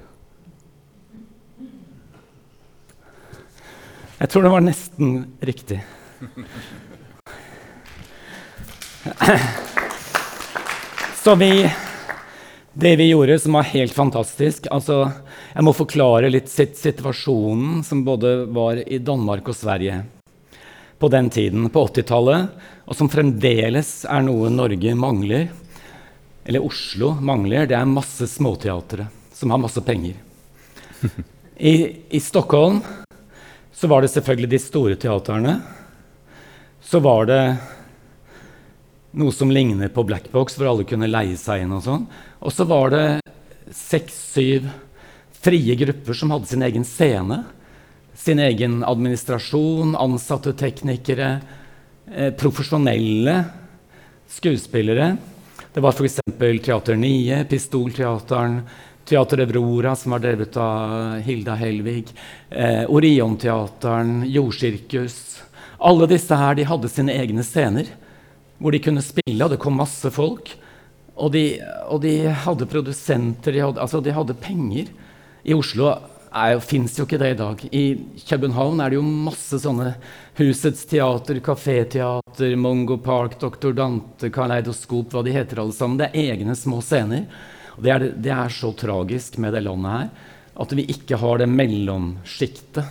Jeg 4.16 4.30
tror 4.32 4.46
det 4.46 4.52
var 4.54 4.64
nesten 4.64 5.10
riktig. 5.44 5.82
Så 11.20 11.36
vi 11.36 11.68
Det 12.72 12.96
vi 12.96 13.10
gjorde, 13.10 13.38
som 13.38 13.52
var 13.52 13.68
helt 13.68 13.92
fantastisk 13.92 14.66
altså, 14.70 15.12
Jeg 15.54 15.64
må 15.64 15.72
forklare 15.76 16.32
litt 16.32 16.48
situasjonen 16.48 17.84
som 17.84 18.04
både 18.04 18.46
var 18.48 18.80
i 18.80 18.98
Danmark 18.98 19.48
og 19.48 19.56
Sverige 19.56 20.04
på 20.98 21.10
den 21.12 21.30
tiden, 21.30 21.68
på 21.70 21.86
80-tallet, 21.88 22.48
og 22.86 22.96
som 22.96 23.10
fremdeles 23.12 24.04
er 24.08 24.24
noe 24.24 24.50
Norge 24.52 24.94
mangler, 24.96 25.48
eller 26.46 26.64
Oslo 26.64 27.12
mangler. 27.20 27.66
Det 27.68 27.76
er 27.76 27.88
masse 27.90 28.28
småteatre 28.30 29.08
som 29.34 29.52
har 29.52 29.60
masse 29.60 29.82
penger. 29.84 30.16
I, 31.56 31.74
I 32.10 32.20
Stockholm 32.20 32.80
så 33.76 33.90
var 33.90 34.02
det 34.02 34.12
selvfølgelig 34.14 34.52
de 34.54 34.60
store 34.62 34.96
teaterne. 35.00 35.58
Så 36.80 37.00
var 37.04 37.26
det 37.28 37.40
noe 39.16 39.32
som 39.32 39.50
ligner 39.52 39.90
på 39.92 40.04
Black 40.06 40.30
Box, 40.32 40.56
hvor 40.56 40.70
alle 40.70 40.86
kunne 40.88 41.10
leie 41.10 41.36
seg 41.40 41.64
inn. 41.64 41.74
Og 41.76 41.84
sånn. 41.84 42.06
Og 42.40 42.54
så 42.54 42.64
var 42.68 42.94
det 42.94 43.06
seks-syv 43.74 44.70
frie 45.46 45.76
grupper 45.78 46.16
som 46.16 46.32
hadde 46.32 46.48
sin 46.50 46.64
egen 46.64 46.86
scene. 46.88 47.42
Sin 48.26 48.38
egen 48.38 48.84
administrasjon, 48.84 49.96
ansatte 49.96 50.50
teknikere, 50.52 51.40
eh, 52.14 52.32
profesjonelle 52.34 53.44
skuespillere. 54.28 55.16
Det 55.74 55.80
var 55.80 55.92
f.eks. 55.92 56.16
Teater 56.64 56.96
9, 56.96 57.44
Pistolteateren, 57.48 58.56
Teater 59.04 59.44
Evrora, 59.44 59.92
som 59.96 60.16
var 60.16 60.24
drevet 60.24 60.58
av 60.58 61.20
Hilda 61.22 61.54
Helvig, 61.54 62.10
eh, 62.50 62.82
Orionteateren, 62.90 64.24
Jordsirkus. 64.26 65.38
Alle 65.78 66.10
disse 66.10 66.34
her 66.34 66.58
de 66.58 66.66
hadde 66.66 66.90
sine 66.90 67.14
egne 67.14 67.46
scener 67.46 67.94
hvor 68.58 68.74
de 68.74 68.82
kunne 68.82 69.06
spille, 69.06 69.38
og 69.44 69.54
det 69.54 69.60
kom 69.62 69.78
masse 69.78 70.10
folk. 70.10 70.50
Og 71.14 71.30
de, 71.30 71.60
og 71.86 72.02
de 72.02 72.26
hadde 72.26 72.66
produsenter, 72.66 73.54
de 73.54 73.62
hadde, 73.68 73.78
altså 73.78 74.02
de 74.02 74.18
hadde 74.18 74.34
penger. 74.34 74.90
I 75.46 75.54
Oslo 75.54 75.94
fins 76.64 76.98
jo 76.98 77.06
ikke 77.06 77.18
det 77.22 77.32
i 77.32 77.38
dag. 77.38 77.64
I 77.72 77.84
København 78.28 78.80
er 78.84 78.92
det 78.92 78.98
jo 78.98 79.04
masse 79.04 79.60
sånne 79.62 79.94
Husets 80.36 80.84
Teater, 80.90 81.40
Kaféteater, 81.44 82.56
Mongo 82.60 82.98
Park, 83.02 83.38
Doktor 83.40 83.76
Dante, 83.76 84.30
Kaleidoskop, 84.30 85.12
hva 85.12 85.24
de 85.24 85.34
heter 85.36 85.62
alle 85.62 85.76
sammen. 85.76 85.98
Det 86.00 86.10
er 86.12 86.36
egne 86.36 86.56
små 86.58 86.82
scener. 86.84 87.26
Det 87.76 87.92
er, 87.92 88.08
det 88.12 88.32
er 88.32 88.52
så 88.52 88.72
tragisk 88.76 89.36
med 89.42 89.56
det 89.56 89.64
landet 89.66 89.92
her 89.96 90.32
at 90.56 90.72
vi 90.72 90.86
ikke 90.88 91.18
har 91.20 91.42
det 91.42 91.50
mellomsjiktet. 91.52 92.86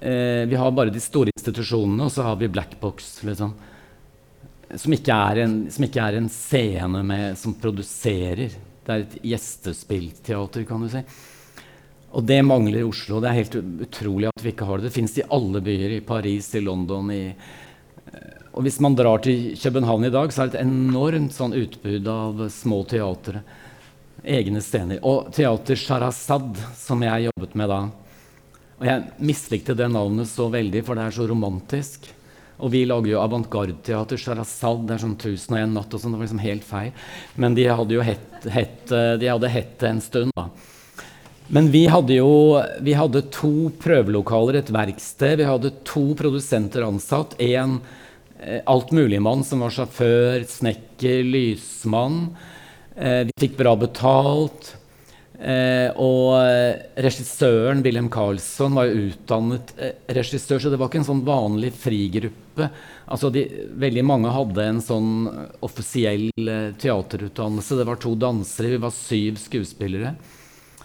Eh, 0.00 0.42
vi 0.50 0.58
har 0.58 0.72
bare 0.74 0.90
de 0.90 1.00
store 1.00 1.30
institusjonene, 1.30 2.08
og 2.08 2.10
så 2.12 2.24
har 2.26 2.40
vi 2.40 2.50
black 2.50 2.74
box. 2.80 3.20
Liksom 3.26 3.54
som 4.74 4.96
ikke 4.96 5.14
er 5.14 5.44
en, 5.44 5.54
ikke 5.70 6.02
er 6.02 6.18
en 6.18 6.28
scene 6.32 7.02
med, 7.06 7.38
som 7.38 7.54
produserer. 7.54 8.50
Det 8.86 8.92
er 8.92 9.04
et 9.04 9.16
gjestespillteater, 9.32 10.66
kan 10.66 10.82
du 10.82 10.90
si. 10.90 11.02
Og 12.16 12.24
det 12.24 12.38
mangler 12.42 12.80
i 12.80 12.86
Oslo. 12.86 13.20
Det 13.20 13.28
er 13.28 13.42
helt 13.42 13.56
utrolig 13.60 14.30
at 14.30 14.42
vi 14.44 14.54
ikke 14.54 14.66
har 14.68 14.80
det. 14.80 14.88
Det 14.88 14.96
fins 14.96 15.18
i 15.20 15.26
alle 15.36 15.60
byer. 15.60 15.98
I 15.98 16.04
Paris, 16.04 16.48
i 16.56 16.62
London 16.64 17.10
i, 17.12 17.26
eh, 17.28 18.32
Og 18.56 18.62
hvis 18.64 18.80
man 18.80 18.94
drar 18.96 19.20
til 19.20 19.52
København 19.52 20.06
i 20.06 20.10
dag, 20.10 20.32
så 20.32 20.42
er 20.42 20.46
det 20.48 20.54
et 20.54 20.66
enormt 20.66 21.32
sånn 21.32 21.52
utbud 21.52 22.06
av 22.08 22.48
små 22.48 22.86
teatre. 22.88 23.42
Egne 24.24 24.62
scener. 24.64 24.98
Og 25.04 25.28
Teater 25.30 25.76
Sharazad, 25.76 26.56
som 26.74 27.02
jeg 27.02 27.28
jobbet 27.28 27.54
med 27.54 27.68
da. 27.68 27.80
Og 28.80 28.86
jeg 28.86 29.04
mislikte 29.20 29.76
det 29.76 29.90
navnet 29.92 30.26
så 30.26 30.48
veldig, 30.48 30.84
for 30.86 30.94
det 30.94 31.04
er 31.04 31.10
så 31.10 31.28
romantisk. 31.28 32.08
Og 32.58 32.70
vi 32.72 32.86
lager 32.86 33.12
jo 33.12 33.20
avantgarde-teater. 33.20 34.16
Det 34.16 34.94
er 34.94 35.04
sånn 35.04 35.18
1001 35.20 35.74
natt 35.74 35.92
og 35.92 36.00
sånn. 36.00 36.16
Det 36.16 36.18
var 36.22 36.24
liksom 36.24 36.40
helt 36.40 36.64
feil. 36.64 36.92
Men 37.36 37.54
de 37.54 37.68
hadde 37.68 37.92
jo 37.92 38.00
hett, 38.00 38.48
hett 38.48 38.88
det 38.88 39.90
en 39.90 40.00
stund, 40.00 40.32
da. 40.34 40.48
Men 41.48 41.70
vi 41.70 41.84
hadde 41.86 42.16
jo 42.16 42.58
vi 42.82 42.94
hadde 42.98 43.22
to 43.34 43.70
prøvelokaler, 43.82 44.58
et 44.58 44.72
verksted. 44.74 45.38
Vi 45.38 45.46
hadde 45.46 45.74
to 45.86 46.08
produsenter 46.18 46.86
ansatt. 46.86 47.36
En 47.42 47.78
eh, 48.40 48.64
altmuligmann 48.66 49.44
som 49.46 49.62
var 49.62 49.74
sjåfør, 49.74 50.42
snekker, 50.50 51.22
lysmann. 51.22 52.32
Eh, 52.96 53.22
vi 53.28 53.36
fikk 53.44 53.54
bra 53.60 53.76
betalt. 53.78 54.72
Eh, 55.36 55.92
og 56.02 56.34
regissøren, 57.04 57.82
Wilhelm 57.84 58.08
Karlsson, 58.10 58.74
var 58.74 58.88
jo 58.88 59.10
utdannet 59.12 59.70
regissør, 60.16 60.58
så 60.58 60.72
det 60.72 60.80
var 60.80 60.90
ikke 60.90 61.04
en 61.04 61.10
sånn 61.12 61.26
vanlig 61.28 61.70
frigruppe. 61.78 62.70
Altså 63.06 63.30
de, 63.30 63.44
veldig 63.78 64.02
mange 64.08 64.32
hadde 64.34 64.64
en 64.64 64.80
sånn 64.82 65.12
offisiell 65.62 66.32
teaterutdannelse. 66.82 67.78
Det 67.78 67.86
var 67.86 68.02
to 68.02 68.16
dansere, 68.18 68.72
vi 68.74 68.82
var 68.82 68.96
syv 68.96 69.38
skuespillere. 69.44 70.16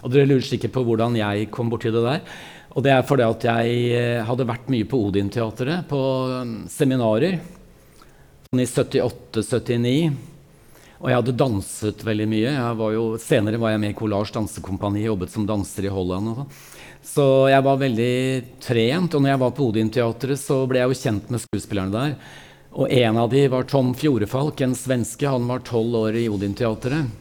Og 0.02 0.10
dere 0.10 0.26
lurer 0.26 0.44
sikkert 0.46 0.74
på 0.74 0.82
hvordan 0.86 1.16
jeg 1.18 1.48
kom 1.54 1.70
borti 1.70 1.92
det 1.94 2.02
der. 2.02 2.24
Og 2.72 2.84
det 2.84 2.92
er 2.94 3.06
fordi 3.06 3.24
at 3.26 3.46
jeg 3.46 3.80
eh, 3.94 4.20
hadde 4.26 4.48
vært 4.48 4.70
mye 4.72 4.88
på 4.88 4.98
Odin-teatret, 5.08 5.84
på 5.90 6.00
um, 6.42 6.54
seminarer. 6.72 7.38
Sånn 8.48 8.62
i 8.62 8.68
78-79. 8.68 9.96
Og 11.02 11.10
jeg 11.10 11.18
hadde 11.18 11.34
danset 11.36 12.04
veldig 12.06 12.28
mye. 12.30 12.52
Var 12.78 12.94
jo, 12.94 13.04
senere 13.20 13.60
var 13.60 13.74
jeg 13.74 13.82
med 13.82 13.92
i 13.92 13.98
Collage 13.98 14.34
dansekompani, 14.36 15.02
jobbet 15.04 15.34
som 15.34 15.46
danser 15.46 15.88
i 15.88 15.92
Holland. 15.92 16.32
og 16.32 16.42
sånn. 16.42 16.54
Så 17.02 17.24
jeg 17.50 17.66
var 17.66 17.80
veldig 17.80 18.14
trent. 18.62 19.14
Og 19.14 19.22
når 19.22 19.34
jeg 19.34 19.42
var 19.42 19.54
på 19.56 19.68
Odin-teatret, 19.68 20.40
så 20.40 20.62
ble 20.70 20.80
jeg 20.80 20.92
jo 20.92 21.00
kjent 21.02 21.32
med 21.34 21.42
skuespillerne 21.44 21.94
der. 21.96 22.14
Og 22.72 22.88
en 22.88 23.18
av 23.20 23.28
de 23.34 23.42
var 23.52 23.66
Tom 23.68 23.92
Fjorefalk, 23.98 24.62
en 24.64 24.78
svenske. 24.78 25.28
Han 25.28 25.50
var 25.50 25.66
tolv 25.66 26.06
år 26.06 26.22
i 26.22 26.28
Odin-teatret. 26.32 27.18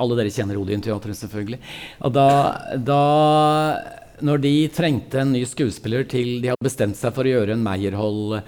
Alle 0.00 0.18
dere 0.18 0.32
kjenner 0.34 0.58
Odin-teatret, 0.60 1.18
selvfølgelig. 1.18 1.60
Og 2.06 2.14
da, 2.16 2.28
da 2.76 3.04
når 4.24 4.42
de 4.42 4.54
trengte 4.74 5.22
en 5.22 5.32
ny 5.32 5.44
skuespiller 5.48 6.04
til 6.08 6.40
De 6.42 6.50
hadde 6.52 6.66
bestemt 6.66 6.98
seg 6.98 7.14
for 7.16 7.24
å 7.24 7.32
gjøre 7.32 7.56
en 7.56 7.64
Meyerhold 7.64 8.40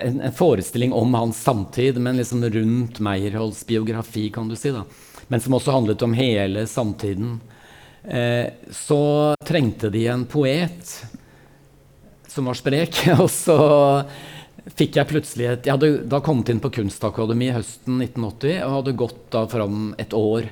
en, 0.00 0.20
en, 0.20 0.32
forestilling 0.32 0.92
om 0.92 1.14
hans 1.14 1.42
samtid, 1.42 1.98
men 2.00 2.16
liksom 2.16 2.44
rundt 2.44 3.00
Meyerholds 3.04 3.66
biografi, 3.66 4.30
kan 4.30 4.48
du 4.48 4.56
si. 4.56 4.72
da. 4.72 4.84
Men 5.28 5.40
som 5.40 5.54
også 5.54 5.74
handlet 5.74 6.02
om 6.02 6.14
hele 6.16 6.66
samtiden. 6.66 7.40
Eh, 8.04 8.46
så 8.72 9.34
trengte 9.46 9.90
de 9.90 10.06
en 10.06 10.24
poet 10.24 10.94
som 12.26 12.48
var 12.48 12.58
sprek. 12.58 13.02
Og 13.20 13.30
så 13.30 13.58
fikk 14.78 14.98
jeg 15.00 15.08
plutselig 15.10 15.46
et 15.50 15.68
Jeg 15.68 15.76
hadde 15.76 16.08
da 16.10 16.20
kommet 16.24 16.50
inn 16.52 16.62
på 16.62 16.72
Kunstakademiet 16.74 17.56
høsten 17.58 18.00
1980 18.02 18.64
og 18.66 18.74
hadde 18.78 18.98
gått 18.98 19.22
da 19.34 19.44
fram 19.50 19.94
et 20.00 20.14
år. 20.16 20.50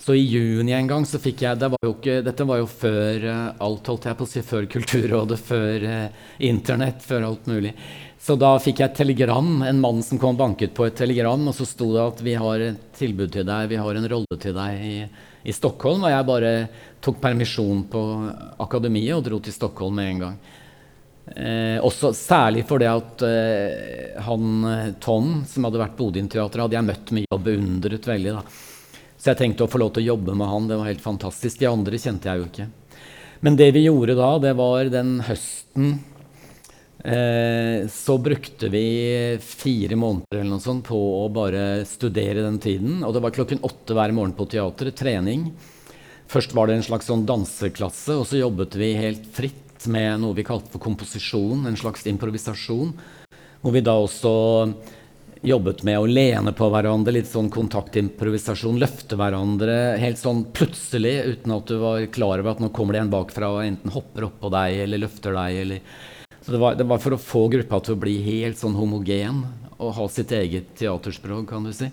Så 0.00 0.14
i 0.16 0.22
juni 0.24 0.72
en 0.72 0.86
gang 0.88 1.04
så 1.04 1.18
fikk 1.20 1.42
jeg 1.44 1.58
det 1.60 1.68
var 1.74 1.82
jo 1.84 1.90
ikke, 1.92 2.20
Dette 2.24 2.44
var 2.48 2.62
jo 2.62 2.68
før 2.70 3.24
uh, 3.28 3.40
alt, 3.60 3.90
holdt 3.92 4.06
jeg 4.08 4.16
på 4.16 4.24
å 4.24 4.30
si, 4.30 4.42
før 4.46 4.68
Kulturrådet, 4.72 5.36
før 5.44 5.84
eh, 5.84 6.22
Internett, 6.48 7.02
før 7.04 7.26
alt 7.28 7.50
mulig. 7.50 7.74
Så 8.20 8.36
da 8.40 8.54
fikk 8.60 8.80
jeg 8.80 8.90
et 8.90 8.96
telegram, 8.96 9.50
en 9.64 9.80
mann 9.80 10.00
som 10.04 10.20
kom 10.20 10.36
og 10.36 10.40
banket 10.40 10.72
på 10.76 10.86
et 10.88 10.96
telegram, 10.96 11.44
og 11.48 11.56
så 11.56 11.68
sto 11.68 11.90
det 11.92 12.00
at 12.04 12.22
vi 12.24 12.36
har 12.40 12.64
et 12.64 12.80
tilbud 12.96 13.32
til 13.32 13.44
deg, 13.48 13.68
vi 13.72 13.80
har 13.80 14.00
en 14.00 14.08
rolle 14.12 14.40
til 14.40 14.56
deg 14.56 14.86
i, 14.88 14.96
i 15.44 15.56
Stockholm. 15.56 16.04
Og 16.04 16.12
jeg 16.12 16.28
bare 16.28 16.54
tok 17.04 17.20
permisjon 17.20 17.84
på 17.92 18.02
akademiet 18.60 19.16
og 19.16 19.24
dro 19.28 19.40
til 19.44 19.56
Stockholm 19.56 20.00
med 20.00 20.14
en 20.14 20.24
gang. 20.24 20.40
Eh, 21.36 21.78
også 21.84 22.10
Særlig 22.16 22.64
fordi 22.66 22.88
at 22.90 23.22
eh, 23.26 24.18
han 24.26 24.96
Tom, 25.02 25.40
som 25.46 25.68
hadde 25.68 25.82
vært 25.82 25.96
på 25.98 26.10
Odin-teatret, 26.10 26.64
hadde 26.64 26.78
jeg 26.78 26.88
møtt 26.88 27.14
mye 27.16 27.30
og 27.30 27.46
beundret 27.46 28.10
veldig. 28.10 28.36
da. 28.40 28.44
Så 29.20 29.32
jeg 29.32 29.40
tenkte 29.42 29.66
å 29.66 29.70
få 29.70 29.80
lov 29.82 29.94
til 29.94 30.04
å 30.06 30.12
jobbe 30.14 30.36
med 30.38 30.48
han. 30.50 30.68
Det 30.70 30.78
var 30.80 30.90
helt 30.90 31.04
fantastisk. 31.04 31.60
De 31.60 31.68
andre 31.70 32.00
kjente 32.00 32.30
jeg 32.30 32.40
jo 32.40 32.48
ikke. 32.48 32.70
Men 33.40 33.56
det 33.56 33.70
vi 33.76 33.86
gjorde 33.86 34.16
da, 34.18 34.30
det 34.42 34.54
var 34.58 34.92
den 34.92 35.18
høsten 35.24 35.98
Eh, 37.04 37.86
så 37.88 38.18
brukte 38.18 38.68
vi 38.68 39.38
fire 39.40 39.96
måneder 39.96 40.36
eller 40.36 40.50
noe 40.50 40.60
sånt 40.60 40.84
på 40.84 40.98
å 41.24 41.28
bare 41.32 41.86
studere 41.88 42.44
den 42.44 42.58
tiden. 42.60 43.00
Og 43.04 43.14
det 43.14 43.22
var 43.24 43.34
klokken 43.34 43.62
åtte 43.64 43.96
hver 43.96 44.12
morgen 44.16 44.36
på 44.36 44.48
teatret. 44.52 44.98
Trening. 44.98 45.48
Først 46.30 46.52
var 46.54 46.68
det 46.68 46.78
en 46.78 46.86
slags 46.86 47.08
sånn 47.10 47.24
danseklasse, 47.26 48.14
og 48.20 48.28
så 48.28 48.38
jobbet 48.38 48.76
vi 48.78 48.92
helt 49.00 49.24
fritt 49.34 49.69
med 49.88 50.20
noe 50.20 50.36
vi 50.36 50.44
kalte 50.44 50.72
for 50.72 50.82
komposisjon, 50.82 51.64
en 51.66 51.78
slags 51.78 52.06
improvisasjon. 52.10 52.92
Hvor 53.60 53.72
vi 53.72 53.84
da 53.84 53.94
også 54.00 54.32
jobbet 55.40 55.82
med 55.88 55.98
å 55.98 56.08
lene 56.08 56.52
på 56.56 56.68
hverandre, 56.72 57.14
litt 57.16 57.30
sånn 57.30 57.48
kontaktimprovisasjon, 57.52 58.80
løfte 58.80 59.16
hverandre 59.16 59.96
helt 60.00 60.20
sånn 60.20 60.44
plutselig 60.52 61.14
uten 61.32 61.54
at 61.56 61.70
du 61.70 61.78
var 61.80 62.04
klar 62.12 62.42
over 62.42 62.52
at 62.52 62.60
nå 62.60 62.70
kommer 62.76 62.96
det 62.96 63.04
en 63.06 63.12
bakfra 63.12 63.48
og 63.54 63.64
enten 63.64 63.94
hopper 63.94 64.28
oppå 64.28 64.52
deg 64.52 64.82
eller 64.84 65.04
løfter 65.06 65.36
deg. 65.36 65.60
Eller. 65.64 65.82
Så 66.40 66.52
det 66.52 66.60
var, 66.60 66.76
det 66.76 66.88
var, 66.88 67.00
for 67.00 67.16
å 67.16 67.20
få 67.20 67.46
gruppa 67.52 67.80
til 67.84 67.96
å 67.96 68.02
bli 68.04 68.18
helt 68.26 68.60
sånn 68.60 68.76
homogen 68.76 69.44
og 69.80 69.94
ha 69.96 70.08
sitt 70.12 70.32
eget 70.36 70.74
teaterspråk, 70.76 71.46
kan 71.48 71.64
du 71.64 71.72
si. 71.72 71.88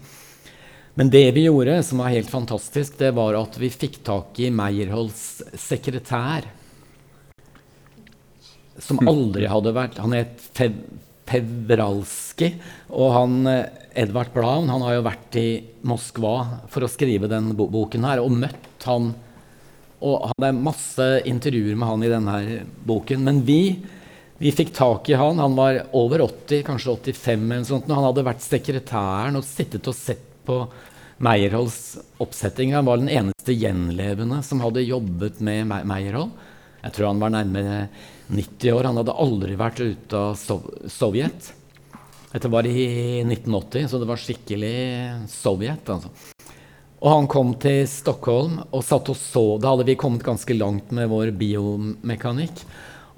Men 0.97 1.11
det 1.13 1.29
vi 1.35 1.45
gjorde, 1.45 1.77
som 1.85 2.01
var 2.01 2.09
helt 2.09 2.29
fantastisk, 2.29 2.97
det 2.99 3.13
var 3.15 3.37
at 3.37 3.55
vi 3.61 3.69
fikk 3.69 3.99
tak 4.03 4.39
i 4.41 4.49
Meyerholds 4.51 5.43
sekretær. 5.61 6.47
Som 8.83 9.01
aldri 9.09 9.47
hadde 9.49 9.73
vært 9.73 9.97
Han 10.03 10.13
het 10.13 10.41
Fev 10.57 10.75
Pevralski. 11.27 12.53
Og 12.95 13.11
han, 13.11 13.47
eh, 13.51 13.65
Edvard 14.03 14.31
Blaun 14.33 14.69
han 14.71 14.83
har 14.85 14.93
jo 14.95 15.05
vært 15.07 15.35
i 15.35 15.49
Moskva 15.83 16.63
for 16.71 16.85
å 16.85 16.91
skrive 16.91 17.27
den 17.27 17.51
boken 17.57 18.07
her 18.07 18.21
og 18.23 18.31
møtt 18.31 18.87
han. 18.87 19.13
Og 20.07 20.31
det 20.37 20.47
er 20.47 20.53
masse 20.61 21.07
intervjuer 21.27 21.75
med 21.75 21.89
han 21.89 22.03
i 22.05 22.11
denne 22.11 22.65
boken. 22.87 23.23
Men 23.25 23.41
vi, 23.43 23.75
vi 24.37 24.53
fikk 24.53 24.73
tak 24.77 25.09
i 25.09 25.17
han. 25.17 25.41
Han 25.41 25.57
var 25.57 25.81
over 25.97 26.21
80, 26.27 26.63
kanskje 26.63 26.95
85 26.95 27.51
eller 27.51 27.67
sånt. 27.67 27.89
Og 27.89 27.95
Han 27.97 28.07
hadde 28.11 28.27
vært 28.29 28.45
sekretæren 28.45 29.39
og 29.39 29.47
sittet 29.47 29.89
og 29.89 29.97
sett 29.97 30.23
på 30.47 30.61
Meyerholds 31.17 31.97
oppsetting. 32.21 32.75
Han 32.77 32.85
var 32.85 33.01
den 33.01 33.09
eneste 33.09 33.57
gjenlevende 33.57 34.43
som 34.45 34.61
hadde 34.61 34.85
jobbet 34.85 35.41
med 35.41 35.65
Meyerhold. 35.67 36.31
Jeg 36.83 36.93
tror 36.95 37.09
han 37.11 37.21
var 37.21 37.33
nærmere 37.33 37.77
90 38.29 38.73
år. 38.75 38.89
Han 38.89 38.99
hadde 39.01 39.15
aldri 39.23 39.57
vært 39.59 39.81
ute 39.81 40.19
av 40.19 40.37
Sovjet. 40.91 41.53
Dette 42.33 42.51
var 42.51 42.67
i 42.67 43.23
1980, 43.23 43.87
så 43.89 44.01
det 44.01 44.09
var 44.09 44.21
skikkelig 44.21 44.75
Sovjet. 45.31 45.89
altså. 45.89 46.11
Og 46.97 47.11
han 47.13 47.27
kom 47.29 47.53
til 47.61 47.85
Stockholm 47.89 48.59
og 48.73 48.83
satt 48.85 49.09
og 49.13 49.17
så. 49.19 49.45
Da 49.61 49.73
hadde 49.73 49.85
vi 49.87 49.97
kommet 49.99 50.25
ganske 50.25 50.55
langt 50.57 50.93
med 50.95 51.09
vår 51.11 51.31
biomekanikk. 51.37 52.63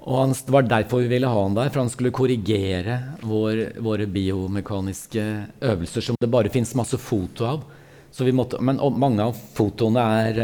Og 0.00 0.16
han, 0.16 0.32
Det 0.32 0.52
var 0.52 0.68
derfor 0.68 1.02
vi 1.02 1.08
ville 1.12 1.28
ha 1.28 1.42
han 1.42 1.56
der, 1.56 1.68
for 1.68 1.82
han 1.82 1.92
skulle 1.92 2.12
korrigere 2.12 3.16
vår, 3.20 3.80
våre 3.80 4.06
biomekaniske 4.08 5.24
øvelser, 5.60 6.04
som 6.04 6.16
det 6.20 6.30
bare 6.30 6.52
fins 6.52 6.74
masse 6.74 6.96
foto 6.96 7.44
av. 7.44 7.64
Måtte, 8.34 8.58
men 8.60 8.80
mange 8.98 9.22
av 9.22 9.36
fotoene 9.54 10.04
er, 10.26 10.40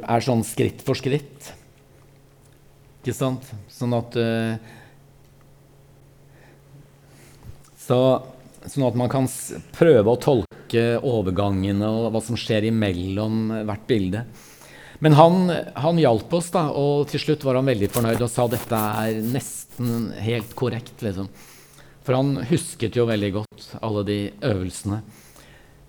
er 0.00 0.24
sånn 0.24 0.44
skritt 0.46 0.80
for 0.86 0.98
skritt. 0.98 1.50
Ikke 3.00 3.16
sant? 3.16 3.46
Sånn 3.72 3.96
at 3.96 4.16
uh, 4.20 4.60
så, 7.80 7.98
Sånn 8.68 8.84
at 8.84 8.98
man 9.00 9.08
kan 9.08 9.26
prøve 9.72 10.12
å 10.12 10.20
tolke 10.20 10.84
overgangene 11.00 11.88
og 11.88 12.10
hva 12.12 12.20
som 12.22 12.36
skjer 12.38 12.68
imellom 12.68 13.64
hvert 13.64 13.86
bilde. 13.88 14.26
Men 15.00 15.16
han, 15.16 15.48
han 15.80 15.98
hjalp 15.98 16.34
oss, 16.36 16.50
da, 16.52 16.66
og 16.76 17.08
til 17.08 17.22
slutt 17.22 17.46
var 17.48 17.56
han 17.56 17.70
veldig 17.70 17.88
fornøyd 17.88 18.20
og 18.20 18.28
sa 18.28 18.44
dette 18.52 18.80
er 19.00 19.22
nesten 19.24 20.10
helt 20.20 20.52
korrekt. 20.52 21.00
Liksom. 21.00 21.30
For 22.04 22.18
han 22.18 22.36
husket 22.50 23.00
jo 23.00 23.08
veldig 23.08 23.32
godt 23.38 23.70
alle 23.80 24.04
de 24.04 24.18
øvelsene. 24.44 25.00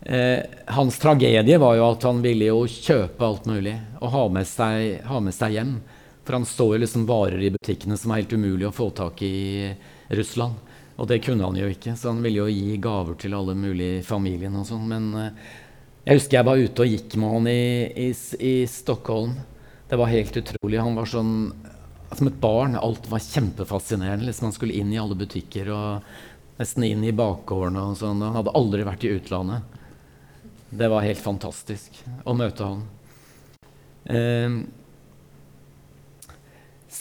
Eh, 0.01 0.39
hans 0.73 0.95
tragedie 0.97 1.59
var 1.61 1.75
jo 1.75 1.89
at 1.91 2.07
han 2.07 2.23
ville 2.23 2.47
jo 2.47 2.63
kjøpe 2.71 3.27
alt 3.27 3.51
mulig 3.51 3.75
og 3.99 4.13
ha 4.15 4.23
med 4.33 4.47
seg, 4.49 5.03
ha 5.05 5.19
med 5.21 5.35
seg 5.35 5.59
hjem. 5.59 5.75
For 6.23 6.37
han 6.37 6.45
jo 6.75 6.83
liksom 6.83 7.07
varer 7.09 7.41
i 7.41 7.53
butikkene 7.53 7.97
som 7.97 8.11
var 8.11 8.21
helt 8.21 8.33
umulig 8.33 8.67
å 8.67 8.75
få 8.75 8.91
tak 8.93 9.23
i 9.25 9.71
Russland. 10.13 10.59
Og 11.01 11.07
det 11.09 11.21
kunne 11.25 11.47
han 11.47 11.57
jo 11.57 11.69
ikke, 11.71 11.95
så 11.97 12.11
han 12.11 12.21
ville 12.21 12.43
jo 12.43 12.51
gi 12.51 12.77
gaver 12.81 13.15
til 13.17 13.33
alle 13.33 13.55
mulige 13.57 14.01
i 14.01 14.05
og 14.61 14.67
sånn. 14.69 14.83
Men 14.91 15.07
uh, 15.17 15.29
jeg 16.05 16.19
husker 16.19 16.37
jeg 16.37 16.47
var 16.47 16.61
ute 16.61 16.83
og 16.83 16.91
gikk 16.91 17.15
med 17.17 17.33
han 17.35 17.47
i, 17.49 17.63
i, 18.05 18.09
i, 18.37 18.55
Stockholm. 18.69 19.33
Det 19.89 19.97
var 19.99 20.11
helt 20.11 20.37
utrolig. 20.37 20.81
Han 20.81 20.97
var 20.99 21.09
sånn 21.09 21.33
som 22.11 22.29
et 22.29 22.37
barn. 22.43 22.77
Alt 22.77 23.09
var 23.09 23.23
kjempefascinerende. 23.23 24.27
Liksom 24.27 24.51
han 24.51 24.55
skulle 24.55 24.77
inn 24.77 24.91
i 24.93 24.99
alle 25.01 25.17
butikker 25.17 25.71
og 25.73 26.59
nesten 26.59 26.85
inn 26.85 27.05
i 27.07 27.15
bakgårdene 27.17 27.87
og 27.87 27.97
sånn. 27.97 28.21
Han 28.21 28.37
hadde 28.37 28.53
aldri 28.59 28.85
vært 28.85 29.07
i 29.07 29.13
utlandet. 29.15 29.79
Det 30.71 30.87
var 30.91 31.03
helt 31.03 31.19
fantastisk 31.23 31.97
å 32.29 32.37
møte 32.37 32.67
han. 32.67 32.85
Uh, 34.05 34.61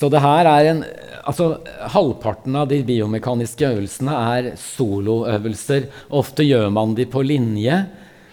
så 0.01 0.09
det 0.09 0.24
her 0.24 0.48
er 0.48 0.72
en 0.72 0.84
Altså, 1.30 1.61
halvparten 1.92 2.55
av 2.57 2.70
de 2.70 2.78
biomekaniske 2.82 3.66
øvelsene 3.68 4.14
er 4.32 4.46
soloøvelser. 4.59 5.84
Ofte 6.16 6.46
gjør 6.46 6.70
man 6.72 6.94
de 6.96 7.05
på 7.07 7.20
linje. 7.22 7.76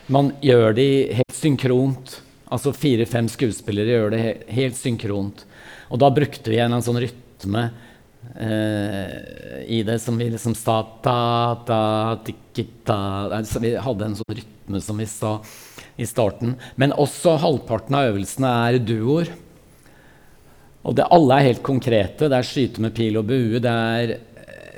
Man 0.07 0.31
gjør 0.41 0.71
de 0.77 0.85
helt 1.19 1.35
synkront. 1.35 2.13
Altså 2.47 2.71
fire-fem 2.71 3.27
skuespillere 3.29 3.91
gjør 3.91 4.15
det 4.15 4.21
helt 4.55 4.79
synkront. 4.79 5.43
Og 5.91 5.99
da 5.99 6.09
brukte 6.15 6.53
vi 6.53 6.61
en, 6.63 6.77
en 6.77 6.85
sånn 6.85 7.01
rytme 7.03 7.65
eh, 8.39 9.11
i 9.67 9.81
det 9.85 9.99
som 10.01 10.17
vi 10.17 10.29
liksom 10.31 10.55
sa 10.57 10.79
ta, 11.03 11.19
ta, 11.67 11.81
tikki, 12.23 12.69
ta. 12.87 13.01
Vi 13.59 13.75
hadde 13.75 14.07
en 14.07 14.17
sånn 14.21 14.37
rytme 14.39 14.81
som 14.81 15.03
vi 15.03 15.09
sa 15.11 15.35
i 15.99 16.07
starten. 16.07 16.55
Men 16.79 16.95
også 16.95 17.35
halvparten 17.43 17.99
av 17.99 18.13
øvelsene 18.13 18.53
er 18.69 18.79
duoer. 18.79 19.35
Og 20.87 20.95
det, 20.95 21.07
alle 21.11 21.35
er 21.35 21.49
helt 21.49 21.65
konkrete. 21.65 22.29
Det 22.29 22.37
er 22.37 22.47
skyte 22.47 22.83
med 22.83 22.95
pil 22.95 23.19
og 23.19 23.27
bue. 23.27 23.59
Det 23.59 23.71
er, 23.71 24.13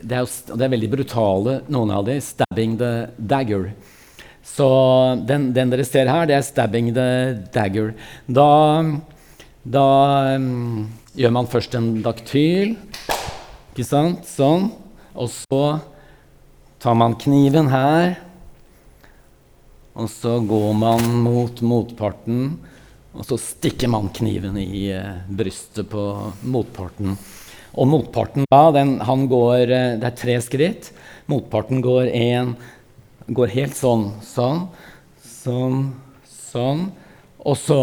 det 0.01 0.17
er, 0.17 0.29
det 0.49 0.65
er 0.65 0.73
veldig 0.73 0.89
brutale, 0.95 1.59
noen 1.69 1.93
av 1.93 2.07
de. 2.07 2.17
'Stabbing 2.17 2.77
the 2.79 2.93
dagger'. 3.21 3.69
Så 4.41 4.69
den, 5.29 5.51
den, 5.53 5.69
dere 5.69 5.85
ser 5.85 6.09
her, 6.09 6.25
det 6.25 6.35
er 6.39 6.45
'stabbing 6.47 6.89
the 6.95 7.09
dagger'. 7.53 7.93
Da, 8.25 8.49
da 9.63 9.85
um, 10.35 10.89
gjør 11.13 11.35
man 11.35 11.51
først 11.51 11.77
en 11.77 12.01
daktyl, 12.01 12.73
ikke 13.69 13.85
sant? 13.85 14.25
Sånn. 14.25 14.71
Og 15.13 15.29
så 15.29 15.79
tar 16.81 16.97
man 16.97 17.13
kniven 17.21 17.69
her. 17.69 18.17
Og 19.99 20.09
så 20.09 20.39
går 20.41 20.73
man 20.73 21.05
mot 21.21 21.61
motparten. 21.61 22.57
Og 23.17 23.25
så 23.25 23.39
stikker 23.41 23.89
man 23.89 24.11
kniven 24.13 24.57
i 24.61 24.89
uh, 24.93 25.21
brystet 25.29 25.89
på 25.89 26.03
motparten. 26.45 27.15
Og 27.73 27.89
motparten 27.89 28.45
da, 28.49 28.69
den, 28.75 28.97
han 29.05 29.25
går 29.29 29.63
uh, 29.69 29.95
Det 30.01 30.11
er 30.11 30.19
tre 30.19 30.37
skritt. 30.45 30.91
Motparten 31.29 31.81
går 31.85 32.11
én 32.13 32.55
Går 33.29 33.51
helt 33.53 33.75
sånn, 33.77 34.07
sånn, 34.25 34.63
sånn, 35.21 35.83
sånn. 36.25 36.87
Og 37.45 37.57
så 37.61 37.77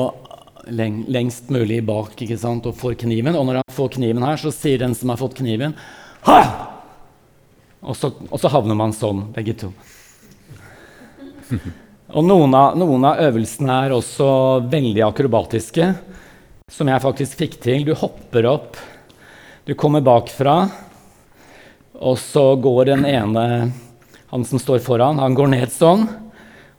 leng, 0.66 1.04
lengst 1.06 1.52
mulig 1.54 1.78
bak 1.86 2.18
ikke 2.18 2.38
sant, 2.40 2.66
og 2.66 2.74
får 2.74 2.96
kniven. 3.04 3.36
Og 3.38 3.46
når 3.46 3.60
han 3.60 3.76
får 3.76 3.92
kniven 3.94 4.26
her, 4.26 4.40
så 4.42 4.50
sier 4.50 4.82
den 4.82 4.96
som 4.98 5.12
har 5.12 5.20
fått 5.20 5.38
kniven, 5.38 5.76
ha! 6.26 6.40
Og 7.86 7.94
så, 7.94 8.10
og 8.26 8.42
så 8.42 8.50
havner 8.50 8.74
man 8.74 8.94
sånn, 8.96 9.28
begge 9.36 9.54
to. 9.62 9.70
Og 12.06 12.22
noen 12.22 12.52
av, 12.54 12.76
noen 12.78 13.02
av, 13.02 13.18
øvelsene 13.26 13.80
er 13.82 13.92
også 13.96 14.26
veldig 14.70 15.02
akrobatiske, 15.08 15.88
som 16.70 16.90
jeg 16.90 17.02
faktisk 17.02 17.40
fikk 17.40 17.56
til. 17.64 17.82
Du 17.88 17.96
hopper 17.98 18.46
opp, 18.46 18.78
du 19.66 19.74
kommer 19.74 20.04
bakfra, 20.06 20.54
og 21.98 22.14
så 22.22 22.52
går 22.62 22.92
den 22.92 23.02
ene, 23.10 23.46
han 24.30 24.46
som 24.46 24.62
står 24.62 24.84
foran, 24.86 25.18
han 25.18 25.34
går 25.34 25.50
ned 25.50 25.74
sånn. 25.74 26.06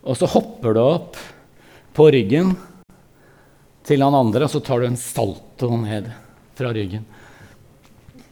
Og 0.07 0.15
så 0.15 0.29
hopper 0.31 0.77
du 0.77 0.81
opp 0.85 1.19
på 1.97 2.07
ryggen 2.15 2.55
til 3.87 4.07
han 4.07 4.15
andre, 4.15 4.47
og 4.47 4.53
så 4.53 4.63
tar 4.63 4.79
du 4.79 4.87
en 4.87 4.99
salto 4.99 5.73
ned 5.81 6.07
fra 6.55 6.71
ryggen. 6.71 7.03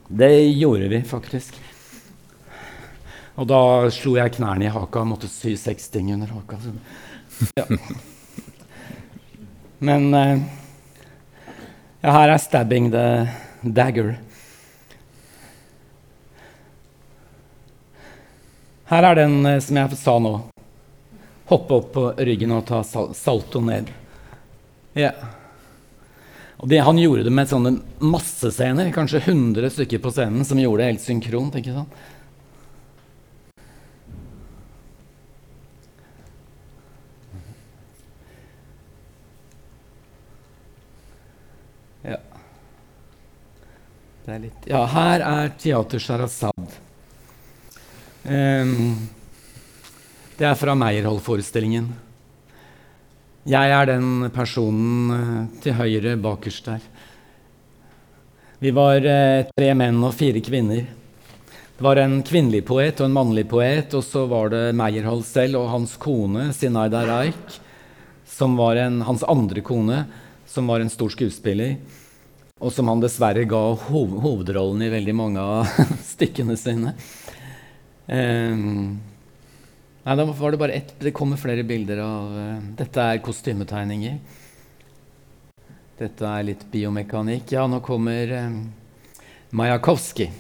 Det 0.07 0.31
gjorde 0.55 0.87
vi 0.87 1.03
faktisk. 1.03 1.59
Og 3.36 3.47
da 3.49 3.61
slo 3.91 4.15
jeg 4.15 4.38
knærne 4.38 4.67
i 4.67 4.71
haka 4.71 5.01
og 5.01 5.09
måtte 5.09 5.27
sy 5.31 5.55
seks 5.59 5.89
ting 5.91 6.13
under 6.15 6.31
haka. 6.31 6.59
Ja. 7.59 7.65
Men 9.83 10.07
uh, 10.15 10.39
ja, 11.99 12.13
her 12.15 12.29
er 12.29 12.38
'stabbing 12.39 12.91
the 12.91 13.27
dagger'. 13.61 14.15
Her 18.86 19.03
er 19.03 19.15
den 19.15 19.45
uh, 19.45 19.59
som 19.59 19.81
jeg 19.81 19.99
sa 19.99 20.17
nå. 20.19 20.36
Hoppe 21.51 21.75
opp 21.75 21.91
på 21.93 22.07
ryggen 22.17 22.55
og 22.55 22.65
ta 22.71 22.83
sal 22.88 23.11
salto 23.13 23.59
ned. 23.59 23.91
Ja. 24.95 25.11
Og 26.57 26.69
det, 26.71 26.79
han 26.88 26.97
gjorde 26.97 27.27
det 27.27 27.33
med 27.36 27.49
sånne 27.51 27.75
massescener, 27.99 28.93
kanskje 28.95 29.19
100 29.27 29.73
stykker 29.75 29.99
på 29.99 30.11
scenen, 30.15 30.45
som 30.47 30.57
gjorde 30.61 30.81
det 30.81 30.91
helt 30.93 31.03
synkront. 31.03 31.57
ikke 31.59 31.75
sant? 31.75 32.05
Litt, 44.26 44.65
ja, 44.65 44.80
her 44.89 45.21
er 45.21 45.51
Teater 45.61 46.01
Sharazad. 46.01 46.71
Um, 48.26 48.95
Det 50.36 50.43
er 50.49 50.57
fra 50.59 50.73
Meyerhold-forestillingen. 50.76 51.86
Jeg 53.47 53.71
er 53.71 53.86
den 53.88 54.26
personen 54.36 55.13
eh, 55.15 55.59
til 55.63 55.78
høyre 55.78 56.15
bakerst 56.19 56.65
der. 56.67 56.82
Vi 58.59 58.73
var 58.76 59.05
eh, 59.05 59.45
tre 59.47 59.69
menn 59.78 60.01
og 60.03 60.11
fire 60.17 60.41
kvinner. 60.43 60.89
Det 61.78 61.86
var 61.86 62.01
en 62.01 62.17
kvinnelig 62.26 62.65
poet 62.67 62.99
og 62.99 63.07
en 63.07 63.15
mannlig 63.15 63.45
poet, 63.47 63.93
og 63.95 64.03
så 64.03 64.26
var 64.28 64.51
det 64.51 64.76
Meyerhold 64.76 65.23
selv 65.30 65.61
og 65.61 65.69
hans 65.71 65.95
kone 66.01 66.49
Sinaida 66.57 67.05
Reich, 67.07 67.61
som 68.28 68.57
var 68.59 68.82
en, 68.82 68.99
hans 69.07 69.23
andre 69.23 69.63
kone, 69.63 70.01
som 70.49 70.67
var 70.67 70.84
en 70.84 70.91
stor 70.91 71.13
skuespiller, 71.13 71.78
og 72.64 72.72
som 72.72 72.88
han 72.88 73.01
dessverre 73.03 73.41
ga 73.51 73.60
hov 73.89 74.14
hovedrollen 74.24 74.86
i 74.86 74.93
veldig 74.93 75.16
mange 75.18 75.41
av 75.43 75.68
stykkene 76.14 76.56
sine. 76.56 76.93
Um, 78.08 78.95
Nei, 80.06 80.16
da 80.16 80.26
var 80.30 80.53
det 80.53 80.62
bare 80.62 80.78
ett. 80.78 80.93
Det 81.01 81.12
kommer 81.18 81.41
flere 81.41 81.66
bilder 81.68 81.99
av 82.06 82.32
uh, 82.32 82.64
Dette 82.80 83.10
er 83.12 83.20
kostymetegninger. 83.26 84.16
Dette 85.99 86.32
er 86.32 86.47
litt 86.47 86.64
biomekanikk. 86.72 87.51
Ja, 87.58 87.66
nå 87.68 87.82
kommer 87.84 88.32
um, 88.45 88.60
Majakovskij. 89.51 90.32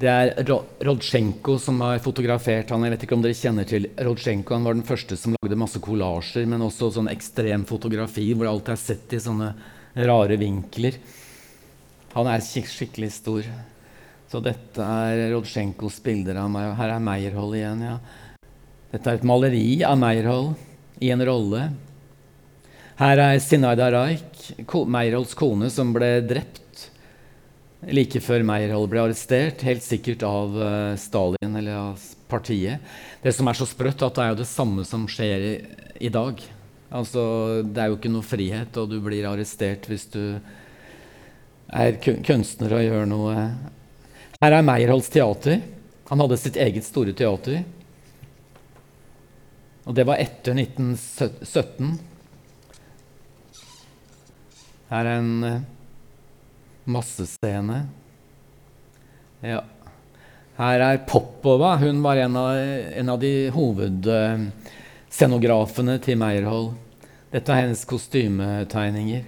Det 0.00 0.08
er 0.08 0.30
Rodsjenko 0.86 1.58
som 1.60 1.82
har 1.84 1.98
fotografert 2.00 2.70
han. 2.72 2.86
Jeg 2.86 2.94
vet 2.94 3.02
ikke 3.04 3.16
om 3.18 3.24
dere 3.24 3.36
kjenner 3.36 3.66
til 3.68 3.84
Rodsjenko. 4.00 4.54
Han 4.56 4.64
var 4.64 4.78
den 4.78 4.86
første 4.88 5.18
som 5.20 5.34
lagde 5.36 5.58
masse 5.60 5.82
kollasjer, 5.84 6.46
men 6.48 6.64
også 6.64 6.88
sånn 6.94 7.10
ekstrem 7.12 7.66
fotografi 7.68 8.30
hvor 8.32 8.48
alt 8.48 8.70
er 8.72 8.80
sett 8.80 9.12
i 9.12 9.20
sånne 9.20 9.50
rare 10.08 10.38
vinkler. 10.40 10.96
Han 12.14 12.30
er 12.32 12.40
skik 12.40 12.70
skikkelig 12.70 13.10
stor. 13.18 13.50
Så 14.30 14.40
dette 14.40 14.80
er 14.80 15.26
Rodsjenkos 15.34 16.00
bilder 16.06 16.40
av 16.46 16.48
meg. 16.54 16.70
Her 16.78 16.94
er 16.94 17.04
Meyerhold 17.04 17.58
igjen. 17.58 17.84
ja. 17.84 17.98
Dette 18.94 19.04
er 19.04 19.20
et 19.20 19.28
maleri 19.28 19.82
av 19.84 20.00
Meyerhold 20.00 20.54
i 21.04 21.12
en 21.12 21.26
rolle. 21.28 21.66
Her 23.00 23.20
er 23.26 23.38
Sinaida 23.44 23.90
Raik, 23.92 24.40
Meyerholds 24.64 25.36
kone, 25.36 25.68
som 25.72 25.92
ble 25.92 26.18
drept 26.24 26.59
like 27.88 28.20
før 28.20 28.44
Meyerhold 28.44 28.90
ble 28.92 29.04
arrestert. 29.06 29.64
Helt 29.64 29.84
sikkert 29.84 30.24
av 30.26 30.56
uh, 30.60 30.96
Stalin 31.00 31.56
eller 31.62 31.78
av 31.80 32.06
partiet. 32.30 32.84
Det 33.24 33.32
som 33.34 33.48
er 33.48 33.58
så 33.58 33.68
sprøtt, 33.68 34.04
at 34.04 34.16
det 34.16 34.24
er 34.24 34.32
jo 34.34 34.40
det 34.42 34.50
samme 34.50 34.84
som 34.88 35.08
skjer 35.10 35.46
i, 35.48 35.54
i 36.06 36.12
dag. 36.12 36.42
Altså, 36.90 37.22
det 37.64 37.80
er 37.80 37.90
jo 37.90 37.98
ikke 37.98 38.12
noe 38.12 38.26
frihet, 38.26 38.76
og 38.76 38.90
du 38.90 38.98
blir 39.02 39.28
arrestert 39.30 39.88
hvis 39.88 40.08
du 40.12 40.22
er 41.70 42.00
kunstner 42.26 42.72
og 42.74 42.82
gjør 42.82 43.06
noe 43.06 43.34
her 44.40 44.54
er 44.56 44.64
Meyerholds 44.64 45.10
teater. 45.12 45.58
Han 46.08 46.22
hadde 46.22 46.38
sitt 46.40 46.56
eget 46.56 46.86
store 46.86 47.12
teater. 47.12 47.58
Og 49.84 49.92
det 49.98 50.06
var 50.08 50.16
etter 50.22 50.56
1917. 50.56 51.90
Her 54.88 55.10
er 55.10 55.18
en 55.18 55.44
uh, 55.44 55.58
massescene. 56.90 57.86
Ja. 59.40 59.64
Her 60.60 60.80
er 60.84 60.98
Popova. 61.08 61.80
Hun 61.80 62.04
var 62.04 62.20
en 62.20 62.36
av, 62.36 62.52
en 63.00 63.08
av 63.08 63.16
de 63.22 63.48
hovedscenografene 63.54 65.96
til 66.04 66.18
Meyerhold. 66.20 66.74
Dette 67.30 67.52
er 67.54 67.62
hennes 67.62 67.84
kostymetegninger. 67.88 69.22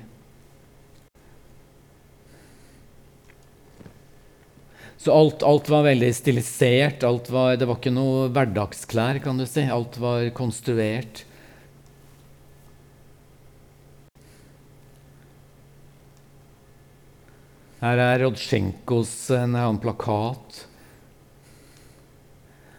Så 5.02 5.10
alt, 5.10 5.42
alt, 5.42 5.66
var 5.72 5.82
veldig 5.82 6.12
stilisert. 6.14 7.02
Var, 7.02 7.56
det 7.58 7.66
var 7.66 7.78
ikke 7.80 7.94
noe 7.94 8.28
hverdagsklær, 8.30 9.18
kan 9.24 9.40
du 9.40 9.48
si. 9.50 9.64
Alt 9.66 9.98
var 9.98 10.28
konstruert. 10.36 11.24
Her 17.82 17.98
er 17.98 18.20
Rodsjenkos 18.22 19.10
en 19.34 19.56
annen 19.58 19.80
plakat. 19.82 20.60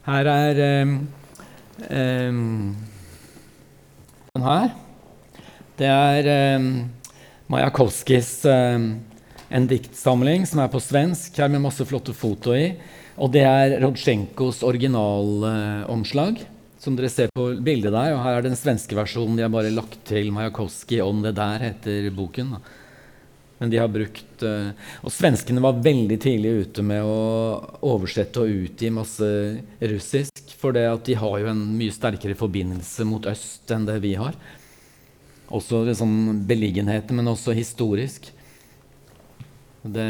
Her 0.05 0.27
er 0.31 0.59
um, 0.63 0.93
um, 1.91 2.37
den 4.31 4.45
her. 4.45 4.69
Det 5.75 5.89
er 5.91 6.29
um, 6.55 6.69
Majakovskijs 7.51 8.29
en 8.47 9.67
diktsamling 9.67 10.47
som 10.47 10.61
er 10.63 10.71
på 10.71 10.79
svensk, 10.79 11.35
her 11.35 11.51
med 11.51 11.65
masse 11.65 11.83
flotte 11.89 12.15
foto 12.15 12.55
i. 12.55 12.69
Og 13.19 13.33
det 13.33 13.43
er 13.43 13.75
Rodsjenkos 13.83 14.61
originalomslag, 14.63 16.39
uh, 16.39 16.77
som 16.79 16.95
dere 16.95 17.11
ser 17.11 17.27
på 17.35 17.49
bildet 17.59 17.91
der. 17.91 18.15
Og 18.15 18.23
her 18.23 18.39
er 18.39 18.47
den 18.47 18.55
svenske 18.55 18.95
versjonen. 18.95 19.35
De 19.35 19.43
har 19.43 19.51
bare 19.51 19.75
lagt 19.75 19.99
til 20.07 20.31
Majakovskij 20.31 21.03
om 21.03 21.19
det 21.27 21.35
der, 21.41 21.67
heter 21.73 22.07
boken. 22.15 22.55
Men 23.63 23.71
de 23.71 23.77
har 23.79 23.87
brukt 23.87 24.41
uh, 24.43 24.73
Og 25.07 25.11
svenskene 25.15 25.61
var 25.63 25.77
veldig 25.79 26.17
tidlig 26.19 26.49
ute 26.65 26.83
med 26.83 27.05
å 27.07 27.13
oversette 27.87 28.43
og 28.43 28.51
utgi 28.65 28.89
masse 28.91 29.29
russisk. 29.79 30.51
For 30.59 30.75
det 30.75 30.83
at 30.89 31.05
de 31.07 31.15
har 31.15 31.37
jo 31.39 31.47
en 31.47 31.61
mye 31.79 31.93
sterkere 31.95 32.35
forbindelse 32.35 33.07
mot 33.07 33.23
øst 33.31 33.71
enn 33.71 33.87
det 33.87 33.95
vi 34.03 34.17
har. 34.19 34.35
Også 35.47 35.85
liksom 35.87 36.43
beliggenheten, 36.49 37.15
men 37.15 37.31
også 37.31 37.55
historisk. 37.55 38.27
Det, 39.83 40.09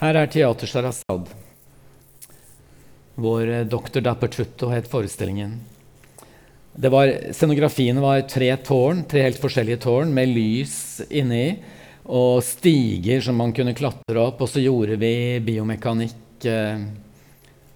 her 0.00 0.20
er 0.22 0.32
Teater 0.32 0.72
Sharazad. 0.72 1.28
Vår 3.20 3.48
eh, 3.48 3.68
doktor 3.68 4.04
Dappertutto 4.08 4.72
het 4.72 4.88
forestillingen. 4.88 5.58
Var, 6.76 7.32
scenografien 7.32 8.00
var 8.00 8.20
tre 8.28 8.50
tårn, 8.56 9.04
tre 9.08 9.22
helt 9.24 9.40
forskjellige 9.40 9.80
tårn 9.86 10.10
med 10.12 10.28
lys 10.28 10.74
inni 11.08 11.56
og 12.04 12.42
stiger 12.44 13.22
som 13.24 13.38
man 13.40 13.54
kunne 13.56 13.74
klatre 13.74 14.20
opp. 14.20 14.42
Og 14.44 14.50
så 14.50 14.60
gjorde 14.60 14.98
vi 15.00 15.40
biomekanikk 15.40 16.44
eh, 16.44 16.84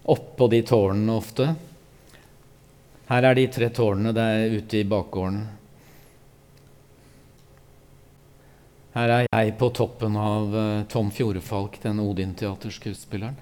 oppå 0.05 0.51
de 0.53 0.61
tårnene 0.69 1.17
ofte. 1.17 1.49
Her 3.11 3.27
er 3.31 3.41
de 3.41 3.47
tre 3.51 3.71
tårnene 3.75 4.13
der 4.15 4.59
ute 4.61 4.83
i 4.83 4.87
bakgården. 4.87 5.41
Her 8.95 9.15
er 9.17 9.27
jeg 9.31 9.57
på 9.57 9.71
toppen 9.81 10.21
av 10.21 10.55
eh, 10.61 10.85
Tom 10.93 11.09
Fjordefalk, 11.15 11.81
den 11.83 12.05
Odin-teaterskuespilleren. 12.05 13.41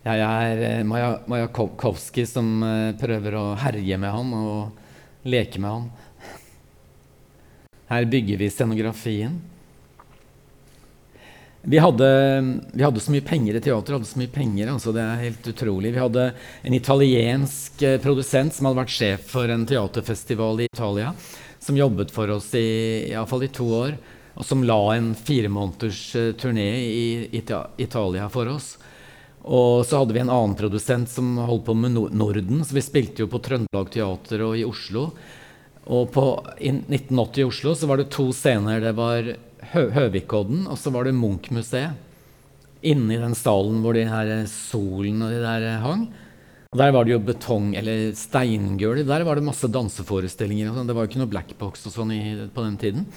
Jeg 0.00 0.20
er 0.24 0.62
uh, 0.80 0.86
Maja, 0.88 1.10
Majakovskij 1.28 2.24
som 2.28 2.62
uh, 2.64 2.92
prøver 3.00 3.36
å 3.36 3.44
herje 3.60 3.98
med 4.00 4.14
han 4.14 4.34
og 4.36 5.26
leke 5.28 5.60
med 5.60 5.70
han. 5.70 5.88
Her 7.90 8.06
bygger 8.08 8.40
vi 8.40 8.48
scenografien. 8.48 9.34
Vi 11.60 11.76
hadde, 11.76 12.08
vi 12.72 12.84
hadde, 12.86 13.02
så 13.04 13.12
mye 13.12 13.26
penger 13.26 13.58
i 13.58 13.60
teateret. 13.60 13.98
hadde 13.98 14.08
så 14.08 14.20
mye 14.22 14.32
penger, 14.32 14.70
altså 14.72 14.94
Det 14.96 15.02
er 15.04 15.24
helt 15.26 15.50
utrolig. 15.52 15.92
Vi 15.92 16.00
hadde 16.00 16.30
en 16.62 16.76
italiensk 16.78 17.84
produsent 18.00 18.56
som 18.56 18.70
hadde 18.70 18.80
vært 18.80 18.94
sjef 18.94 19.26
for 19.34 19.52
en 19.52 19.66
teaterfestival 19.68 20.62
i 20.62 20.70
Italia. 20.72 21.12
Som 21.60 21.76
jobbet 21.76 22.14
for 22.14 22.32
oss 22.32 22.54
i, 22.56 23.10
iallfall 23.10 23.44
i 23.44 23.52
to 23.52 23.68
år 23.82 23.98
og 24.40 24.46
som 24.46 24.62
la 24.64 24.78
en 24.94 25.10
firemåneders 25.14 26.00
turné 26.40 26.70
i 26.80 27.42
Italia 27.76 28.28
for 28.32 28.48
oss. 28.48 28.78
Og 29.50 29.82
så 29.86 29.98
hadde 29.98 30.14
vi 30.14 30.22
en 30.22 30.30
annen 30.30 30.54
produsent 30.58 31.10
som 31.10 31.34
holdt 31.42 31.66
på 31.66 31.74
med 31.74 31.96
Norden, 32.14 32.62
så 32.62 32.76
vi 32.76 32.84
spilte 32.86 33.24
jo 33.24 33.30
på 33.32 33.40
Trøndelag 33.42 33.90
Teater 33.90 34.44
og 34.46 34.54
i 34.58 34.66
Oslo. 34.66 35.08
Og 35.90 36.12
på, 36.14 36.24
i 36.62 36.70
1980 36.70 37.40
i 37.42 37.46
Oslo 37.48 37.74
så 37.74 37.88
var 37.90 37.98
det 37.98 38.12
to 38.14 38.28
scener. 38.36 38.78
Det 38.84 38.94
var 38.94 39.32
Hø 39.72 39.82
Høvikodden, 39.96 40.68
og 40.70 40.78
så 40.78 40.92
var 40.94 41.08
det 41.08 41.16
Munch-museet. 41.18 42.06
Inni 42.86 43.18
den 43.20 43.34
salen 43.36 43.82
hvor 43.82 43.98
de 43.98 44.06
her 44.08 44.30
solen 44.48 45.26
og 45.26 45.34
de 45.34 45.42
der 45.42 45.66
hang. 45.82 46.06
Og 46.70 46.78
Der 46.78 46.92
var 46.94 47.04
det 47.04 47.16
jo 47.16 47.24
betong, 47.26 47.72
eller 47.74 48.12
steingulv. 48.14 49.02
Der 49.08 49.24
var 49.26 49.34
det 49.34 49.48
masse 49.48 49.66
danseforestillinger. 49.66 50.70
Sånn. 50.70 50.86
Det 50.86 50.94
var 50.94 51.04
jo 51.04 51.10
ikke 51.10 51.22
noe 51.24 51.32
blackbox 51.32 51.88
og 51.90 51.96
sånn 51.96 52.14
på 52.54 52.62
den 52.68 52.78
tiden. 52.78 53.08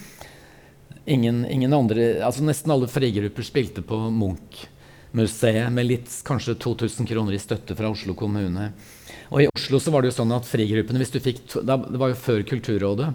Ingen, 1.05 1.43
ingen, 1.45 1.75
andre, 1.75 2.23
altså 2.25 2.41
Nesten 2.47 2.73
alle 2.73 2.89
frigrupper 2.89 3.45
spilte 3.45 3.83
på 3.85 4.07
Munch-museet 5.13 5.71
med 5.71 5.85
litt, 5.85 6.09
kanskje 6.25 6.55
2000 6.55 7.05
kroner 7.05 7.33
i 7.33 7.39
støtte 7.39 7.75
fra 7.77 7.89
Oslo 7.93 8.15
kommune. 8.17 8.71
Og 9.29 9.43
i 9.43 9.47
Oslo 9.47 9.79
så 9.79 9.91
var 9.93 10.01
det 10.01 10.09
jo 10.09 10.17
sånn 10.17 10.33
at 10.33 10.47
frigruppene 10.49 10.97
hvis 10.97 11.13
du 11.13 11.19
fikk, 11.21 11.43
da, 11.61 11.77
Det 11.77 11.99
var 12.01 12.09
jo 12.09 12.17
før 12.17 12.41
Kulturrådet. 12.49 13.13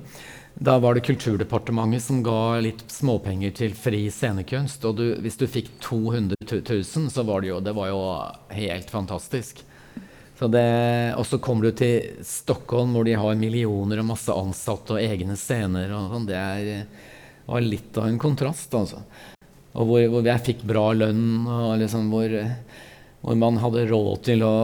Da 0.55 0.77
var 0.79 0.95
det 0.95 1.05
Kulturdepartementet 1.07 2.03
som 2.03 2.23
ga 2.23 2.61
litt 2.63 2.85
småpenger 2.91 3.51
til 3.51 3.75
fri 3.75 4.07
scenekunst. 4.15 4.87
Og 4.87 4.95
du, 4.99 5.05
hvis 5.23 5.39
du 5.39 5.47
fikk 5.51 5.73
200 5.83 6.39
000, 6.47 7.11
så 7.11 7.27
var 7.27 7.43
det 7.43 7.51
jo, 7.51 7.59
det 7.61 7.75
var 7.75 7.91
jo 7.91 8.01
helt 8.55 8.91
fantastisk. 8.91 9.65
Så 10.39 10.47
det, 10.47 11.15
og 11.19 11.27
så 11.27 11.41
kommer 11.43 11.67
du 11.67 11.73
til 11.83 12.23
Stockholm, 12.23 12.95
hvor 12.95 13.07
de 13.07 13.19
har 13.19 13.39
millioner 13.39 13.99
og 13.99 14.13
masse 14.13 14.31
ansatte 14.31 14.95
og 14.95 15.03
egne 15.03 15.35
scener. 15.35 15.91
og 15.91 16.15
sånn. 16.15 16.31
Det 16.31 16.39
er 16.39 16.87
var 17.49 17.65
litt 17.65 17.97
av 17.99 18.07
en 18.07 18.19
kontrast, 18.21 18.75
altså. 18.75 19.03
Og 19.79 19.87
hvor, 19.87 20.05
hvor 20.11 20.27
jeg 20.27 20.45
fikk 20.47 20.67
bra 20.67 20.91
lønn, 20.97 21.47
og 21.47 21.79
liksom 21.79 22.09
hvor, 22.11 22.33
hvor, 23.23 23.39
man 23.39 23.61
hadde 23.63 23.87
råd 23.91 24.23
til 24.27 24.43
å 24.47 24.55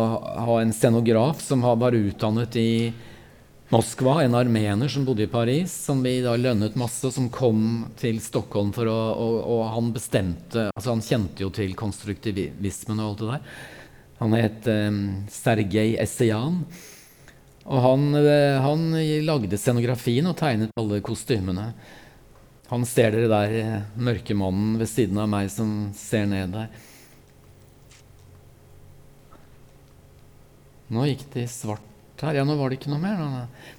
ha 0.47 0.61
en 0.61 0.75
scenograf 0.75 1.43
som 1.45 1.63
var 1.63 1.95
utdannet 1.95 2.59
i 2.59 2.71
Moskva, 3.73 4.19
en 4.23 4.37
armener 4.37 4.91
som 4.93 5.07
bodde 5.07 5.25
i 5.25 5.31
Paris, 5.31 5.73
som 5.87 6.03
vi 6.05 6.19
da 6.23 6.35
lønnet 6.37 6.77
masse, 6.79 7.09
som 7.15 7.31
kom 7.33 7.87
til 7.99 8.21
Stockholm 8.23 8.75
for 8.77 8.91
å 8.91 8.99
Og, 9.15 9.39
og 9.55 9.63
han 9.73 9.89
bestemte 9.95 10.69
altså 10.69 10.93
Han 10.93 11.03
kjente 11.03 11.43
jo 11.47 11.51
til 11.55 11.73
konstruktivismen 11.79 13.01
og 13.01 13.09
alt 13.09 13.23
det 13.23 13.31
der. 13.31 13.49
Han 14.21 14.37
het 14.39 14.69
um, 14.71 15.01
Sergej 15.33 15.97
Essian. 16.03 16.61
Og 17.65 17.83
han, 17.87 18.07
uh, 18.15 18.61
han, 18.63 18.87
lagde 19.25 19.59
scenografien 19.59 20.29
og 20.31 20.37
tegnet 20.39 20.75
alle 20.79 21.01
kostymene. 21.05 21.73
Han 22.71 22.87
ser 22.89 23.13
dere 23.13 23.29
der, 23.29 23.55
mørke 23.95 24.05
mørkemannen 24.09 24.79
ved 24.81 24.89
siden 24.89 25.21
av 25.21 25.29
meg 25.31 25.51
som 25.53 25.91
ser 25.99 26.25
ned 26.31 26.55
der. 26.57 26.71
Nå 30.95 31.05
gikk 31.09 31.27
det 31.35 31.45
i 31.45 31.51
svart 31.51 32.25
her. 32.25 32.39
Ja, 32.39 32.47
nå 32.47 32.57
var 32.57 32.71
det 32.71 32.79
ikke 32.79 32.93
noe 32.93 33.03
mer. 33.03 33.21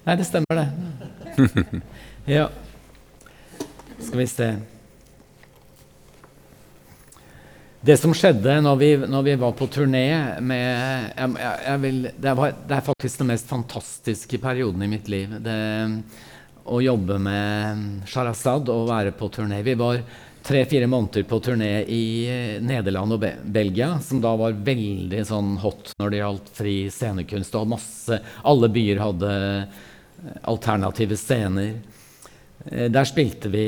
Nei, 0.06 0.16
det 0.18 0.26
stemmer, 0.28 0.62
det. 0.62 1.82
ja. 2.36 2.46
Skal 3.96 4.18
vi 4.20 4.26
se 4.28 4.46
Det 7.86 7.94
som 7.96 8.12
skjedde 8.16 8.58
når 8.60 8.76
vi, 8.80 8.88
når 9.08 9.22
vi 9.24 9.34
var 9.40 9.52
på 9.56 9.68
turné 9.72 10.06
med 10.42 10.64
jeg, 10.66 11.34
jeg 11.38 11.80
vil, 11.84 12.00
det, 12.12 12.32
var, 12.36 12.54
det, 12.66 12.74
er 12.76 12.84
faktisk 12.84 13.20
den 13.22 13.30
mest 13.30 13.46
fantastiske 13.48 14.40
perioden 14.42 14.82
i 14.82 14.88
mitt 14.90 15.08
liv. 15.08 15.36
Det, 15.44 15.56
å 16.66 16.80
jobbe 16.82 17.18
med 17.22 18.06
Sharazad 18.10 18.70
og 18.72 18.88
være 18.90 19.14
på 19.16 19.28
turné. 19.32 19.62
Vi 19.66 19.74
var 19.78 20.00
tre-fire 20.46 20.86
måneder 20.86 21.22
på 21.22 21.40
turné 21.40 21.84
i 21.90 22.04
eh, 22.30 22.62
Nederland 22.62 23.16
og 23.16 23.20
Be 23.22 23.32
Belgia, 23.42 23.96
som 24.02 24.20
da 24.22 24.36
var 24.38 24.54
veldig 24.66 25.24
sånn 25.26 25.56
hot 25.62 25.92
når 25.98 26.12
det 26.12 26.20
gjaldt 26.20 26.52
fri 26.54 26.76
scenekunst. 26.92 27.56
og 27.58 27.72
masse, 27.74 28.20
Alle 28.46 28.70
byer 28.70 29.02
hadde 29.02 29.32
eh, 29.32 29.80
alternative 30.46 31.18
scener. 31.18 31.72
Eh, 32.66 32.86
der 32.94 33.08
spilte 33.10 33.50
vi 33.50 33.66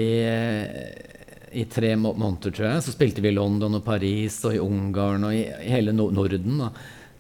i 1.49 1.64
tre 1.64 1.96
måneder, 1.96 2.53
tror 2.53 2.68
jeg. 2.68 2.84
Så 2.84 2.94
spilte 2.94 3.24
vi 3.24 3.32
i 3.32 3.38
London 3.38 3.80
og 3.80 3.84
Paris 3.84 4.38
og 4.46 4.55
i 4.55 4.62
Ungarn 4.62 5.26
og 5.26 5.34
i, 5.34 5.46
i 5.49 5.74
hele 5.74 5.94
Norden. 5.96 6.62
Da. 6.62 6.70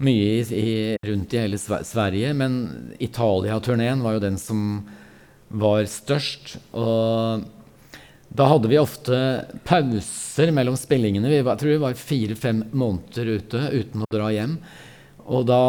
Mye 0.06 0.38
i, 0.38 0.40
i, 0.54 0.96
rundt 1.02 1.34
i 1.34 1.42
hele 1.42 1.58
Sverige. 1.58 2.30
Men 2.38 2.60
Italia-turneen 3.02 4.04
var 4.04 4.18
jo 4.18 4.26
den 4.28 4.38
som 4.38 4.84
var 5.48 5.84
størst. 5.88 6.56
Og 6.76 7.44
da 8.28 8.48
hadde 8.50 8.70
vi 8.70 8.78
ofte 8.80 9.18
pauser 9.66 10.52
mellom 10.54 10.76
spillingene. 10.76 11.30
Vi 11.30 11.40
var, 11.40 11.56
jeg 11.56 11.62
tror 11.62 11.74
vi 11.74 11.84
var 11.84 12.00
fire-fem 12.02 12.62
måneder 12.76 13.32
ute 13.38 13.62
uten 13.72 14.04
å 14.04 14.10
dra 14.12 14.30
hjem. 14.34 14.58
Og 15.28 15.46
da, 15.48 15.62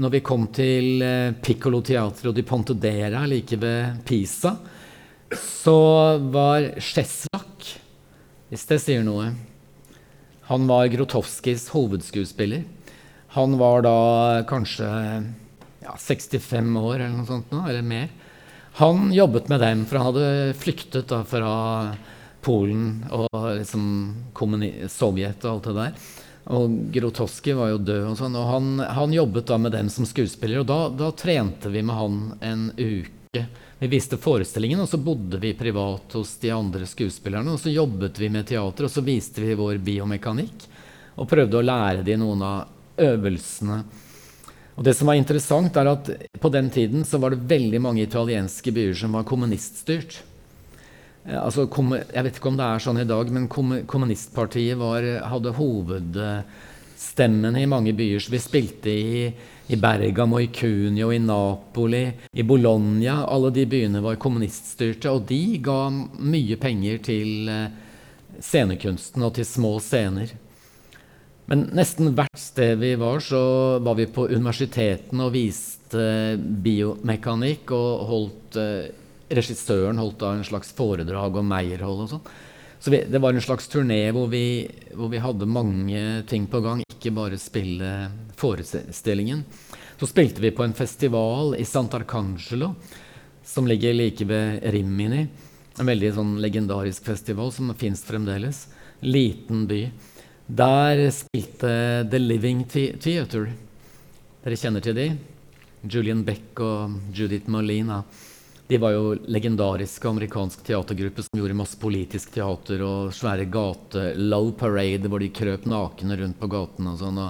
når 0.00 0.14
vi 0.16 0.22
kom 0.26 0.46
til 0.54 1.02
eh, 1.06 1.34
Piccolo 1.42 1.82
Teatro 1.86 2.32
di 2.34 2.46
Pontedera 2.46 3.24
like 3.30 3.58
ved 3.60 4.00
Pisa, 4.06 4.56
så 5.34 5.78
var 6.32 6.72
Sjeslak, 6.82 7.68
hvis 8.50 8.66
det 8.66 8.80
sier 8.82 9.04
noe 9.06 9.28
Han 10.48 10.64
var 10.66 10.88
Grotowskis 10.90 11.68
hovedskuespiller. 11.70 12.64
Han 13.36 13.54
var 13.60 13.84
da 13.86 13.98
kanskje 14.50 14.88
ja, 15.84 15.92
65 15.94 16.72
år 16.80 16.96
eller 16.96 17.14
noe 17.14 17.28
sånt 17.28 17.52
nå, 17.54 17.60
eller 17.70 17.86
mer. 17.86 18.08
Han 18.78 19.12
jobbet 19.12 19.48
med 19.48 19.60
dem, 19.60 19.84
for 19.86 19.98
han 19.98 20.06
hadde 20.10 20.54
flyktet 20.58 21.10
da 21.10 21.24
fra 21.26 21.52
Polen 22.40 23.04
og 23.12 23.28
liksom 23.58 23.86
Sovjet 24.88 25.44
og 25.44 25.50
alt 25.52 25.68
det 25.68 25.76
der. 25.76 26.10
Og 26.50 26.76
Grotowski 26.92 27.52
var 27.52 27.74
jo 27.74 27.78
død, 27.78 28.04
og 28.10 28.16
sånn, 28.18 28.36
og 28.38 28.46
han, 28.48 28.68
han, 28.80 29.12
jobbet 29.12 29.46
da 29.46 29.58
med 29.60 29.74
dem 29.76 29.90
som 29.92 30.06
skuespiller. 30.08 30.62
Og 30.62 30.66
da, 30.70 30.78
da, 30.88 31.10
trente 31.12 31.70
vi 31.70 31.82
med 31.84 31.94
han 31.96 32.16
en 32.40 32.64
uke. 32.76 33.44
Vi 33.80 33.88
viste 33.88 34.18
forestillingen, 34.20 34.80
og 34.82 34.88
så 34.90 34.98
bodde 35.00 35.38
vi 35.40 35.52
privat 35.54 36.16
hos 36.16 36.34
de 36.42 36.50
andre 36.54 36.88
skuespillerne. 36.88 37.54
Og 37.54 37.60
så 37.60 37.72
jobbet 37.72 38.18
vi 38.18 38.32
med 38.32 38.48
teater, 38.48 38.88
og 38.88 38.92
så 38.92 39.04
viste 39.04 39.44
vi 39.44 39.54
vår 39.58 39.78
biomekanikk. 39.84 40.66
Og 41.20 41.28
prøvde 41.28 41.60
å 41.60 41.64
lære 41.64 42.04
de 42.06 42.16
noen 42.18 42.42
av 42.44 43.00
øvelsene. 43.00 43.82
Og 44.78 44.86
det 44.86 44.94
som 44.96 45.10
var 45.10 45.18
interessant, 45.18 45.76
er 45.76 45.90
at 45.90 46.08
på 46.40 46.50
den 46.52 46.70
tiden 46.72 47.04
så 47.04 47.18
var 47.20 47.34
det 47.34 47.48
veldig 47.50 47.80
mange 47.82 48.04
italienske 48.06 48.72
byer 48.74 48.94
som 48.96 49.18
var 49.18 49.26
kommuniststyrt. 49.28 50.20
Eh, 51.24 51.36
altså, 51.36 51.66
jeg 51.66 52.24
vet 52.24 52.38
ikke 52.38 52.52
om 52.52 52.58
det 52.58 52.66
er 52.66 52.84
sånn 52.84 53.02
i 53.02 53.08
dag, 53.08 53.30
men 53.34 53.48
kommunistpartiet 53.50 54.78
var, 54.80 55.06
hadde 55.32 55.56
hovedstemmen 55.58 57.58
i 57.60 57.68
mange 57.70 57.94
byer. 57.96 58.22
Så 58.22 58.32
vi 58.32 58.42
spilte 58.42 58.90
i, 58.90 59.26
i 59.70 59.80
Bergamo, 59.80 60.40
i 60.40 60.50
Cuneo, 60.54 61.12
i 61.12 61.20
Napoli, 61.22 62.06
i 62.32 62.46
Bologna. 62.46 63.24
Alle 63.26 63.52
de 63.54 63.66
byene 63.68 64.02
var 64.04 64.20
kommuniststyrte, 64.22 65.12
og 65.12 65.26
de 65.28 65.60
ga 65.64 65.82
mye 65.90 66.60
penger 66.60 67.02
til 67.10 67.50
eh, 67.52 67.66
scenekunsten 68.40 69.26
og 69.26 69.34
til 69.36 69.48
små 69.48 69.76
scener. 69.82 70.32
Men 71.50 71.64
nesten 71.74 72.12
hvert 72.14 72.38
sted 72.38 72.78
vi 72.78 72.92
var, 72.94 73.18
så 73.26 73.40
var 73.82 73.96
vi 73.98 74.06
på 74.06 74.28
universitetene 74.30 75.24
og 75.26 75.32
viste 75.34 76.04
biomekanikk. 76.38 77.72
Og 77.74 78.04
holdt, 78.06 78.58
eh, 78.60 78.92
regissøren 79.34 79.98
holdt 79.98 80.20
da 80.22 80.36
en 80.36 80.46
slags 80.46 80.70
foredrag 80.78 81.40
om 81.40 81.50
Meierhold 81.50 82.04
og 82.04 82.12
sånn. 82.12 82.30
Så 82.80 82.92
vi, 82.94 83.02
det 83.02 83.18
var 83.20 83.34
en 83.34 83.42
slags 83.44 83.66
turné 83.68 83.98
hvor 84.14 84.30
vi, 84.30 84.64
hvor 84.94 85.10
vi, 85.12 85.18
hadde 85.20 85.50
mange 85.50 86.22
ting 86.30 86.46
på 86.48 86.62
gang, 86.64 86.84
ikke 86.86 87.12
bare 87.12 87.36
spille 87.36 87.90
forestillingen. 88.38 89.42
Så 90.00 90.06
spilte 90.08 90.40
vi 90.40 90.54
på 90.54 90.64
en 90.64 90.72
festival 90.72 91.58
i 91.58 91.66
Sant'Arcangelo, 91.66 92.70
som 93.44 93.66
ligger 93.68 93.98
like 93.98 94.24
ved 94.24 94.62
Rimini. 94.72 95.26
En 95.82 95.90
veldig 95.90 96.14
sånn 96.14 96.32
legendarisk 96.40 97.10
festival 97.10 97.50
som 97.52 97.74
fins 97.74 98.06
fremdeles. 98.06 98.68
Liten 99.02 99.66
by. 99.68 99.82
Der 100.52 101.10
spilte 101.10 102.08
The 102.10 102.18
Living 102.18 102.64
Theater. 102.64 103.52
Dere 104.42 104.56
kjenner 104.58 104.82
til 104.82 104.96
de? 104.98 105.04
Julian 105.86 106.24
Beck 106.26 106.58
og 106.58 106.96
Judith 107.14 107.46
Molina. 107.46 108.00
De 108.66 108.80
var 108.82 108.96
jo 108.96 109.12
legendariske 109.30 110.08
amerikansk 110.10 110.64
teatergruppe 110.66 111.22
som 111.22 111.38
gjorde 111.38 111.54
masse 111.54 111.78
politisk 111.78 112.32
teater 112.34 112.82
og 112.82 113.12
svære 113.14 113.46
gate 113.46 114.08
Low 114.18 114.50
Parade, 114.58 115.06
hvor 115.06 115.22
de 115.22 115.28
krøp 115.30 115.68
nakne 115.70 116.18
rundt 116.18 116.40
på 116.40 116.50
gaten 116.50 116.90
og 116.90 116.98
sånn. 116.98 117.22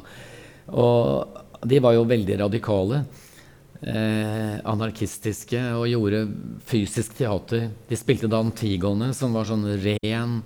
Og 0.81 1.69
de 1.69 1.83
var 1.85 1.99
jo 1.99 2.09
veldig 2.09 2.41
radikale. 2.47 3.03
Eh, 3.85 4.57
anarkistiske 4.65 5.61
og 5.77 5.91
gjorde 5.93 6.25
fysisk 6.73 7.21
teater. 7.21 7.69
De 7.85 8.01
spilte 8.01 8.33
da 8.33 8.41
Antigone, 8.41 9.13
som 9.13 9.37
var 9.37 9.45
sånn 9.53 9.69
ren 9.85 10.41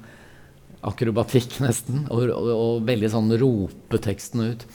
akrobatikk, 0.84 1.58
nesten. 1.64 2.04
Og, 2.12 2.28
og, 2.30 2.50
og 2.54 2.88
veldig 2.88 3.10
sånn 3.12 3.32
rope 3.40 4.00
teksten 4.02 4.44
ut. 4.50 4.66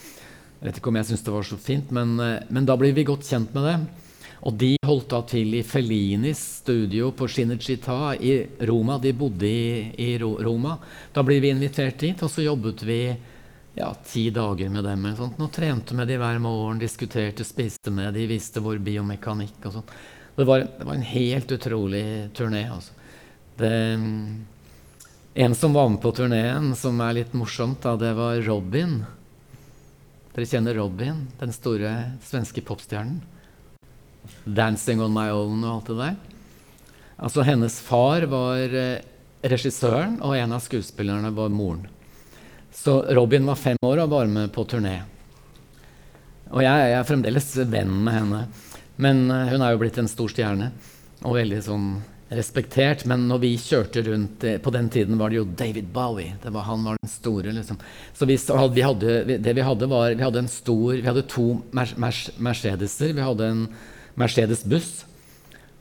Jeg 0.59 0.67
vet 0.67 0.79
ikke 0.81 0.91
om 0.91 0.99
jeg 0.99 1.07
syns 1.07 1.23
det 1.23 1.33
var 1.33 1.47
så 1.47 1.57
fint, 1.61 1.91
men, 1.95 2.17
eh, 2.19 2.37
men, 2.51 2.67
da 2.67 2.75
blir 2.79 2.91
vi 2.95 3.07
godt 3.07 3.27
kjent 3.27 3.53
med 3.55 3.67
det. 3.69 3.77
Og 4.47 4.55
de 4.59 4.73
holdt 4.87 5.09
da 5.11 5.19
til 5.27 5.55
i 5.57 5.63
Fellinis 5.67 6.39
studio 6.61 7.09
på 7.15 7.27
Cinecittà 7.31 8.13
i 8.15 8.33
Roma. 8.67 8.97
De 8.99 9.11
bodde 9.15 9.47
i, 9.47 9.63
i, 9.99 10.13
Roma. 10.19 10.77
Da 11.15 11.23
blir 11.27 11.41
vi 11.43 11.51
invitert 11.51 11.99
dit, 11.99 12.23
og 12.23 12.31
så 12.31 12.45
jobbet 12.45 12.83
vi 12.87 13.01
ja, 13.75 13.89
ti 14.07 14.29
dager 14.35 14.71
med 14.71 14.87
dem. 14.87 15.05
Eller 15.05 15.19
sånt, 15.19 15.39
og 15.43 15.51
trente 15.55 15.95
med 15.95 16.07
dem 16.11 16.23
hver 16.23 16.39
morgen, 16.43 16.79
diskuterte, 16.79 17.47
spiste 17.47 17.91
med 17.91 18.15
dem, 18.15 18.29
viste 18.31 18.63
vår 18.63 18.79
biomekanikk 18.83 19.67
og 19.67 19.75
sånn. 19.79 19.91
Det, 20.39 20.45
det, 20.47 20.87
var 20.87 20.95
en 20.95 21.09
helt 21.11 21.51
utrolig 21.51 22.05
turné. 22.35 22.63
Altså. 22.71 22.95
Det, 23.59 23.73
en 25.33 25.55
som 25.55 25.73
var 25.73 25.89
med 25.89 26.01
på 26.01 26.11
turneen, 26.11 26.71
som 26.75 26.99
er 27.01 27.19
litt 27.21 27.35
morsomt, 27.37 27.81
da, 27.83 27.95
det 27.99 28.13
var 28.17 28.39
Robin. 28.47 29.03
Dere 30.33 30.47
kjenner 30.49 30.77
Robin, 30.79 31.27
den 31.39 31.53
store 31.53 31.93
svenske 32.25 32.63
popstjernen? 32.65 33.21
'Dancing 34.45 35.01
on 35.01 35.13
my 35.13 35.29
own' 35.33 35.63
og 35.63 35.71
alt 35.75 35.87
det 35.87 35.97
der. 35.99 36.17
Altså, 37.17 37.43
hennes 37.43 37.79
far 37.81 38.25
var 38.31 38.75
eh, 38.75 39.01
regissøren, 39.43 40.19
og 40.21 40.37
en 40.37 40.53
av 40.55 40.61
skuespillerne 40.63 41.31
var 41.35 41.49
moren. 41.49 41.87
Så 42.73 43.01
Robin 43.15 43.47
var 43.49 43.57
fem 43.59 43.77
år 43.83 44.03
og 44.03 44.11
var 44.13 44.29
med 44.29 44.51
på 44.53 44.63
turné. 44.63 45.01
Og 46.49 46.63
jeg, 46.63 46.85
jeg 46.91 46.97
er 46.97 47.07
fremdeles 47.07 47.49
venn 47.69 47.91
med 48.05 48.13
henne. 48.13 48.43
Men 48.99 49.25
uh, 49.31 49.49
hun 49.51 49.61
er 49.61 49.73
jo 49.73 49.81
blitt 49.81 49.97
en 50.01 50.09
stor 50.09 50.31
stjerne. 50.31 50.71
Og 51.25 51.35
veldig 51.35 51.59
sånn 51.65 51.89
respektert. 52.29 53.05
Men 53.09 53.27
når 53.29 53.41
vi 53.43 53.51
kjørte 53.57 54.03
rundt 54.05 54.43
eh, 54.43 54.57
På 54.61 54.73
den 54.73 54.89
tiden 54.89 55.17
var 55.17 55.29
det 55.29 55.39
jo 55.39 55.47
David 55.57 55.91
Bowie. 55.93 56.35
Var, 56.43 56.61
han 56.67 56.83
var 56.85 56.97
den 57.01 57.11
store, 57.11 57.53
liksom. 57.55 57.79
Så 58.13 58.25
vi, 58.29 58.37
vi 58.73 58.85
hadde, 58.85 59.37
det 59.37 59.53
vi 59.53 59.65
hadde, 59.65 59.89
var 59.89 60.13
Vi 60.13 60.23
hadde 60.23 60.45
en 60.45 60.51
stor 60.51 60.93
Vi 60.93 61.07
hadde 61.07 61.27
to 61.29 61.61
Mercedeser. 61.73 63.13
Vi 63.13 63.25
hadde 63.25 63.53
en 63.53 63.67
Mercedes-buss 64.19 65.05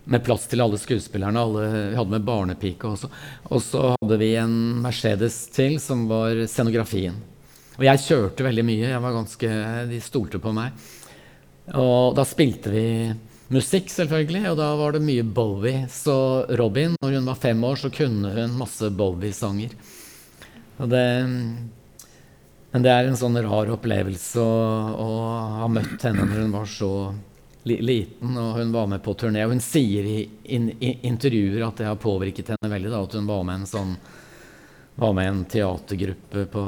med 0.09 0.23
plass 0.25 0.47
til 0.49 0.63
alle 0.65 0.79
skuespillerne. 0.81 1.41
Alle, 1.41 1.65
vi 1.91 1.97
hadde 1.99 2.15
med 2.15 2.25
barnepike 2.25 2.89
også. 2.89 3.11
Og 3.53 3.61
så 3.61 3.91
hadde 3.93 4.17
vi 4.21 4.31
en 4.41 4.55
Mercedes 4.81 5.37
til, 5.53 5.77
som 5.83 6.07
var 6.09 6.47
scenografien. 6.49 7.19
Og 7.77 7.85
jeg 7.85 8.05
kjørte 8.07 8.47
veldig 8.47 8.65
mye. 8.65 8.93
Jeg 8.95 9.03
var 9.05 9.17
ganske, 9.19 9.51
de 9.91 10.01
stolte 10.03 10.41
på 10.43 10.55
meg. 10.57 10.87
Og 11.77 12.17
da 12.17 12.25
spilte 12.25 12.73
vi 12.73 12.87
musikk, 13.53 13.89
selvfølgelig, 13.93 14.45
og 14.51 14.59
da 14.61 14.69
var 14.79 14.97
det 14.97 15.05
mye 15.05 15.25
Bowie. 15.25 15.87
Så 15.93 16.45
Robin, 16.61 16.97
når 17.03 17.19
hun 17.19 17.31
var 17.31 17.41
fem 17.41 17.65
år, 17.65 17.81
så 17.81 17.91
kunne 17.93 18.33
hun 18.35 18.59
masse 18.61 18.91
Bowie-sanger. 18.95 19.75
Men 20.79 22.85
det 22.85 22.93
er 22.93 23.09
en 23.09 23.19
sånn 23.19 23.41
rar 23.43 23.73
opplevelse 23.75 24.43
å, 24.43 24.53
å 25.01 25.09
ha 25.63 25.71
møtt 25.73 26.05
henne 26.05 26.29
når 26.29 26.45
hun 26.45 26.55
var 26.55 26.69
så 26.71 26.93
li, 27.69 27.81
liten, 27.81 28.37
og 28.37 28.61
hun 28.61 28.75
var 28.75 28.87
med 28.93 29.03
på 29.05 29.17
turné. 29.19 29.47
Og 29.47 29.57
hun 29.57 29.65
sier 29.65 30.07
i, 30.07 30.21
in, 30.55 30.71
i 30.79 30.95
intervjuer 31.09 31.65
at 31.67 31.81
det 31.81 31.89
har 31.89 32.01
påvirket 32.01 32.55
henne 32.55 32.75
veldig, 32.75 32.93
da, 32.93 33.03
at 33.03 33.19
hun 33.19 33.29
var 33.29 33.45
med 33.49 33.63
en 33.63 33.73
sånn 33.73 33.99
var 34.99 35.13
med 35.15 35.29
en 35.31 35.45
teatergruppe 35.47 36.49
på 36.51 36.63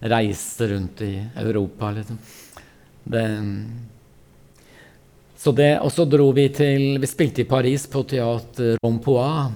reise 0.00 0.66
rundt 0.68 1.00
i 1.00 1.14
Europa, 1.40 1.90
liksom. 1.96 2.18
Det, 3.04 3.22
så 5.40 5.52
det, 5.56 5.70
og 5.80 5.88
så 5.88 6.04
dro 6.04 6.26
vi 6.36 6.50
til 6.52 6.98
Vi 7.00 7.08
spilte 7.08 7.40
i 7.40 7.48
Paris 7.48 7.86
på 7.88 8.02
Teater 8.04 8.76
Rompois, 8.84 9.48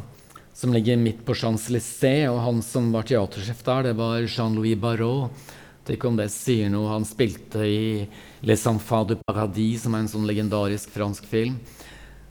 som 0.56 0.72
ligger 0.72 0.96
midt 0.96 1.20
på 1.26 1.34
Champs-Élysées. 1.36 2.30
Og 2.30 2.38
han 2.40 2.62
som 2.64 2.88
var 2.94 3.04
teatersjef 3.04 3.60
der, 3.66 3.90
det 3.90 3.98
var 3.98 4.24
Jean-Louis 4.24 4.80
Barrault. 4.80 5.52
Ikke 5.92 6.08
om 6.08 6.16
det 6.16 6.30
sier 6.32 6.70
noe. 6.72 6.88
Han 6.88 7.04
spilte 7.04 7.66
i 7.68 8.06
Les 8.48 8.64
Enfants 8.64 9.10
du 9.10 9.18
Paradis, 9.28 9.82
som 9.84 9.92
er 9.92 10.06
en 10.06 10.08
sånn 10.14 10.24
legendarisk 10.24 10.94
fransk 10.94 11.28
film. 11.28 11.58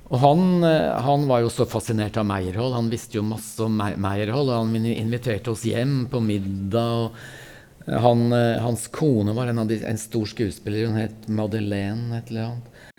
Og 0.10 0.18
han, 0.24 0.64
eh, 0.66 0.90
han, 1.06 1.30
var 1.30 1.46
jo 1.46 1.54
så 1.54 1.70
fascinert 1.70 2.18
av 2.18 2.26
Meyerhold. 2.26 2.74
Han 2.74 2.90
visste 2.90 3.20
jo 3.20 3.28
masse 3.28 3.62
om 3.62 3.78
Meyerhold. 3.78 4.50
Og 4.50 4.64
han 4.64 4.90
inviterte 4.90 5.54
oss 5.54 5.68
hjem 5.70 6.08
på 6.10 6.22
middag. 6.26 7.06
og 7.06 7.86
eh, 7.86 8.02
han, 8.02 8.26
eh, 8.34 8.62
Hans 8.66 8.88
kone 8.90 9.38
var 9.38 9.54
en, 9.54 9.62
de, 9.70 9.78
en, 9.86 10.02
stor 10.02 10.26
skuespiller. 10.26 10.90
Hun 10.90 11.02
het 11.02 11.30
Madeleine 11.30 12.18
et 12.18 12.34
eller 12.34 12.50
annet. 12.50 12.93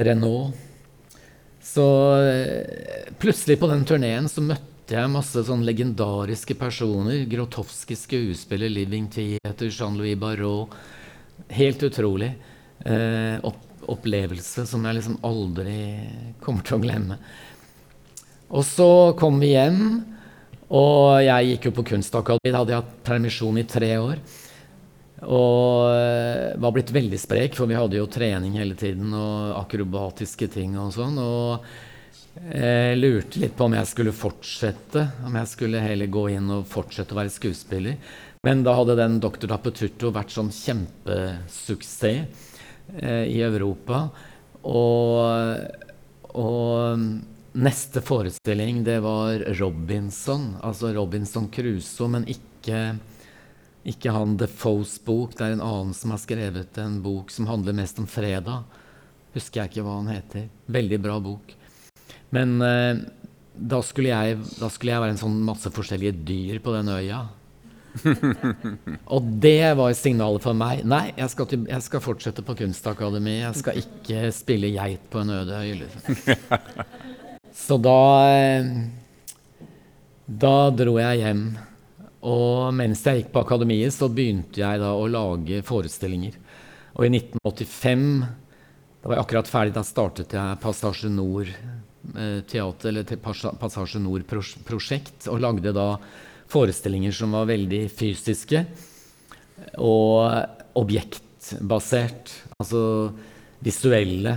Renault. 0.00 0.56
Så 1.60 1.86
plutselig 3.20 3.58
på 3.60 3.68
den 3.70 3.84
turneen 3.86 4.28
så 4.32 4.42
møtte 4.42 4.96
jeg 4.96 5.12
masse 5.12 5.44
sånn 5.46 5.62
legendariske 5.66 6.56
personer. 6.58 7.26
Grotowski 7.30 7.94
skuespiller, 7.98 8.72
Living 8.72 9.06
Theater, 9.12 9.68
Jean-Louis 9.68 10.18
Barrault. 10.18 10.74
Helt 11.52 11.84
utrolig. 11.86 12.32
Eh, 12.80 13.36
opp 13.44 13.66
opplevelse 13.90 14.66
som 14.68 14.84
jeg 14.86 14.98
liksom 14.98 15.18
aldri 15.26 15.78
kommer 16.42 16.66
til 16.66 16.76
å 16.76 16.82
glemme. 16.82 17.16
Og 18.50 18.64
så 18.66 18.90
kom 19.18 19.38
vi 19.42 19.52
hjem, 19.54 19.80
og 20.74 21.22
jeg 21.24 21.52
gikk 21.52 21.68
jo 21.68 21.74
på 21.78 21.86
Kunstakademiet. 21.92 22.56
Hadde 22.56 22.74
jeg 22.74 22.82
hatt 22.82 22.96
permisjon 23.06 23.58
i 23.58 23.66
tre 23.66 23.90
år. 23.98 24.20
Og 25.26 25.90
eh, 25.92 26.56
var 26.60 26.72
blitt 26.72 26.92
veldig 26.94 27.20
sprek, 27.20 27.56
for 27.58 27.68
vi 27.68 27.76
hadde 27.76 27.98
jo 28.00 28.08
trening 28.10 28.56
hele 28.60 28.76
tiden 28.78 29.12
og 29.12 29.58
akrobatiske 29.60 30.48
ting 30.54 30.78
og 30.80 30.94
sånn. 30.96 31.18
Og 31.20 31.66
jeg 32.54 32.96
lurte 32.96 33.40
litt 33.42 33.56
på 33.58 33.66
om 33.66 33.74
jeg 33.76 33.88
skulle 33.90 34.16
fortsette, 34.16 35.02
om 35.26 35.34
jeg 35.36 35.50
skulle 35.50 35.82
heller 35.82 36.08
gå 36.08 36.28
inn 36.36 36.48
og 36.54 36.68
fortsette 36.70 37.12
å 37.12 37.20
være 37.20 37.34
skuespiller. 37.34 37.98
Men 38.46 38.62
da 38.64 38.72
hadde 38.78 38.96
den 38.96 39.18
Dr. 39.20 39.50
Dapetutto 39.50 40.08
vært 40.16 40.32
sånn 40.32 40.48
kjempesuksess 40.54 42.46
eh, 43.02 43.26
i 43.28 43.42
Europa. 43.44 44.06
Og, 44.64 45.20
og, 46.32 47.04
neste 47.60 48.00
forestilling, 48.04 48.80
det 48.86 49.00
var 49.04 49.44
Robinson. 49.58 50.54
Altså 50.64 50.94
Robinson 50.96 51.50
Crusoe, 51.52 52.08
men 52.14 52.24
ikke, 52.32 52.96
ikke 53.88 54.12
han 54.12 54.36
Defoes 54.40 54.98
bok. 55.04 55.32
Det 55.36 55.46
er 55.46 55.56
en 55.56 55.64
annen 55.64 55.94
som 55.96 56.12
har 56.12 56.20
skrevet 56.20 56.78
en 56.82 57.00
bok 57.04 57.32
som 57.32 57.48
handler 57.48 57.76
mest 57.78 57.98
om 58.02 58.08
fredag. 58.10 58.66
Husker 59.34 59.62
jeg 59.62 59.72
ikke 59.72 59.86
hva 59.86 59.96
han 60.00 60.12
heter. 60.12 60.48
Veldig 60.70 61.00
bra 61.00 61.16
bok. 61.22 61.54
Men 62.34 62.60
eh, 62.62 63.02
da, 63.54 63.80
skulle 63.84 64.12
jeg, 64.12 64.40
da 64.60 64.70
skulle 64.72 64.94
jeg 64.94 65.04
være 65.04 65.16
en 65.16 65.22
sånn 65.22 65.38
masse 65.46 65.72
forskjellige 65.74 66.18
dyr 66.26 66.60
på 66.64 66.74
den 66.76 66.90
øya. 66.92 67.22
og 69.14 69.30
det 69.42 69.72
var 69.78 69.94
signalet 69.98 70.44
for 70.44 70.56
meg. 70.56 70.84
Nei, 70.88 71.08
jeg 71.16 71.32
skal, 71.32 71.48
til, 71.50 71.64
jeg 71.70 71.86
skal 71.86 72.04
fortsette 72.04 72.44
på 72.46 72.56
Kunstakademiet. 72.60 73.46
Jeg 73.48 73.62
skal 73.62 73.80
ikke 73.82 74.30
spille 74.34 74.74
geit 74.76 75.08
på 75.10 75.24
en 75.24 75.34
øde 75.40 75.62
øy. 75.64 75.72
Liksom. 75.82 76.20
Så 77.64 77.80
da 77.82 77.98
eh, 78.30 78.70
Da 80.30 80.54
dro 80.70 80.94
jeg 81.00 81.24
hjem. 81.24 81.44
Og 82.28 82.74
mens 82.76 83.00
jeg 83.06 83.22
gikk 83.22 83.30
på 83.34 83.42
akademiet, 83.46 83.94
så 83.96 84.10
begynte 84.12 84.60
jeg 84.60 84.80
da 84.82 84.92
å 84.92 85.06
lage 85.08 85.62
forestillinger. 85.64 86.36
Og 86.98 87.06
i 87.06 87.12
1985, 87.16 88.04
da 89.00 89.08
var 89.08 89.16
jeg 89.16 89.24
akkurat 89.24 89.48
ferdig, 89.48 89.74
da 89.76 89.84
startet 89.86 90.34
jeg 90.36 90.58
Passasje 90.60 91.08
Nord 91.12 91.48
eh, 91.48 92.42
teater, 92.50 92.90
eller 92.90 93.22
Passasje 93.60 94.02
Nord-prosjekt, 94.04 95.30
og 95.32 95.40
lagde 95.40 95.72
da 95.76 95.94
forestillinger 96.50 97.14
som 97.14 97.32
var 97.36 97.48
veldig 97.48 97.84
fysiske 97.94 98.64
og 99.80 100.76
objektbasert. 100.80 102.32
Altså 102.60 102.82
visuelle. 103.64 104.36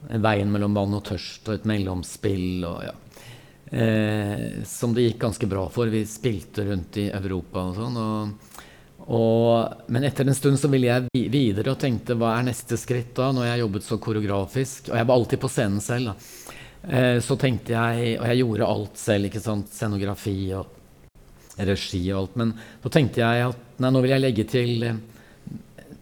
Veien 0.00 0.50
mellom 0.50 0.74
vann 0.78 0.96
og 0.96 1.04
tørst 1.10 1.48
og 1.50 1.58
et 1.58 1.66
mellomspill. 1.68 2.64
Og, 2.64 2.82
ja. 2.88 2.94
Eh, 3.70 4.62
som 4.66 4.94
det 4.94 5.08
gikk 5.08 5.20
ganske 5.22 5.48
bra 5.50 5.66
for. 5.72 5.90
Vi 5.92 6.04
spilte 6.08 6.66
rundt 6.68 7.00
i 7.00 7.08
Europa 7.10 7.64
og 7.68 7.78
sånn. 7.78 7.98
Og, 8.00 8.56
og, 9.10 9.86
men 9.90 10.06
etter 10.06 10.28
en 10.28 10.36
stund 10.36 10.60
så 10.60 10.70
ville 10.72 10.90
jeg 10.90 11.30
videre 11.32 11.74
og 11.74 11.80
tenkte 11.80 12.18
hva 12.18 12.36
er 12.36 12.50
neste 12.50 12.78
skritt 12.80 13.14
da, 13.18 13.30
når 13.34 13.50
jeg 13.50 13.62
jobbet 13.64 13.86
så 13.86 14.00
koreografisk? 14.02 14.90
Og 14.92 15.00
jeg 15.00 15.10
var 15.10 15.16
alltid 15.16 15.42
på 15.42 15.52
scenen 15.52 15.84
selv. 15.84 16.12
da. 16.12 16.50
Eh, 16.88 17.20
så 17.20 17.36
tenkte 17.36 17.74
jeg, 17.76 18.18
og 18.18 18.28
jeg 18.30 18.42
gjorde 18.42 18.68
alt 18.74 19.00
selv, 19.00 19.28
ikke 19.28 19.42
sant, 19.44 19.72
scenografi 19.74 20.38
og 20.56 20.76
regi 21.60 22.02
og 22.12 22.20
alt. 22.22 22.36
Men 22.40 22.52
så 22.82 22.92
tenkte 22.92 23.22
jeg 23.22 23.48
at 23.50 23.80
nei, 23.80 23.92
nå 23.92 24.04
vil 24.04 24.14
jeg 24.14 24.24
legge 24.24 24.46
til 24.48 24.86
eh, 24.88 25.00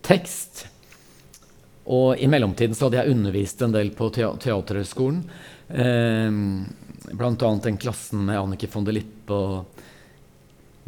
tekst. 0.07 0.67
Og 1.89 2.21
i 2.21 2.29
mellomtiden 2.29 2.77
så 2.77 2.87
hadde 2.87 3.01
jeg 3.01 3.17
undervist 3.17 3.63
en 3.65 3.75
del 3.75 3.91
på 3.97 4.11
Teaterhøgskolen. 4.15 5.23
Eh, 5.73 6.39
annet 7.17 7.63
den 7.67 7.79
klassen 7.81 8.25
med 8.27 8.41
Annike 8.41 8.69
von 8.73 8.85
der 8.87 8.97
Lippe 8.97 9.35
og 9.35 9.85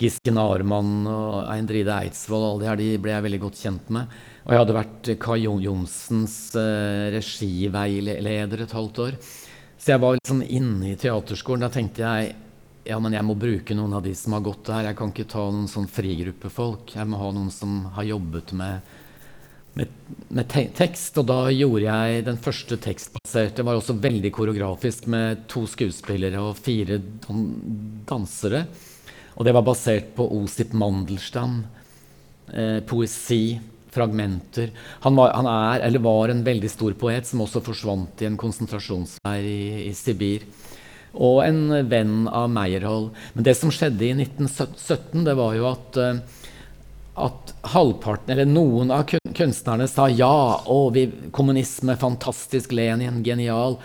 Gisken 0.00 0.38
Narmann 0.38 1.04
og 1.10 1.48
Eindride 1.52 1.92
Eidsvoll. 1.92 2.46
Alle 2.46 2.62
de 2.62 2.68
her 2.70 2.80
de 2.80 2.90
ble 3.02 3.12
jeg 3.12 3.26
veldig 3.26 3.40
godt 3.42 3.60
kjent 3.60 3.90
med. 3.92 4.20
Og 4.46 4.54
jeg 4.54 4.62
hadde 4.62 4.76
vært 4.76 5.10
Kai 5.20 5.40
Johnsens 5.44 6.36
eh, 6.56 7.10
regiveileder 7.16 8.64
et 8.64 8.76
halvt 8.76 9.02
år. 9.04 9.18
Så 9.80 9.92
jeg 9.92 10.00
var 10.00 10.16
liksom 10.16 10.40
inne 10.44 10.92
i 10.92 10.96
teaterskolen. 11.00 11.66
Da 11.66 11.72
tenkte 11.72 12.04
jeg 12.04 12.32
ja, 12.88 12.96
men 12.98 13.12
jeg 13.12 13.24
må 13.28 13.36
bruke 13.36 13.76
noen 13.76 13.92
av 13.98 14.02
de 14.04 14.14
som 14.16 14.34
har 14.34 14.44
gått 14.44 14.64
der. 14.70 14.88
Jeg 14.88 14.96
kan 14.98 15.12
ikke 15.12 15.28
ta 15.28 15.44
noen 15.52 15.68
sånn 15.70 15.88
frigruppefolk. 15.90 16.94
Jeg 16.96 17.08
må 17.08 17.20
ha 17.20 17.28
noen 17.36 17.52
som 17.52 17.84
har 17.94 18.08
jobbet 18.08 18.54
med, 18.56 18.94
med, 19.78 19.90
med 20.28 20.48
te 20.50 20.66
tekst. 20.76 21.18
Og 21.20 21.26
da 21.30 21.40
gjorde 21.54 21.86
jeg 21.86 22.24
den 22.28 22.38
første 22.42 22.78
tekstbaserte. 22.80 23.66
var 23.66 23.78
også 23.78 23.98
veldig 24.00 24.32
koreografisk 24.34 25.08
med 25.12 25.46
to 25.50 25.66
skuespillere 25.70 26.42
og 26.42 26.58
fire 26.58 27.00
dansere. 28.08 28.64
Og 29.36 29.46
det 29.46 29.54
var 29.56 29.66
basert 29.66 30.14
på 30.16 30.26
Osip 30.40 30.72
Mandelstam. 30.76 31.62
Eh, 32.50 32.80
poesi, 32.86 33.60
fragmenter. 33.90 34.70
Han 35.06 35.16
var, 35.18 35.32
han 35.34 35.46
er, 35.50 35.86
eller 35.86 36.02
var 36.02 36.30
en 36.30 36.44
veldig 36.46 36.70
stor 36.70 36.94
poet 36.98 37.26
som 37.26 37.42
også 37.42 37.62
forsvant 37.64 38.22
i 38.22 38.28
en 38.28 38.38
konsentrasjonsleir 38.38 39.46
i, 39.46 39.62
i 39.88 39.94
Sibir 39.98 40.46
og 41.10 41.40
en 41.42 41.88
venn 41.90 42.28
av 42.28 42.50
Meyerhold. 42.52 43.10
Men 43.34 43.46
det 43.46 43.56
som 43.58 43.72
skjedde 43.74 44.06
i 44.06 44.12
1917, 44.14 45.24
det 45.26 45.34
var 45.38 45.56
jo 45.56 45.66
at, 45.70 45.96
eh, 45.98 46.20
at 47.18 47.54
halvparten, 47.74 48.32
eller 48.32 48.48
noen 48.48 48.92
av 48.94 49.08
kunstnerne 49.36 49.88
sa 49.90 50.06
ja, 50.08 50.62
og 50.70 50.92
vi, 50.94 51.06
kommunisme, 51.34 51.96
fantastisk, 52.00 52.72
Lenin, 52.72 53.22
genial. 53.26 53.78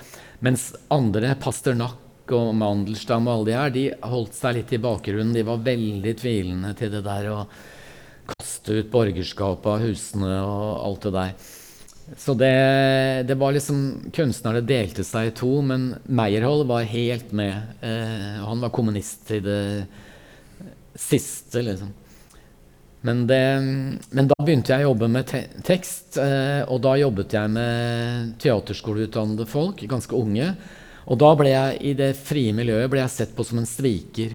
Mens 0.45 0.69
andre, 0.93 1.33
Pasternak 1.41 2.31
og 2.35 2.53
Mandelstam 2.57 3.27
og 3.27 3.33
alle 3.33 3.49
de 3.49 3.57
her, 3.57 3.73
de 3.73 3.85
holdt 4.13 4.37
seg 4.37 4.59
litt 4.59 4.73
i 4.75 4.81
bakgrunnen. 4.81 5.33
De 5.35 5.45
var 5.47 5.65
veldig 5.65 6.15
tvilende 6.21 6.73
til 6.77 6.93
det 6.93 7.03
der 7.05 7.29
å 7.33 7.43
kaste 8.25 8.79
ut 8.79 8.89
borgerskapet 8.93 9.69
av 9.69 9.83
husene 9.85 10.39
og 10.41 10.71
alt 10.85 11.05
det 11.07 11.13
der. 11.17 11.35
Så 12.17 12.35
det, 12.37 12.53
det, 13.25 13.33
var 13.41 13.55
liksom 13.55 14.11
Kunstnerne 14.13 14.61
delte 14.61 15.01
seg 15.05 15.31
i 15.31 15.35
to, 15.37 15.49
men 15.65 15.95
Meyerhold 16.05 16.67
var 16.69 16.85
helt 16.85 17.31
med. 17.33 17.77
Eh, 17.81 18.41
han 18.45 18.61
var 18.61 18.73
kommunist 18.73 19.31
i 19.33 19.41
det 19.41 19.61
siste, 20.93 21.63
liksom. 21.65 21.89
Men, 23.05 23.27
det, 23.29 23.41
men, 24.09 24.27
da 24.31 24.35
begynte 24.41 24.73
jeg 24.73 24.81
å 24.81 24.89
jobbe 24.89 25.07
med 25.13 25.27
te 25.29 25.43
tekst, 25.65 26.17
eh, 26.17 26.63
og 26.65 26.79
da 26.81 26.95
jobbet 26.97 27.35
jeg 27.37 27.51
med 27.53 28.31
teaterskoleutdannede 28.41 29.45
folk, 29.45 29.83
ganske 29.85 30.17
unge. 30.17 30.47
Og 31.05 31.19
da 31.21 31.29
ble 31.37 31.51
jeg 31.51 31.75
i 31.85 31.91
det 31.99 32.15
frie 32.17 32.55
miljøet 32.57 32.89
ble 32.89 33.03
jeg 33.03 33.13
sett 33.13 33.35
på 33.37 33.45
som 33.45 33.61
en 33.61 33.69
sviker. 33.69 34.33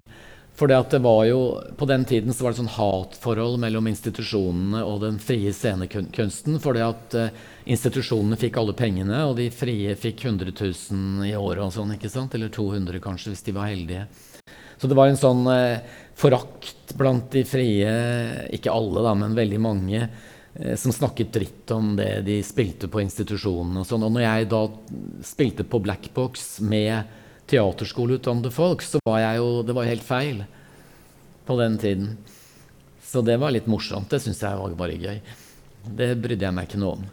For 0.55 0.71
det 0.71 1.01
var 1.03 1.25
jo, 1.25 1.41
på 1.75 1.87
den 1.89 2.05
tiden 2.05 2.31
så 2.31 2.45
var 2.45 2.53
det 2.53 2.61
sånn 2.61 2.75
hatforhold 2.75 3.59
mellom 3.59 3.87
institusjonene 3.91 4.83
og 4.85 5.01
den 5.03 5.19
frie 5.19 5.51
scenekunsten. 5.57 6.59
fordi 6.61 6.83
at 6.85 7.15
uh, 7.17 7.31
institusjonene 7.65 8.37
fikk 8.37 8.59
alle 8.61 8.75
pengene, 8.77 9.23
og 9.25 9.39
de 9.39 9.49
frie 9.49 9.95
fikk 9.97 10.27
100 10.29 10.53
000 10.53 11.25
i 11.27 11.33
året 11.35 11.65
og 11.65 11.73
sånn, 11.73 11.95
ikke 11.97 12.13
sant? 12.13 12.37
Eller 12.37 12.53
200 12.53 13.01
kanskje, 13.03 13.33
hvis 13.33 13.43
de 13.47 13.55
var 13.57 13.71
heldige. 13.71 14.05
Så 14.77 14.87
det 14.87 14.97
var 14.97 15.09
en 15.09 15.19
sånn 15.19 15.43
uh, 15.49 15.81
forakt 16.21 16.93
blant 16.97 17.31
de 17.33 17.43
frie, 17.47 17.93
ikke 18.53 18.73
alle 18.73 19.03
da, 19.05 19.15
men 19.17 19.37
veldig 19.37 19.61
mange, 19.61 20.03
uh, 20.05 20.75
som 20.79 20.93
snakket 20.95 21.33
dritt 21.33 21.73
om 21.75 21.95
det 21.97 22.21
de 22.27 22.41
spilte 22.45 22.89
på 22.91 23.01
institusjonene 23.03 23.81
og 23.81 23.89
sånn. 23.89 24.05
Og 24.07 24.13
når 24.15 24.27
jeg 24.27 24.51
da 24.51 24.61
spilte 25.25 25.67
på 25.67 25.81
Blackbox 25.83 26.59
med 26.65 27.17
teaterskoleutdannede 27.51 28.53
folk, 28.53 28.83
så 28.85 29.01
var 29.07 29.19
jeg 29.23 29.41
jo 29.41 29.49
Det 29.67 29.75
var 29.75 29.89
helt 29.89 30.05
feil 30.07 30.43
på 31.45 31.57
den 31.59 31.77
tiden. 31.81 32.17
Så 33.03 33.21
det 33.25 33.37
var 33.41 33.51
litt 33.51 33.67
morsomt. 33.67 34.09
Det 34.09 34.21
syns 34.23 34.39
jeg 34.39 34.59
var 34.59 34.75
bare 34.79 34.95
gøy. 34.95 35.17
Det 35.97 36.13
brydde 36.21 36.45
jeg 36.45 36.55
meg 36.55 36.69
ikke 36.69 36.79
noe 36.79 36.99
om. 36.99 37.09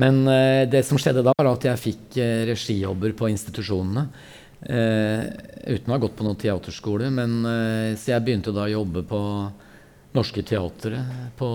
Men 0.00 0.22
uh, 0.26 0.62
det 0.70 0.84
som 0.86 0.98
skjedde 0.98 1.24
da, 1.26 1.34
var 1.36 1.52
at 1.52 1.66
jeg 1.68 1.82
fikk 1.82 2.16
uh, 2.18 2.46
regijobber 2.48 3.12
på 3.18 3.28
institusjonene. 3.30 4.08
Uh, 4.64 5.28
uten 5.68 5.90
å 5.90 5.94
ha 5.94 6.00
gått 6.00 6.16
på 6.16 6.24
noen 6.26 6.40
teaterskole. 6.40 7.10
Men, 7.12 7.40
så 8.00 8.14
jeg 8.14 8.24
begynte 8.24 8.54
da 8.54 8.64
å 8.64 8.74
jobbe 8.74 9.04
på 9.08 9.20
Norske 10.16 10.44
Teatre 10.46 11.02
på 11.36 11.48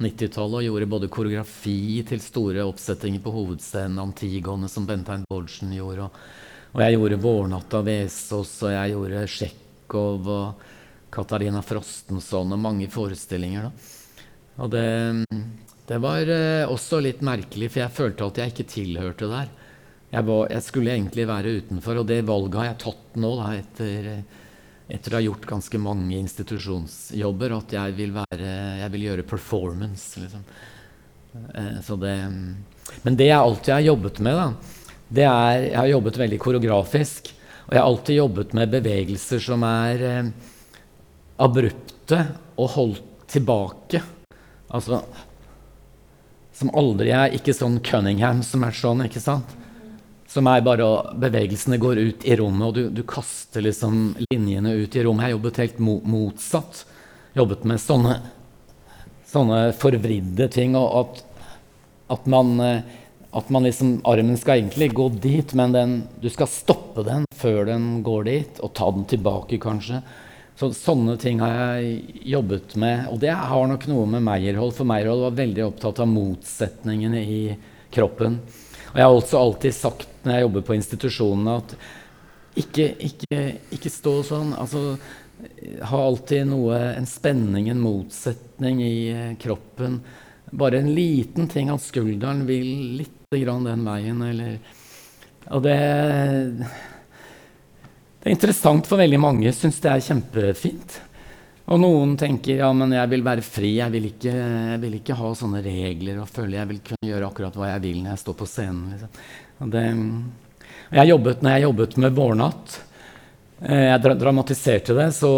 90-tallet 0.00 0.60
og 0.60 0.66
gjorde 0.66 0.88
både 0.92 1.12
koreografi 1.12 2.02
til 2.08 2.20
store 2.20 2.64
oppsettinger 2.68 3.22
på 3.24 3.32
hovedscenen, 3.32 4.00
Antigone, 4.02 4.68
som 4.68 4.88
Bentein 4.88 5.24
Bolsen 5.28 5.72
gjorde, 5.72 6.10
og 6.10 6.44
og 6.76 6.82
jeg 6.84 6.92
gjorde 6.92 7.16
'Vårnatta' 7.16 7.84
Vesaas, 7.86 8.50
og 8.60 8.72
jeg 8.74 8.92
gjorde 8.92 9.20
'Tsjekhov' 9.24 10.26
og 10.28 10.64
Katarina 11.10 11.62
Frostenson 11.64 12.52
og 12.52 12.60
mange 12.60 12.88
forestillinger. 12.92 13.70
Da. 13.70 13.70
Og 14.60 14.70
det, 14.74 14.88
det 15.88 15.98
var 16.04 16.28
eh, 16.28 16.68
også 16.68 17.00
litt 17.00 17.22
merkelig, 17.24 17.70
for 17.72 17.80
jeg 17.80 17.96
følte 17.96 18.28
at 18.28 18.40
jeg 18.42 18.52
ikke 18.52 18.68
tilhørte 18.74 19.30
der. 19.30 19.48
Jeg, 20.16 20.24
var, 20.24 20.46
jeg, 20.48 20.64
skulle 20.64 20.94
egentlig 20.94 21.26
være 21.28 21.50
utenfor, 21.60 22.00
og 22.00 22.06
det 22.08 22.22
valget 22.24 22.56
har 22.56 22.68
jeg 22.70 22.78
tatt 22.86 23.18
nå, 23.20 23.32
da, 23.36 23.50
etter, 23.58 24.06
etter 24.96 25.12
å 25.12 25.18
ha 25.18 25.24
gjort 25.26 25.44
ganske 25.50 25.80
mange 25.82 26.16
institusjonsjobber, 26.16 27.56
at 27.58 27.74
jeg 27.76 27.96
vil, 27.98 28.14
være, 28.16 28.54
jeg 28.80 28.94
vil 28.94 29.04
gjøre 29.10 29.26
performance. 29.28 30.22
Liksom. 30.22 30.46
Eh, 31.52 31.92
det, 32.06 32.16
men 33.04 33.20
det 33.20 33.28
jeg 33.28 33.36
alltid 33.36 33.74
har 33.74 33.84
jobbet 33.90 34.22
med, 34.24 34.40
da, 34.40 34.76
det 35.06 35.26
er 35.28 35.60
Jeg 35.66 35.76
har 35.78 35.90
jobbet 35.92 36.16
veldig 36.18 36.38
koreografisk. 36.42 37.28
Og 37.66 37.74
jeg 37.74 37.82
har 37.82 37.88
alltid 37.90 38.16
jobbet 38.16 38.54
med 38.54 38.72
bevegelser 38.72 39.42
som 39.42 39.62
er 39.66 40.02
eh, 40.06 40.32
abrupte 41.42 42.22
og 42.56 42.72
holdt 42.74 43.12
tilbake. 43.30 44.00
Altså 44.70 45.02
Som 46.56 46.72
aldri 46.74 47.12
er 47.14 47.34
Ikke 47.36 47.54
sånn 47.54 47.80
Cunningham 47.84 48.42
som 48.46 48.64
er 48.66 48.74
sånn, 48.74 49.04
ikke 49.06 49.22
sant? 49.22 49.50
Som 50.36 50.50
er 50.50 50.60
bare 50.60 50.84
at 50.84 51.14
Bevegelsene 51.22 51.78
går 51.80 52.02
ut 52.02 52.26
i 52.28 52.36
rommet, 52.36 52.66
og 52.66 52.74
du, 52.76 52.82
du 52.92 53.00
kaster 53.08 53.64
liksom 53.64 54.10
linjene 54.26 54.74
ut 54.82 54.96
i 54.96 55.04
rommet. 55.06 55.30
Jeg 55.30 55.38
jobbet 55.38 55.60
helt 55.62 55.78
mo 55.80 55.94
motsatt. 56.04 56.82
Jobbet 57.38 57.64
med 57.68 57.80
sånne, 57.80 58.18
sånne 59.32 59.62
forvridde 59.80 60.50
ting. 60.52 60.76
Og 60.76 61.00
at, 61.00 61.24
at 62.18 62.28
man 62.28 62.52
eh, 62.60 62.94
at 63.36 63.48
man 63.52 63.66
liksom, 63.66 63.98
armen 64.08 64.36
skal 64.40 64.62
egentlig 64.62 64.94
gå 64.96 65.08
dit, 65.20 65.50
men 65.58 65.74
den, 65.74 65.96
du 66.22 66.28
skal 66.32 66.48
stoppe 66.48 67.02
den 67.04 67.26
før 67.36 67.66
den 67.68 67.88
går 68.06 68.28
dit, 68.30 68.60
og 68.64 68.72
ta 68.78 68.88
den 68.94 69.04
tilbake, 69.10 69.58
kanskje. 69.60 70.00
Så, 70.56 70.70
sånne 70.72 71.18
ting 71.20 71.42
har 71.44 71.52
jeg 71.76 72.22
jobbet 72.32 72.78
med. 72.80 73.10
Og 73.12 73.20
det 73.20 73.34
har 73.36 73.66
nok 73.68 73.84
noe 73.90 74.06
med 74.08 74.24
Meyerhold 74.24 74.72
For 74.78 74.88
Meyerhold 74.88 75.26
var 75.26 75.40
veldig 75.42 75.66
opptatt 75.66 76.00
av 76.00 76.08
motsetningene 76.08 77.20
i 77.20 77.40
kroppen. 77.92 78.38
Og 78.96 79.00
jeg 79.02 79.04
har 79.10 79.14
også 79.14 79.40
alltid 79.44 79.74
sagt 79.76 80.12
når 80.24 80.32
jeg 80.32 80.44
jobber 80.46 80.62
på 80.64 80.74
institusjonene, 80.74 81.56
at 81.60 81.74
ikke, 82.56 82.86
ikke, 83.04 83.40
ikke 83.76 83.90
stå 83.92 84.14
sånn. 84.24 84.54
Altså, 84.56 84.94
ha 85.90 85.98
alltid 86.00 86.46
noe, 86.48 86.78
en 86.96 87.04
spenning, 87.04 87.68
en 87.68 87.82
motsetning 87.82 88.80
i 88.80 88.94
eh, 89.12 89.34
kroppen. 89.42 89.98
Bare 90.56 90.80
en 90.80 90.88
liten 90.96 91.50
ting 91.52 91.68
at 91.68 91.84
skulderen 91.84 92.46
vil 92.48 92.70
litt 93.02 93.12
grann 93.36 93.68
den 93.68 93.84
veien, 93.84 94.22
eller 94.22 94.56
Og 95.52 95.62
det 95.62 95.76
Det 98.22 98.30
er 98.30 98.32
interessant 98.32 98.88
for 98.88 98.96
veldig 98.96 99.20
mange. 99.20 99.52
Syns 99.52 99.76
det 99.84 99.92
er 99.92 100.06
kjempefint. 100.08 101.00
Og 101.66 101.80
noen 101.82 102.14
tenker 102.20 102.60
ja, 102.60 102.70
men 102.76 102.94
jeg 102.94 103.10
vil 103.10 103.24
være 103.26 103.42
fri. 103.42 103.72
Jeg 103.80 103.90
vil 103.94 104.08
ikke, 104.12 104.32
jeg 104.32 104.80
vil 104.84 104.98
ikke 105.00 105.18
ha 105.18 105.30
sånne 105.34 105.62
regler 105.64 106.20
og 106.22 106.30
føle 106.30 106.60
jeg 106.60 106.70
vil 106.70 106.82
kunne 106.90 107.10
gjøre 107.10 107.30
akkurat 107.30 107.58
hva 107.58 107.70
jeg 107.72 107.84
vil 107.88 108.00
når 108.04 108.12
jeg 108.12 108.22
står 108.22 108.36
på 108.38 108.48
scenen. 108.50 108.84
Liksom. 108.94 109.22
Og 109.64 109.72
det, 109.72 109.84
og 110.86 110.98
jeg 111.00 111.12
jobbet, 111.12 111.42
når 111.42 111.56
jeg 111.56 111.66
jobbet 111.66 111.96
med 112.04 112.18
Vårnatt, 112.18 112.80
eh, 113.66 113.86
jeg 113.88 114.18
dramatiserte 114.20 114.94
det, 114.94 115.08
så 115.16 115.32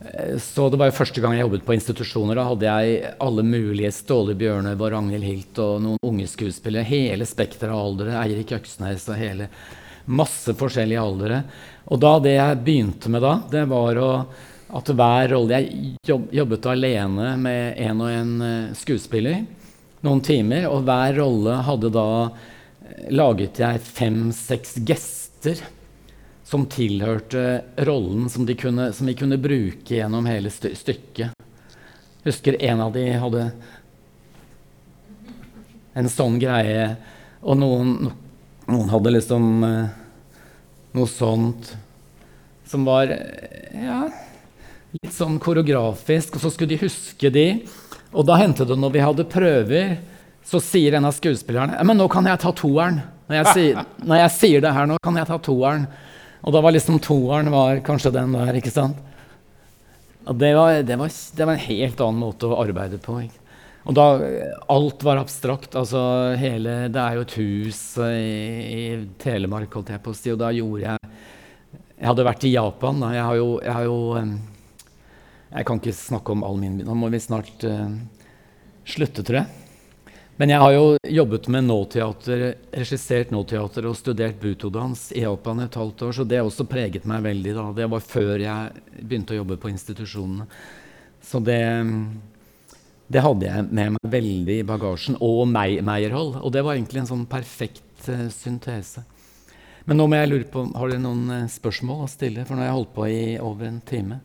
Eh, 0.00 0.38
så 0.38 0.68
det 0.68 0.76
var 0.76 0.90
jo 0.90 0.98
første 0.98 1.22
gang 1.22 1.34
jeg 1.34 1.46
jobbet 1.46 1.64
på 1.66 1.74
institusjoner. 1.76 2.38
Da 2.38 2.46
hadde 2.48 2.68
jeg 2.68 3.14
alle 3.24 3.44
mulige 3.46 3.92
Ståle 3.94 4.36
Bjørnøv 4.38 4.78
og 4.80 4.92
Ragnhild 4.94 5.26
Hilt 5.26 5.62
og 5.62 5.82
noen 5.84 6.02
unge 6.06 6.28
skuespillere. 6.30 6.86
Hele 6.86 7.26
spekteret 7.28 7.74
av 7.74 7.82
aldre. 7.82 8.14
Eirik 8.22 8.54
Øksnes 8.58 9.08
og 9.10 9.20
hele 9.20 9.50
Masse 10.08 10.54
forskjellige 10.56 11.00
aldre. 11.02 11.42
Og 11.92 11.98
da 12.00 12.14
det 12.24 12.38
jeg 12.38 12.60
begynte 12.64 13.10
med 13.12 13.20
da, 13.20 13.34
det 13.52 13.66
var 13.68 13.98
å, 14.00 14.12
at 14.68 14.90
hver 14.92 15.30
rolle 15.32 15.62
Jeg 15.62 16.26
jobbet 16.34 16.66
alene 16.68 17.30
med 17.40 17.78
en 17.80 18.02
og 18.04 18.12
en 18.12 18.34
eh, 18.44 18.74
skuespiller 18.76 19.46
noen 20.04 20.20
timer, 20.22 20.68
og 20.70 20.84
hver 20.86 21.16
rolle 21.18 21.56
hadde 21.66 21.90
da 21.94 22.08
eh, 22.28 23.08
laget 23.14 23.58
jeg 23.62 23.82
fem-seks 23.82 24.76
gester 24.86 25.62
som 26.48 26.64
tilhørte 26.70 27.42
rollen 27.84 28.28
som, 28.32 28.46
kunne, 28.46 28.90
som, 28.96 29.08
vi 29.08 29.16
kunne 29.18 29.40
bruke 29.40 29.98
gjennom 29.98 30.28
hele 30.28 30.52
stykket. 30.52 30.78
stykket. 30.80 31.48
Husker 32.24 32.56
en 32.64 32.80
av 32.80 32.94
de 32.94 33.04
hadde 33.20 33.42
en 35.98 36.08
sånn 36.08 36.38
greie, 36.40 36.94
og 37.42 37.58
noen, 37.60 38.08
noen 38.68 38.92
hadde 38.92 39.12
liksom 39.12 39.44
uh, 39.64 39.90
noe 40.96 41.10
sånt 41.10 41.74
som 42.68 42.84
var 42.86 43.10
ja, 43.10 44.00
litt 44.96 45.12
sånn 45.14 45.38
koreografisk, 45.42 46.36
og 46.38 46.44
så 46.44 46.52
skulle 46.52 46.72
de 46.74 46.80
huske 46.84 47.30
de. 47.32 47.46
Og 48.14 48.24
da 48.28 48.38
hendte 48.40 48.66
det 48.68 48.78
når 48.80 48.94
vi 48.94 49.04
hadde 49.04 49.28
prøver, 49.28 49.98
så 50.48 50.60
sier 50.64 50.96
en 50.96 51.04
av 51.04 51.12
skuespillerne 51.12 51.82
Men 51.84 51.98
nå 52.00 52.06
kan 52.08 52.24
jeg 52.24 52.40
ta 52.40 52.52
toeren. 52.56 53.02
Når 53.28 53.36
jeg, 53.36 53.48
sier, 53.52 53.82
når 54.00 54.22
jeg 54.22 54.34
sier 54.38 54.62
det 54.64 54.72
her 54.72 54.86
nå, 54.88 54.96
kan 55.04 55.18
jeg 55.20 55.28
ta 55.28 55.36
toeren. 55.44 55.84
Og 56.40 56.54
da 56.54 56.62
var 56.64 56.72
liksom 56.72 56.96
toeren 57.04 57.50
var 57.52 57.82
kanskje 57.84 58.14
den 58.14 58.32
der, 58.32 58.56
ikke 58.56 58.72
sant? 58.72 58.96
Og 60.28 60.36
det 60.40 60.54
var, 60.56 60.78
det 60.84 60.96
var, 61.00 61.12
det 61.12 61.44
var 61.44 61.56
en 61.56 61.66
helt 61.66 62.00
annen 62.04 62.22
måte 62.22 62.48
å 62.48 62.56
arbeide 62.62 63.00
på. 63.04 63.18
Ikke? 63.26 63.44
Og 63.88 63.96
da 63.96 64.06
Alt 64.68 65.04
var 65.04 65.20
abstrakt. 65.20 65.76
altså 65.76 66.00
hele, 66.40 66.88
Det 66.92 67.00
er 67.00 67.16
jo 67.16 67.24
et 67.24 67.36
hus 67.40 67.80
i, 68.04 68.28
i 68.68 68.82
Telemark, 69.20 69.72
holdt 69.72 69.92
jeg 69.94 70.02
på 70.04 70.12
å 70.12 70.16
si, 70.16 70.32
og 70.32 70.40
da 70.40 70.52
gjorde 70.52 70.84
jeg 70.84 71.12
Jeg 71.98 72.06
hadde 72.06 72.26
vært 72.28 72.44
i 72.44 72.52
Japan. 72.54 73.00
da, 73.00 73.12
Jeg 73.16 73.24
har 73.24 73.36
jo, 73.36 73.48
jeg, 73.64 73.72
har 73.74 73.84
jo, 73.84 73.98
jeg 75.48 75.68
kan 75.68 75.80
ikke 75.80 75.96
snakke 75.96 76.34
om 76.34 76.44
all 76.44 76.58
min 76.60 76.82
Nå 76.84 76.94
må 76.98 77.08
vi 77.12 77.20
snart 77.22 77.64
uh, 77.64 77.88
slutte, 78.88 79.24
tror 79.24 79.42
jeg. 79.42 79.68
Men 80.38 80.52
jeg 80.52 80.62
har 80.62 80.72
jo 80.76 80.82
jobbet 81.02 81.48
med 81.50 81.64
nåteater, 81.66 82.42
regissert 82.70 83.32
nåteater 83.34 83.88
og 83.90 83.96
studert 83.98 84.36
butodans 84.38 85.08
i 85.10 85.24
Japan 85.24 85.64
et 85.64 85.74
halvt 85.74 86.04
år, 86.06 86.12
så 86.14 86.26
det 86.28 86.38
har 86.38 86.46
også 86.46 86.68
preget 86.70 87.08
meg 87.10 87.24
veldig. 87.24 87.54
da. 87.56 87.64
Det 87.74 87.88
var 87.90 88.04
før 88.06 88.44
jeg 88.44 88.84
begynte 89.00 89.34
å 89.34 89.40
jobbe 89.40 89.56
på 89.58 89.72
institusjonene. 89.72 90.46
Så 91.26 91.40
det, 91.42 91.58
det 93.10 93.24
hadde 93.24 93.48
jeg 93.48 93.66
med 93.66 93.96
meg 93.96 94.12
veldig 94.14 94.60
i 94.60 94.68
bagasjen. 94.68 95.18
Og 95.18 95.42
Meierhold. 95.50 96.38
Og 96.38 96.54
det 96.54 96.62
var 96.62 96.78
egentlig 96.78 97.02
en 97.02 97.10
sånn 97.10 97.26
perfekt 97.26 98.06
uh, 98.06 98.28
syntese. 98.30 99.02
Men 99.90 99.98
nå 99.98 100.06
må 100.06 100.20
jeg 100.20 100.30
lure 100.30 100.50
på, 100.52 100.68
har 100.78 100.92
dere 100.92 101.02
noen 101.02 101.34
uh, 101.34 101.50
spørsmål 101.50 102.06
å 102.06 102.12
stille? 102.14 102.46
For 102.46 102.54
nå 102.54 102.62
har 102.62 102.70
jeg 102.70 102.78
holdt 102.78 102.94
på 102.94 103.10
i 103.10 103.22
over 103.42 103.72
en 103.72 103.82
time. 103.90 104.22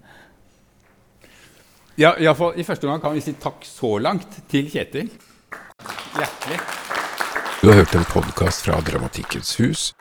Ja, 1.95 2.15
i, 2.17 2.25
fall, 2.35 2.55
I 2.57 2.63
første 2.65 2.87
gang 2.89 3.01
kan 3.01 3.13
vi 3.13 3.21
si 3.21 3.35
takk 3.37 3.61
så 3.69 3.97
langt 4.01 4.39
til 4.49 4.65
Kjetil. 4.65 5.11
Hjertelig. 6.17 6.57
Du 7.61 7.69
har 7.69 7.83
hørt 7.83 7.93
en 7.93 8.07
podkast 8.09 8.65
fra 8.65 8.79
Dramatikkens 8.81 9.53
hus. 9.61 9.91